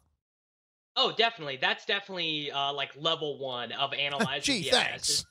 Oh, 0.98 1.14
definitely. 1.18 1.58
That's 1.58 1.86
definitely 1.86 2.52
uh, 2.52 2.72
like 2.74 2.92
level 2.96 3.38
one 3.38 3.72
of 3.74 3.94
analyzing. 4.00 4.64
Gee, 4.64 4.70
thanks. 4.70 5.26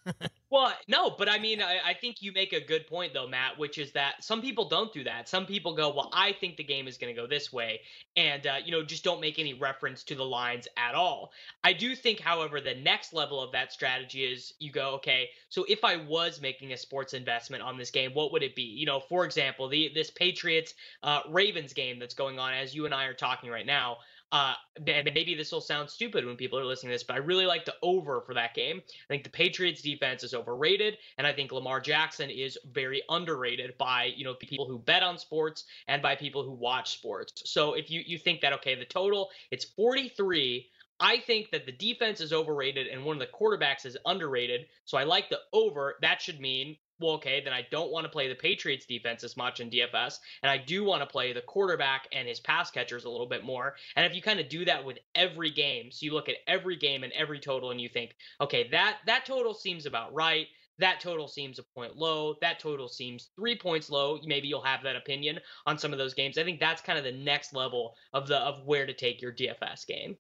Well, 0.54 0.72
no, 0.86 1.10
but 1.10 1.28
I 1.28 1.40
mean, 1.40 1.60
I, 1.60 1.80
I 1.84 1.94
think 1.94 2.22
you 2.22 2.30
make 2.30 2.52
a 2.52 2.60
good 2.60 2.86
point 2.86 3.12
though, 3.12 3.26
Matt, 3.26 3.58
which 3.58 3.76
is 3.76 3.90
that 3.92 4.22
some 4.22 4.40
people 4.40 4.68
don't 4.68 4.92
do 4.92 5.02
that. 5.02 5.28
Some 5.28 5.46
people 5.46 5.74
go, 5.74 5.92
well, 5.92 6.10
I 6.12 6.30
think 6.30 6.56
the 6.56 6.62
game 6.62 6.86
is 6.86 6.96
going 6.96 7.12
to 7.12 7.20
go 7.20 7.26
this 7.26 7.52
way, 7.52 7.80
and 8.14 8.46
uh, 8.46 8.56
you 8.64 8.70
know, 8.70 8.84
just 8.84 9.02
don't 9.02 9.20
make 9.20 9.40
any 9.40 9.54
reference 9.54 10.04
to 10.04 10.14
the 10.14 10.24
lines 10.24 10.68
at 10.76 10.94
all. 10.94 11.32
I 11.64 11.72
do 11.72 11.96
think, 11.96 12.20
however, 12.20 12.60
the 12.60 12.76
next 12.76 13.12
level 13.12 13.42
of 13.42 13.50
that 13.50 13.72
strategy 13.72 14.22
is 14.22 14.54
you 14.60 14.70
go, 14.70 14.90
okay, 14.90 15.30
so 15.48 15.64
if 15.68 15.82
I 15.82 15.96
was 15.96 16.40
making 16.40 16.72
a 16.72 16.76
sports 16.76 17.14
investment 17.14 17.64
on 17.64 17.76
this 17.76 17.90
game, 17.90 18.12
what 18.12 18.30
would 18.30 18.44
it 18.44 18.54
be? 18.54 18.62
You 18.62 18.86
know, 18.86 19.00
for 19.00 19.24
example, 19.24 19.68
the 19.68 19.90
this 19.92 20.12
Patriots 20.12 20.74
uh, 21.02 21.22
Ravens 21.30 21.72
game 21.72 21.98
that's 21.98 22.14
going 22.14 22.38
on 22.38 22.52
as 22.54 22.76
you 22.76 22.84
and 22.84 22.94
I 22.94 23.06
are 23.06 23.14
talking 23.14 23.50
right 23.50 23.66
now. 23.66 23.96
Uh, 24.34 24.52
maybe 24.84 25.36
this 25.36 25.52
will 25.52 25.60
sound 25.60 25.88
stupid 25.88 26.26
when 26.26 26.34
people 26.34 26.58
are 26.58 26.64
listening 26.64 26.90
to 26.90 26.94
this, 26.96 27.04
but 27.04 27.14
I 27.14 27.18
really 27.18 27.46
like 27.46 27.64
the 27.64 27.76
over 27.82 28.20
for 28.20 28.34
that 28.34 28.52
game. 28.52 28.82
I 28.84 29.06
think 29.06 29.22
the 29.22 29.30
Patriots 29.30 29.80
defense 29.80 30.24
is 30.24 30.34
overrated, 30.34 30.98
and 31.18 31.24
I 31.24 31.32
think 31.32 31.52
Lamar 31.52 31.80
Jackson 31.80 32.30
is 32.30 32.58
very 32.72 33.00
underrated 33.08 33.78
by 33.78 34.12
you 34.16 34.24
know 34.24 34.34
people 34.34 34.66
who 34.66 34.80
bet 34.80 35.04
on 35.04 35.18
sports 35.18 35.66
and 35.86 36.02
by 36.02 36.16
people 36.16 36.42
who 36.42 36.50
watch 36.50 36.94
sports. 36.94 37.48
So 37.48 37.74
if 37.74 37.92
you 37.92 38.02
you 38.04 38.18
think 38.18 38.40
that 38.40 38.52
okay, 38.54 38.74
the 38.74 38.84
total 38.84 39.30
it's 39.52 39.66
43. 39.66 40.68
I 41.00 41.18
think 41.18 41.50
that 41.50 41.66
the 41.66 41.72
defense 41.72 42.20
is 42.20 42.32
overrated 42.32 42.86
and 42.86 43.04
one 43.04 43.16
of 43.16 43.20
the 43.20 43.26
quarterbacks 43.26 43.84
is 43.84 43.96
underrated. 44.06 44.66
So 44.84 44.96
I 44.96 45.02
like 45.02 45.28
the 45.28 45.40
over. 45.52 45.96
That 46.02 46.22
should 46.22 46.40
mean 46.40 46.76
well, 47.04 47.14
okay, 47.14 47.40
then 47.42 47.52
I 47.52 47.66
don't 47.70 47.92
want 47.92 48.04
to 48.04 48.10
play 48.10 48.28
the 48.28 48.34
Patriots 48.34 48.86
defense 48.86 49.24
as 49.24 49.36
much 49.36 49.60
in 49.60 49.70
DFS, 49.70 50.18
and 50.42 50.50
I 50.50 50.58
do 50.58 50.84
want 50.84 51.02
to 51.02 51.06
play 51.06 51.32
the 51.32 51.42
quarterback 51.42 52.08
and 52.12 52.26
his 52.26 52.40
pass 52.40 52.70
catchers 52.70 53.04
a 53.04 53.10
little 53.10 53.28
bit 53.28 53.44
more. 53.44 53.74
And 53.96 54.06
if 54.06 54.14
you 54.14 54.22
kind 54.22 54.40
of 54.40 54.48
do 54.48 54.64
that 54.64 54.84
with 54.84 54.98
every 55.14 55.50
game, 55.50 55.90
so 55.90 56.06
you 56.06 56.14
look 56.14 56.28
at 56.28 56.36
every 56.46 56.76
game 56.76 57.04
and 57.04 57.12
every 57.12 57.38
total, 57.38 57.70
and 57.70 57.80
you 57.80 57.88
think, 57.88 58.16
okay, 58.40 58.68
that 58.70 58.98
that 59.06 59.26
total 59.26 59.54
seems 59.54 59.86
about 59.86 60.14
right. 60.14 60.46
That 60.78 61.00
total 61.00 61.28
seems 61.28 61.60
a 61.60 61.62
point 61.62 61.96
low. 61.96 62.34
That 62.40 62.58
total 62.58 62.88
seems 62.88 63.28
three 63.36 63.56
points 63.56 63.90
low. 63.90 64.18
Maybe 64.24 64.48
you'll 64.48 64.62
have 64.62 64.82
that 64.82 64.96
opinion 64.96 65.38
on 65.66 65.78
some 65.78 65.92
of 65.92 65.98
those 65.98 66.14
games. 66.14 66.36
I 66.36 66.42
think 66.42 66.58
that's 66.58 66.82
kind 66.82 66.98
of 66.98 67.04
the 67.04 67.12
next 67.12 67.52
level 67.54 67.94
of 68.12 68.26
the 68.26 68.38
of 68.38 68.64
where 68.64 68.86
to 68.86 68.92
take 68.92 69.22
your 69.22 69.32
DFS 69.32 69.86
game. 69.86 70.16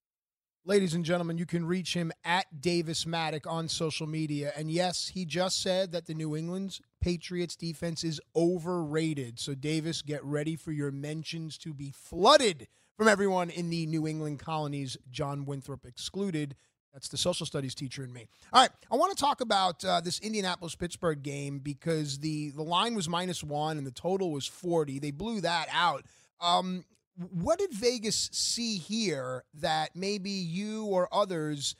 Ladies 0.66 0.94
and 0.94 1.04
gentlemen, 1.04 1.36
you 1.36 1.44
can 1.44 1.66
reach 1.66 1.92
him 1.92 2.10
at 2.24 2.62
Davis 2.62 3.04
Mattek 3.04 3.46
on 3.46 3.68
social 3.68 4.06
media. 4.06 4.50
And 4.56 4.70
yes, 4.70 5.08
he 5.08 5.26
just 5.26 5.60
said 5.60 5.92
that 5.92 6.06
the 6.06 6.14
New 6.14 6.34
England's 6.34 6.80
Patriots 7.02 7.54
defense 7.54 8.02
is 8.02 8.18
overrated. 8.34 9.38
So, 9.38 9.54
Davis, 9.54 10.00
get 10.00 10.24
ready 10.24 10.56
for 10.56 10.72
your 10.72 10.90
mentions 10.90 11.58
to 11.58 11.74
be 11.74 11.90
flooded 11.90 12.66
from 12.96 13.08
everyone 13.08 13.50
in 13.50 13.68
the 13.68 13.84
New 13.84 14.06
England 14.06 14.38
colonies, 14.38 14.96
John 15.10 15.44
Winthrop 15.44 15.84
excluded. 15.84 16.56
That's 16.94 17.08
the 17.08 17.18
social 17.18 17.44
studies 17.44 17.74
teacher 17.74 18.02
in 18.02 18.10
me. 18.10 18.26
All 18.50 18.62
right, 18.62 18.70
I 18.90 18.96
want 18.96 19.14
to 19.14 19.22
talk 19.22 19.42
about 19.42 19.84
uh, 19.84 20.00
this 20.00 20.18
Indianapolis 20.20 20.74
Pittsburgh 20.76 21.22
game 21.22 21.58
because 21.58 22.20
the 22.20 22.52
the 22.52 22.62
line 22.62 22.94
was 22.94 23.06
minus 23.06 23.44
one 23.44 23.76
and 23.76 23.86
the 23.86 23.90
total 23.90 24.30
was 24.30 24.46
forty. 24.46 24.98
They 24.98 25.10
blew 25.10 25.42
that 25.42 25.68
out. 25.70 26.06
Um, 26.40 26.86
what 27.16 27.58
did 27.58 27.72
Vegas 27.72 28.30
see 28.32 28.76
here 28.78 29.44
that 29.54 29.90
maybe 29.94 30.30
you 30.30 30.86
or 30.86 31.08
others 31.12 31.76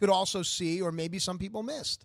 could 0.00 0.10
also 0.10 0.42
see, 0.42 0.80
or 0.80 0.92
maybe 0.92 1.18
some 1.18 1.38
people 1.38 1.62
missed? 1.62 2.04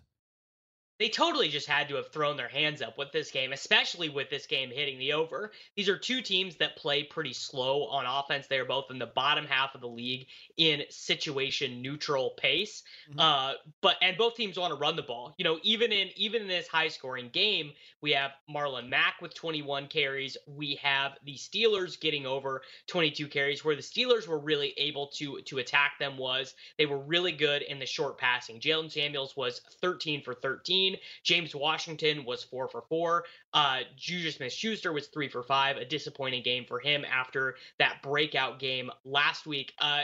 They 0.98 1.08
totally 1.08 1.48
just 1.48 1.66
had 1.66 1.88
to 1.88 1.96
have 1.96 2.12
thrown 2.12 2.36
their 2.36 2.48
hands 2.48 2.80
up 2.80 2.96
with 2.96 3.10
this 3.12 3.30
game, 3.30 3.52
especially 3.52 4.08
with 4.08 4.30
this 4.30 4.46
game 4.46 4.70
hitting 4.70 4.98
the 4.98 5.14
over. 5.14 5.50
These 5.76 5.88
are 5.88 5.98
two 5.98 6.22
teams 6.22 6.56
that 6.56 6.76
play 6.76 7.02
pretty 7.02 7.32
slow 7.32 7.86
on 7.86 8.06
offense. 8.06 8.46
They 8.46 8.58
are 8.58 8.64
both 8.64 8.90
in 8.90 8.98
the 8.98 9.06
bottom 9.06 9.44
half 9.44 9.74
of 9.74 9.80
the 9.80 9.88
league 9.88 10.26
in 10.56 10.82
situation 10.90 11.82
neutral 11.82 12.30
pace. 12.36 12.82
Mm-hmm. 13.10 13.18
Uh, 13.18 13.52
but 13.80 13.96
and 14.02 14.16
both 14.16 14.36
teams 14.36 14.56
want 14.56 14.72
to 14.72 14.78
run 14.78 14.96
the 14.96 15.02
ball. 15.02 15.34
You 15.36 15.44
know, 15.44 15.58
even 15.62 15.90
in 15.92 16.10
even 16.16 16.42
in 16.42 16.48
this 16.48 16.68
high 16.68 16.88
scoring 16.88 17.30
game, 17.32 17.72
we 18.00 18.12
have 18.12 18.32
Marlon 18.48 18.88
Mack 18.88 19.20
with 19.20 19.34
21 19.34 19.88
carries. 19.88 20.36
We 20.46 20.76
have 20.82 21.12
the 21.24 21.34
Steelers 21.34 21.98
getting 21.98 22.26
over 22.26 22.62
22 22.86 23.28
carries. 23.28 23.64
Where 23.64 23.76
the 23.76 23.82
Steelers 23.82 24.28
were 24.28 24.38
really 24.38 24.74
able 24.76 25.08
to 25.16 25.40
to 25.42 25.58
attack 25.58 25.98
them 25.98 26.16
was 26.16 26.54
they 26.78 26.86
were 26.86 26.98
really 26.98 27.32
good 27.32 27.62
in 27.62 27.78
the 27.78 27.86
short 27.86 28.18
passing. 28.18 28.60
Jaylen 28.60 28.92
Samuels 28.92 29.36
was 29.36 29.60
13 29.80 30.22
for 30.22 30.34
13. 30.34 30.93
James 31.22 31.54
Washington 31.54 32.24
was 32.24 32.44
four 32.44 32.68
for 32.68 32.82
four. 32.88 33.24
Uh, 33.52 33.80
Juju 33.96 34.30
Smith 34.30 34.52
Schuster 34.52 34.92
was 34.92 35.08
three 35.08 35.28
for 35.28 35.42
five. 35.42 35.76
A 35.76 35.84
disappointing 35.84 36.42
game 36.42 36.64
for 36.66 36.80
him 36.80 37.04
after 37.10 37.56
that 37.78 38.02
breakout 38.02 38.58
game 38.58 38.90
last 39.04 39.46
week. 39.46 39.72
Uh, 39.78 40.02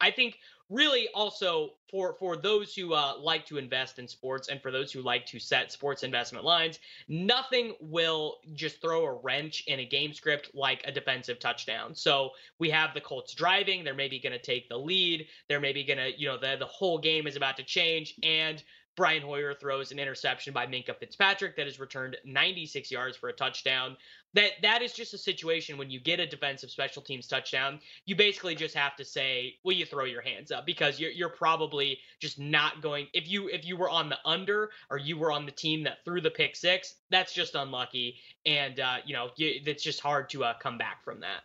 I 0.00 0.10
think 0.10 0.38
really 0.72 1.08
also 1.14 1.70
for 1.90 2.14
for 2.18 2.36
those 2.36 2.74
who 2.74 2.94
uh, 2.94 3.14
like 3.18 3.44
to 3.46 3.58
invest 3.58 3.98
in 3.98 4.08
sports 4.08 4.48
and 4.48 4.60
for 4.62 4.70
those 4.70 4.90
who 4.90 5.02
like 5.02 5.26
to 5.26 5.38
set 5.38 5.70
sports 5.70 6.02
investment 6.02 6.44
lines 6.44 6.78
nothing 7.08 7.74
will 7.80 8.38
just 8.54 8.80
throw 8.80 9.04
a 9.04 9.12
wrench 9.12 9.64
in 9.66 9.80
a 9.80 9.84
game 9.84 10.14
script 10.14 10.50
like 10.54 10.82
a 10.86 10.92
defensive 10.92 11.38
touchdown 11.38 11.94
so 11.94 12.30
we 12.58 12.70
have 12.70 12.94
the 12.94 13.00
colts 13.00 13.34
driving 13.34 13.84
they're 13.84 13.94
maybe 13.94 14.18
going 14.18 14.32
to 14.32 14.38
take 14.38 14.68
the 14.68 14.76
lead 14.76 15.26
they're 15.48 15.60
maybe 15.60 15.84
going 15.84 15.98
to 15.98 16.18
you 16.18 16.26
know 16.26 16.38
the, 16.38 16.56
the 16.58 16.66
whole 16.66 16.98
game 16.98 17.26
is 17.26 17.36
about 17.36 17.56
to 17.56 17.62
change 17.62 18.14
and 18.22 18.62
Brian 18.94 19.22
Hoyer 19.22 19.54
throws 19.54 19.90
an 19.90 19.98
interception 19.98 20.52
by 20.52 20.66
Minkah 20.66 20.96
Fitzpatrick 20.96 21.56
that 21.56 21.66
has 21.66 21.80
returned 21.80 22.16
96 22.24 22.90
yards 22.90 23.16
for 23.16 23.30
a 23.30 23.32
touchdown. 23.32 23.96
That 24.34 24.52
that 24.62 24.82
is 24.82 24.92
just 24.92 25.14
a 25.14 25.18
situation 25.18 25.78
when 25.78 25.90
you 25.90 26.00
get 26.00 26.20
a 26.20 26.26
defensive 26.26 26.70
special 26.70 27.02
teams 27.02 27.26
touchdown, 27.26 27.80
you 28.06 28.16
basically 28.16 28.54
just 28.54 28.74
have 28.74 28.96
to 28.96 29.04
say, 29.04 29.58
"Will 29.62 29.74
you 29.74 29.84
throw 29.86 30.04
your 30.04 30.22
hands 30.22 30.50
up?" 30.50 30.64
Because 30.64 30.98
you're 30.98 31.10
you're 31.10 31.28
probably 31.28 31.98
just 32.18 32.38
not 32.38 32.80
going. 32.80 33.08
If 33.12 33.28
you 33.28 33.48
if 33.48 33.64
you 33.64 33.76
were 33.76 33.90
on 33.90 34.08
the 34.08 34.18
under 34.24 34.70
or 34.90 34.98
you 34.98 35.18
were 35.18 35.32
on 35.32 35.44
the 35.46 35.52
team 35.52 35.82
that 35.84 36.04
threw 36.04 36.20
the 36.20 36.30
pick 36.30 36.56
six, 36.56 36.94
that's 37.10 37.34
just 37.34 37.54
unlucky, 37.54 38.16
and 38.46 38.80
uh, 38.80 38.96
you 39.04 39.14
know 39.14 39.30
you, 39.36 39.60
it's 39.66 39.82
just 39.82 40.00
hard 40.00 40.30
to 40.30 40.44
uh, 40.44 40.54
come 40.58 40.78
back 40.78 41.04
from 41.04 41.20
that. 41.20 41.42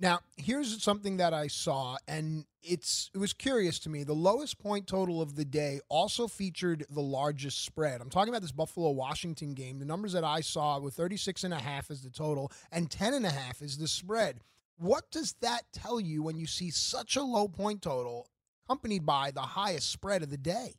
Now, 0.00 0.20
here's 0.36 0.82
something 0.82 1.18
that 1.18 1.32
I 1.32 1.46
saw, 1.46 1.96
and 2.08 2.46
it's 2.62 3.10
it 3.14 3.18
was 3.18 3.32
curious 3.32 3.78
to 3.80 3.90
me. 3.90 4.02
The 4.02 4.12
lowest 4.12 4.58
point 4.58 4.86
total 4.88 5.22
of 5.22 5.36
the 5.36 5.44
day 5.44 5.80
also 5.88 6.26
featured 6.26 6.84
the 6.90 7.00
largest 7.00 7.64
spread. 7.64 8.00
I'm 8.00 8.10
talking 8.10 8.30
about 8.32 8.42
this 8.42 8.52
Buffalo 8.52 8.90
Washington 8.90 9.54
game. 9.54 9.78
The 9.78 9.84
numbers 9.84 10.12
that 10.14 10.24
I 10.24 10.40
saw 10.40 10.80
were 10.80 10.90
36 10.90 11.44
and 11.44 11.54
a 11.54 11.58
half 11.58 11.90
is 11.90 12.02
the 12.02 12.10
total 12.10 12.50
and 12.72 12.90
10 12.90 13.14
and 13.14 13.26
a 13.26 13.30
half 13.30 13.62
is 13.62 13.78
the 13.78 13.86
spread. 13.86 14.40
What 14.78 15.10
does 15.12 15.34
that 15.42 15.62
tell 15.72 16.00
you 16.00 16.22
when 16.22 16.38
you 16.38 16.46
see 16.46 16.70
such 16.70 17.14
a 17.14 17.22
low 17.22 17.46
point 17.46 17.82
total 17.82 18.28
accompanied 18.64 19.06
by 19.06 19.30
the 19.30 19.42
highest 19.42 19.90
spread 19.90 20.24
of 20.24 20.30
the 20.30 20.36
day? 20.36 20.74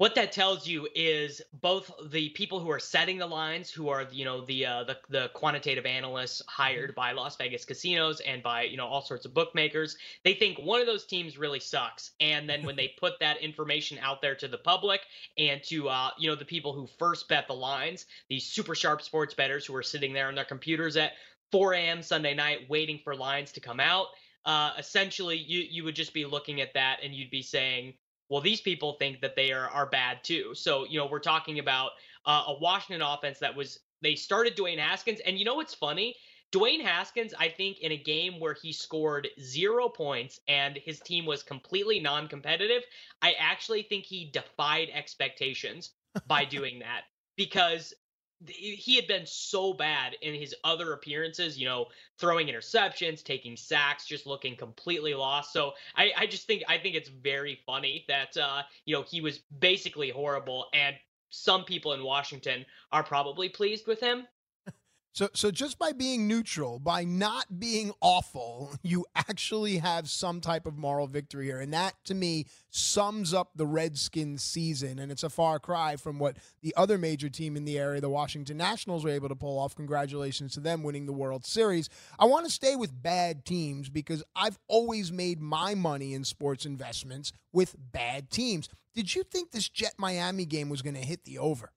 What 0.00 0.14
that 0.14 0.32
tells 0.32 0.66
you 0.66 0.88
is 0.94 1.42
both 1.52 1.92
the 2.08 2.30
people 2.30 2.58
who 2.58 2.70
are 2.70 2.78
setting 2.78 3.18
the 3.18 3.26
lines 3.26 3.70
who 3.70 3.90
are 3.90 4.06
you 4.10 4.24
know 4.24 4.42
the 4.46 4.64
uh, 4.64 4.82
the, 4.84 4.96
the 5.10 5.28
quantitative 5.34 5.84
analysts 5.84 6.40
hired 6.48 6.94
by 6.94 7.12
las 7.12 7.36
vegas 7.36 7.66
casinos 7.66 8.20
and 8.20 8.42
by 8.42 8.62
you 8.62 8.78
know 8.78 8.86
all 8.86 9.02
sorts 9.02 9.26
of 9.26 9.34
bookmakers 9.34 9.98
they 10.24 10.32
think 10.32 10.58
one 10.58 10.80
of 10.80 10.86
those 10.86 11.04
teams 11.04 11.36
really 11.36 11.60
sucks. 11.60 12.12
And 12.18 12.48
then 12.48 12.64
when 12.64 12.76
they 12.76 12.94
put 12.98 13.20
that 13.20 13.42
information 13.42 13.98
out 13.98 14.22
there 14.22 14.34
to 14.36 14.48
the 14.48 14.56
public 14.56 15.02
and 15.36 15.62
to 15.64 15.90
uh, 15.90 16.08
you 16.18 16.30
know 16.30 16.34
the 16.34 16.46
people 16.46 16.72
who 16.72 16.88
first 16.98 17.28
bet 17.28 17.46
the 17.46 17.52
lines 17.52 18.06
these 18.30 18.46
super 18.46 18.74
sharp 18.74 19.02
sports 19.02 19.34
bettors 19.34 19.66
who 19.66 19.76
are 19.76 19.82
sitting 19.82 20.14
there 20.14 20.28
on 20.28 20.34
their 20.34 20.46
computers 20.46 20.96
at 20.96 21.12
4 21.52 21.74
a.m 21.74 22.02
sunday 22.02 22.32
night 22.32 22.60
waiting 22.70 22.98
for 23.04 23.14
lines 23.14 23.52
to 23.52 23.60
come 23.60 23.80
out 23.80 24.06
uh, 24.46 24.70
essentially 24.78 25.36
you 25.36 25.60
you 25.60 25.84
would 25.84 25.94
just 25.94 26.14
be 26.14 26.24
looking 26.24 26.62
at 26.62 26.72
that 26.72 27.00
and 27.02 27.14
you'd 27.14 27.30
be 27.30 27.42
saying 27.42 27.92
well, 28.30 28.40
these 28.40 28.60
people 28.60 28.94
think 28.94 29.20
that 29.20 29.36
they 29.36 29.52
are 29.52 29.68
are 29.68 29.86
bad 29.86 30.24
too. 30.24 30.54
So 30.54 30.86
you 30.86 30.98
know, 30.98 31.06
we're 31.06 31.18
talking 31.18 31.58
about 31.58 31.90
uh, 32.24 32.44
a 32.46 32.58
Washington 32.58 33.02
offense 33.02 33.38
that 33.40 33.54
was 33.54 33.80
they 34.00 34.14
started 34.14 34.56
Dwayne 34.56 34.78
Haskins, 34.78 35.20
and 35.26 35.38
you 35.38 35.44
know 35.44 35.56
what's 35.56 35.74
funny? 35.74 36.14
Dwayne 36.52 36.82
Haskins, 36.82 37.32
I 37.38 37.48
think, 37.48 37.78
in 37.78 37.92
a 37.92 37.96
game 37.96 38.40
where 38.40 38.54
he 38.54 38.72
scored 38.72 39.28
zero 39.40 39.88
points 39.88 40.40
and 40.48 40.78
his 40.84 40.98
team 41.00 41.24
was 41.24 41.42
completely 41.42 42.00
non 42.00 42.28
competitive, 42.28 42.82
I 43.22 43.34
actually 43.38 43.82
think 43.82 44.04
he 44.04 44.30
defied 44.32 44.88
expectations 44.92 45.90
by 46.26 46.44
doing 46.56 46.80
that 46.80 47.02
because 47.36 47.94
he 48.46 48.96
had 48.96 49.06
been 49.06 49.26
so 49.26 49.72
bad 49.72 50.16
in 50.22 50.34
his 50.34 50.54
other 50.64 50.92
appearances, 50.92 51.58
you 51.58 51.66
know, 51.66 51.86
throwing 52.18 52.46
interceptions, 52.46 53.22
taking 53.22 53.56
sacks, 53.56 54.06
just 54.06 54.26
looking 54.26 54.56
completely 54.56 55.14
lost. 55.14 55.52
So 55.52 55.72
I, 55.94 56.12
I 56.16 56.26
just 56.26 56.46
think 56.46 56.62
I 56.68 56.78
think 56.78 56.94
it's 56.94 57.08
very 57.08 57.60
funny 57.66 58.04
that 58.08 58.36
uh, 58.36 58.62
you 58.86 58.96
know, 58.96 59.02
he 59.02 59.20
was 59.20 59.38
basically 59.58 60.10
horrible 60.10 60.66
and 60.72 60.96
some 61.30 61.64
people 61.64 61.92
in 61.92 62.02
Washington 62.02 62.64
are 62.92 63.04
probably 63.04 63.48
pleased 63.48 63.86
with 63.86 64.00
him. 64.00 64.26
So, 65.12 65.28
so 65.34 65.50
just 65.50 65.76
by 65.78 65.90
being 65.90 66.28
neutral, 66.28 66.78
by 66.78 67.02
not 67.02 67.58
being 67.58 67.92
awful, 68.00 68.72
you 68.82 69.04
actually 69.16 69.78
have 69.78 70.08
some 70.08 70.40
type 70.40 70.66
of 70.66 70.78
moral 70.78 71.08
victory 71.08 71.46
here, 71.46 71.60
and 71.60 71.72
that 71.72 71.94
to 72.04 72.14
me 72.14 72.46
sums 72.70 73.34
up 73.34 73.50
the 73.56 73.66
Redskins 73.66 74.42
season. 74.42 75.00
And 75.00 75.10
it's 75.10 75.24
a 75.24 75.28
far 75.30 75.58
cry 75.58 75.96
from 75.96 76.20
what 76.20 76.36
the 76.62 76.72
other 76.76 76.96
major 76.96 77.28
team 77.28 77.56
in 77.56 77.64
the 77.64 77.78
area, 77.78 78.00
the 78.00 78.08
Washington 78.08 78.56
Nationals, 78.56 79.04
were 79.04 79.10
able 79.10 79.28
to 79.28 79.34
pull 79.34 79.58
off. 79.58 79.74
Congratulations 79.74 80.54
to 80.54 80.60
them 80.60 80.84
winning 80.84 81.06
the 81.06 81.12
World 81.12 81.44
Series. 81.44 81.88
I 82.18 82.26
want 82.26 82.46
to 82.46 82.52
stay 82.52 82.76
with 82.76 83.02
bad 83.02 83.44
teams 83.44 83.88
because 83.88 84.22
I've 84.36 84.58
always 84.68 85.10
made 85.10 85.40
my 85.40 85.74
money 85.74 86.14
in 86.14 86.22
sports 86.22 86.64
investments 86.64 87.32
with 87.52 87.74
bad 87.92 88.30
teams. 88.30 88.68
Did 88.94 89.14
you 89.14 89.24
think 89.24 89.50
this 89.50 89.68
Jet 89.68 89.94
Miami 89.98 90.44
game 90.44 90.68
was 90.68 90.82
going 90.82 90.94
to 90.94 91.00
hit 91.00 91.24
the 91.24 91.38
over? 91.38 91.72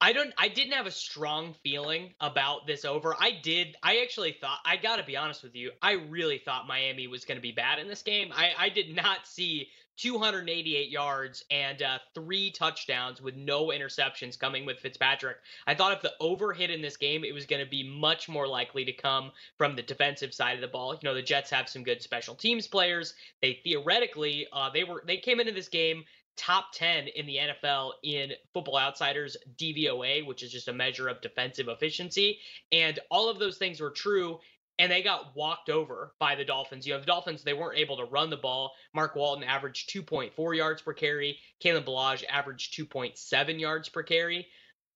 I 0.00 0.12
don't 0.12 0.32
I 0.36 0.48
didn't 0.48 0.74
have 0.74 0.86
a 0.86 0.90
strong 0.90 1.54
feeling 1.62 2.14
about 2.20 2.66
this 2.66 2.84
over. 2.84 3.16
I 3.18 3.32
did 3.42 3.76
I 3.82 3.98
actually 4.02 4.36
thought 4.40 4.58
I 4.64 4.76
got 4.76 4.96
to 4.96 5.04
be 5.04 5.16
honest 5.16 5.42
with 5.42 5.54
you. 5.54 5.70
I 5.80 5.92
really 5.92 6.38
thought 6.38 6.66
Miami 6.66 7.06
was 7.06 7.24
to 7.24 7.40
be 7.40 7.52
bad 7.52 7.78
in 7.78 7.88
this 7.88 8.02
game. 8.02 8.30
I 8.34 8.52
I 8.58 8.68
did 8.68 8.94
not 8.94 9.26
see 9.26 9.68
288 9.96 10.90
yards 10.90 11.44
and 11.50 11.80
uh, 11.80 11.98
three 12.14 12.50
touchdowns 12.50 13.22
with 13.22 13.34
no 13.34 13.68
interceptions 13.68 14.38
coming 14.38 14.66
with 14.66 14.78
Fitzpatrick. 14.78 15.38
I 15.66 15.74
thought 15.74 15.92
if 15.92 16.02
the 16.02 16.12
over 16.20 16.52
hit 16.52 16.70
in 16.70 16.82
this 16.82 16.96
game, 16.96 17.24
it 17.24 17.32
was 17.32 17.46
going 17.46 17.64
to 17.64 17.70
be 17.70 17.82
much 17.82 18.28
more 18.28 18.46
likely 18.46 18.84
to 18.84 18.92
come 18.92 19.32
from 19.56 19.74
the 19.74 19.82
defensive 19.82 20.34
side 20.34 20.54
of 20.54 20.60
the 20.60 20.68
ball. 20.68 20.94
You 20.94 21.00
know, 21.02 21.14
the 21.14 21.22
Jets 21.22 21.50
have 21.50 21.68
some 21.68 21.82
good 21.82 22.02
special 22.02 22.34
teams 22.34 22.66
players. 22.66 23.14
They 23.40 23.60
theoretically, 23.64 24.46
uh, 24.52 24.70
they 24.70 24.84
were 24.84 25.02
they 25.06 25.16
came 25.16 25.40
into 25.40 25.52
this 25.52 25.68
game 25.68 26.04
top 26.36 26.72
10 26.74 27.08
in 27.08 27.26
the 27.26 27.36
NFL 27.36 27.92
in 28.02 28.32
Football 28.52 28.78
Outsiders 28.78 29.36
DVOA, 29.56 30.26
which 30.26 30.42
is 30.42 30.52
just 30.52 30.68
a 30.68 30.72
measure 30.72 31.08
of 31.08 31.20
defensive 31.20 31.68
efficiency. 31.68 32.38
And 32.72 32.98
all 33.10 33.28
of 33.28 33.38
those 33.38 33.58
things 33.58 33.80
were 33.80 33.90
true 33.90 34.38
and 34.78 34.92
they 34.92 35.02
got 35.02 35.34
walked 35.34 35.70
over 35.70 36.12
by 36.18 36.34
the 36.34 36.44
Dolphins. 36.44 36.86
You 36.86 36.94
know, 36.94 37.00
the 37.00 37.06
Dolphins, 37.06 37.42
they 37.42 37.54
weren't 37.54 37.78
able 37.78 37.96
to 37.96 38.04
run 38.04 38.30
the 38.30 38.36
ball. 38.36 38.72
Mark 38.94 39.16
Walton 39.16 39.44
averaged 39.44 39.90
2.4 39.90 40.56
yards 40.56 40.82
per 40.82 40.92
carry. 40.92 41.38
Kalen 41.64 41.84
Ballage 41.84 42.24
averaged 42.28 42.76
2.7 42.78 43.58
yards 43.58 43.88
per 43.88 44.02
carry. 44.02 44.46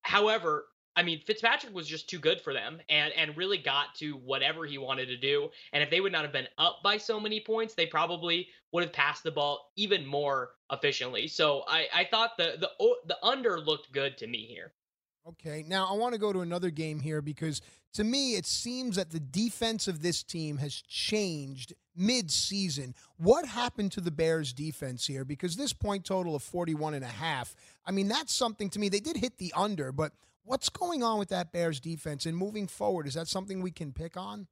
However, 0.03 0.66
I 1.01 1.03
mean, 1.03 1.22
Fitzpatrick 1.26 1.74
was 1.74 1.86
just 1.86 2.11
too 2.11 2.18
good 2.18 2.42
for 2.42 2.53
them 2.53 2.78
and, 2.90 3.11
and 3.14 3.34
really 3.34 3.57
got 3.57 3.94
to 4.01 4.16
whatever 4.16 4.66
he 4.66 4.76
wanted 4.76 5.07
to 5.07 5.16
do. 5.16 5.48
And 5.72 5.82
if 5.82 5.88
they 5.88 6.03
would 6.03 6.12
not 6.12 6.24
have 6.24 6.32
been 6.32 6.46
up 6.59 6.80
by 6.84 6.98
so 6.98 7.18
many 7.18 7.40
points, 7.40 7.72
they 7.72 7.86
probably 7.86 8.48
would 8.72 8.84
have 8.84 8.92
passed 8.92 9.22
the 9.22 9.30
ball 9.30 9.72
even 9.76 10.05
more 10.05 10.51
efficiently. 10.70 11.26
So 11.26 11.64
I, 11.66 11.86
I 11.94 12.05
thought 12.05 12.36
the, 12.36 12.57
the 12.61 12.68
the 13.07 13.16
under 13.24 13.59
looked 13.59 13.90
good 13.92 14.18
to 14.18 14.26
me 14.26 14.44
here. 14.44 14.72
Okay, 15.26 15.64
now 15.66 15.88
I 15.90 15.94
want 15.96 16.12
to 16.12 16.20
go 16.20 16.34
to 16.34 16.40
another 16.40 16.68
game 16.68 17.01
here 17.01 17.22
because 17.22 17.62
to 17.94 18.05
me 18.05 18.34
it 18.34 18.44
seems 18.44 18.96
that 18.96 19.11
the 19.11 19.20
defense 19.20 19.88
of 19.88 20.03
this 20.03 20.22
team 20.22 20.59
has 20.59 20.74
changed 20.74 21.72
mid-season. 21.96 22.94
What 23.16 23.46
happened 23.46 23.92
to 23.92 24.03
the 24.03 24.11
Bears 24.11 24.53
defense 24.53 25.07
here 25.07 25.24
because 25.24 25.57
this 25.57 25.72
point 25.72 26.05
total 26.05 26.36
of 26.36 26.42
41 26.42 26.92
and 26.92 27.05
a 27.05 27.09
half, 27.09 27.55
I 27.86 27.90
mean 27.90 28.09
that's 28.09 28.34
something 28.34 28.68
to 28.68 28.78
me. 28.78 28.90
They 28.90 29.01
did 29.01 29.16
hit 29.16 29.38
the 29.38 29.55
under, 29.57 29.92
but 29.92 30.12
what's 30.45 30.68
going 30.68 31.03
on 31.03 31.18
with 31.18 31.28
that 31.28 31.53
Bears 31.53 31.80
defense 31.80 32.26
and 32.26 32.36
moving 32.36 32.66
forward 32.66 33.07
is 33.07 33.14
that 33.14 33.28
something 33.28 33.61
we 33.61 33.70
can 33.70 33.93
pick 33.93 34.16
on? 34.16 34.47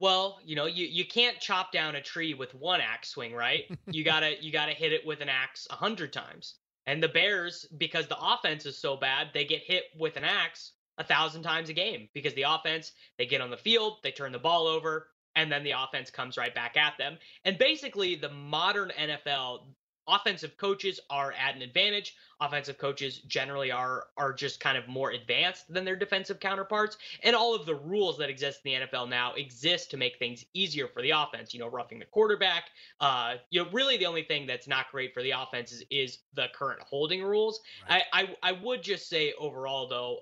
Well, 0.00 0.38
you 0.44 0.54
know, 0.54 0.66
you, 0.66 0.86
you 0.86 1.04
can't 1.04 1.40
chop 1.40 1.72
down 1.72 1.96
a 1.96 2.00
tree 2.00 2.32
with 2.34 2.54
one 2.54 2.80
axe 2.80 3.08
swing, 3.10 3.34
right? 3.34 3.64
you 3.90 4.04
gotta 4.04 4.34
you 4.40 4.52
gotta 4.52 4.72
hit 4.72 4.92
it 4.92 5.04
with 5.06 5.20
an 5.20 5.28
axe 5.28 5.66
a 5.70 5.74
hundred 5.74 6.12
times. 6.12 6.54
And 6.86 7.02
the 7.02 7.08
Bears, 7.08 7.66
because 7.76 8.06
the 8.06 8.18
offense 8.18 8.64
is 8.64 8.78
so 8.78 8.96
bad, 8.96 9.28
they 9.34 9.44
get 9.44 9.62
hit 9.62 9.84
with 9.98 10.16
an 10.16 10.24
axe 10.24 10.72
a 10.96 11.04
thousand 11.04 11.42
times 11.42 11.68
a 11.68 11.74
game 11.74 12.08
because 12.14 12.32
the 12.34 12.44
offense, 12.48 12.92
they 13.18 13.26
get 13.26 13.40
on 13.40 13.50
the 13.50 13.56
field, 13.56 13.98
they 14.02 14.10
turn 14.10 14.32
the 14.32 14.38
ball 14.38 14.66
over, 14.66 15.08
and 15.36 15.52
then 15.52 15.62
the 15.62 15.72
offense 15.72 16.10
comes 16.10 16.36
right 16.36 16.54
back 16.54 16.76
at 16.76 16.96
them. 16.98 17.18
And 17.44 17.58
basically, 17.58 18.14
the 18.14 18.30
modern 18.30 18.90
NFL, 18.98 19.66
offensive 20.08 20.56
coaches 20.56 21.00
are 21.10 21.32
at 21.32 21.54
an 21.54 21.62
advantage. 21.62 22.16
Offensive 22.40 22.78
coaches 22.78 23.18
generally 23.26 23.70
are 23.70 24.06
are 24.16 24.32
just 24.32 24.60
kind 24.60 24.78
of 24.78 24.88
more 24.88 25.10
advanced 25.10 25.72
than 25.72 25.84
their 25.84 25.96
defensive 25.96 26.40
counterparts, 26.40 26.96
and 27.22 27.34
all 27.34 27.54
of 27.54 27.66
the 27.66 27.74
rules 27.74 28.16
that 28.18 28.30
exist 28.30 28.60
in 28.64 28.80
the 28.80 28.86
NFL 28.86 29.08
now 29.08 29.34
exist 29.34 29.90
to 29.90 29.96
make 29.96 30.18
things 30.18 30.44
easier 30.54 30.88
for 30.88 31.02
the 31.02 31.10
offense. 31.10 31.52
You 31.52 31.60
know, 31.60 31.68
roughing 31.68 31.98
the 31.98 32.04
quarterback. 32.04 32.64
Uh, 33.00 33.34
you 33.50 33.62
know, 33.62 33.70
really 33.70 33.96
the 33.96 34.06
only 34.06 34.22
thing 34.22 34.46
that's 34.46 34.68
not 34.68 34.90
great 34.90 35.12
for 35.12 35.22
the 35.22 35.32
offense 35.32 35.72
is, 35.72 35.84
is 35.90 36.18
the 36.34 36.46
current 36.54 36.80
holding 36.80 37.22
rules. 37.22 37.60
Right. 37.88 38.04
I, 38.12 38.22
I 38.22 38.50
I 38.50 38.52
would 38.52 38.82
just 38.82 39.08
say 39.08 39.34
overall 39.38 39.88
though, 39.88 40.20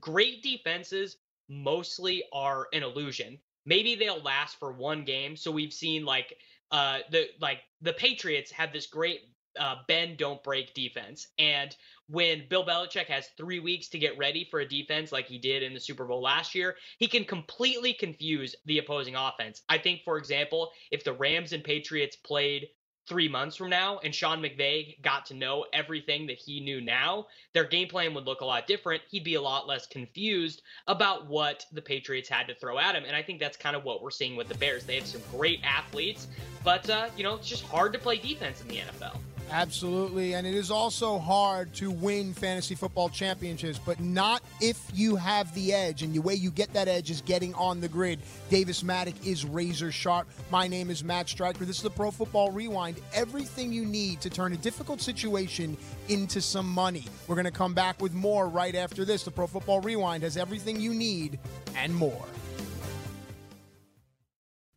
great 0.00 0.42
defenses 0.42 1.18
mostly 1.48 2.24
are 2.32 2.68
an 2.72 2.82
illusion. 2.82 3.38
Maybe 3.66 3.94
they'll 3.94 4.22
last 4.22 4.58
for 4.58 4.72
one 4.72 5.04
game. 5.04 5.36
So 5.36 5.50
we've 5.50 5.72
seen 5.72 6.04
like 6.04 6.36
uh, 6.70 6.98
the 7.10 7.26
like 7.40 7.60
the 7.80 7.92
Patriots 7.92 8.50
have 8.52 8.72
this 8.72 8.86
great 8.86 9.20
uh, 9.58 9.76
bend 9.86 10.18
don't 10.18 10.42
break 10.42 10.74
defense, 10.74 11.28
and 11.38 11.74
when 12.08 12.44
Bill 12.48 12.64
Belichick 12.64 13.06
has 13.06 13.28
three 13.36 13.60
weeks 13.60 13.88
to 13.88 13.98
get 13.98 14.16
ready 14.16 14.48
for 14.50 14.60
a 14.60 14.68
defense 14.68 15.12
like 15.12 15.26
he 15.26 15.38
did 15.38 15.62
in 15.62 15.74
the 15.74 15.80
Super 15.80 16.06
Bowl 16.06 16.22
last 16.22 16.54
year, 16.54 16.76
he 16.98 17.06
can 17.06 17.24
completely 17.24 17.92
confuse 17.92 18.54
the 18.64 18.78
opposing 18.78 19.14
offense. 19.14 19.62
I 19.68 19.76
think, 19.76 20.00
for 20.04 20.16
example, 20.16 20.70
if 20.90 21.04
the 21.04 21.12
Rams 21.12 21.52
and 21.52 21.62
Patriots 21.62 22.16
played 22.16 22.68
three 23.08 23.28
months 23.28 23.56
from 23.56 23.70
now 23.70 23.98
and 24.04 24.14
Sean 24.14 24.40
McVay 24.40 25.00
got 25.02 25.26
to 25.26 25.34
know 25.34 25.64
everything 25.72 26.26
that 26.26 26.38
he 26.38 26.60
knew 26.60 26.80
now, 26.80 27.26
their 27.54 27.64
game 27.64 27.88
plan 27.88 28.14
would 28.14 28.26
look 28.26 28.40
a 28.40 28.44
lot 28.44 28.66
different. 28.66 29.02
He'd 29.08 29.24
be 29.24 29.34
a 29.34 29.40
lot 29.40 29.66
less 29.66 29.86
confused 29.86 30.62
about 30.86 31.26
what 31.26 31.64
the 31.72 31.82
Patriots 31.82 32.28
had 32.28 32.46
to 32.48 32.54
throw 32.54 32.78
at 32.78 32.94
him. 32.94 33.04
And 33.06 33.16
I 33.16 33.22
think 33.22 33.40
that's 33.40 33.56
kind 33.56 33.74
of 33.74 33.84
what 33.84 34.02
we're 34.02 34.10
seeing 34.10 34.36
with 34.36 34.48
the 34.48 34.56
Bears. 34.56 34.84
They 34.84 34.96
have 34.96 35.06
some 35.06 35.22
great 35.30 35.60
athletes, 35.64 36.28
but, 36.62 36.88
uh, 36.90 37.08
you 37.16 37.24
know, 37.24 37.36
it's 37.36 37.48
just 37.48 37.64
hard 37.64 37.92
to 37.94 37.98
play 37.98 38.18
defense 38.18 38.60
in 38.60 38.68
the 38.68 38.76
NFL. 38.76 39.16
Absolutely. 39.50 40.34
And 40.34 40.46
it 40.46 40.54
is 40.54 40.70
also 40.70 41.18
hard 41.18 41.72
to 41.74 41.90
win 41.90 42.34
fantasy 42.34 42.74
football 42.74 43.08
championships, 43.08 43.78
but 43.78 43.98
not 44.00 44.42
if 44.60 44.80
you 44.94 45.16
have 45.16 45.52
the 45.54 45.72
edge. 45.72 46.02
And 46.02 46.14
the 46.14 46.20
way 46.20 46.34
you 46.34 46.50
get 46.50 46.72
that 46.74 46.88
edge 46.88 47.10
is 47.10 47.20
getting 47.22 47.54
on 47.54 47.80
the 47.80 47.88
grid. 47.88 48.20
Davis 48.50 48.82
Mattek 48.82 49.14
is 49.26 49.44
razor 49.44 49.90
sharp. 49.90 50.28
My 50.50 50.68
name 50.68 50.90
is 50.90 51.02
Matt 51.02 51.28
Striker. 51.28 51.64
This 51.64 51.76
is 51.76 51.82
the 51.82 51.90
Pro 51.90 52.10
Football 52.10 52.50
Rewind. 52.52 53.00
Everything 53.14 53.72
you 53.72 53.84
need 53.84 54.20
to 54.20 54.30
turn 54.30 54.52
a 54.52 54.56
difficult 54.56 55.00
situation 55.00 55.76
into 56.08 56.40
some 56.40 56.68
money. 56.68 57.04
We're 57.26 57.36
going 57.36 57.44
to 57.44 57.50
come 57.50 57.74
back 57.74 58.00
with 58.00 58.12
more 58.14 58.48
right 58.48 58.74
after 58.74 59.04
this. 59.04 59.24
The 59.24 59.30
Pro 59.30 59.46
Football 59.46 59.80
Rewind 59.80 60.22
has 60.22 60.36
everything 60.36 60.80
you 60.80 60.94
need 60.94 61.38
and 61.76 61.94
more. 61.94 62.24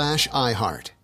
slash 0.00 0.28
iHeart. 0.28 0.99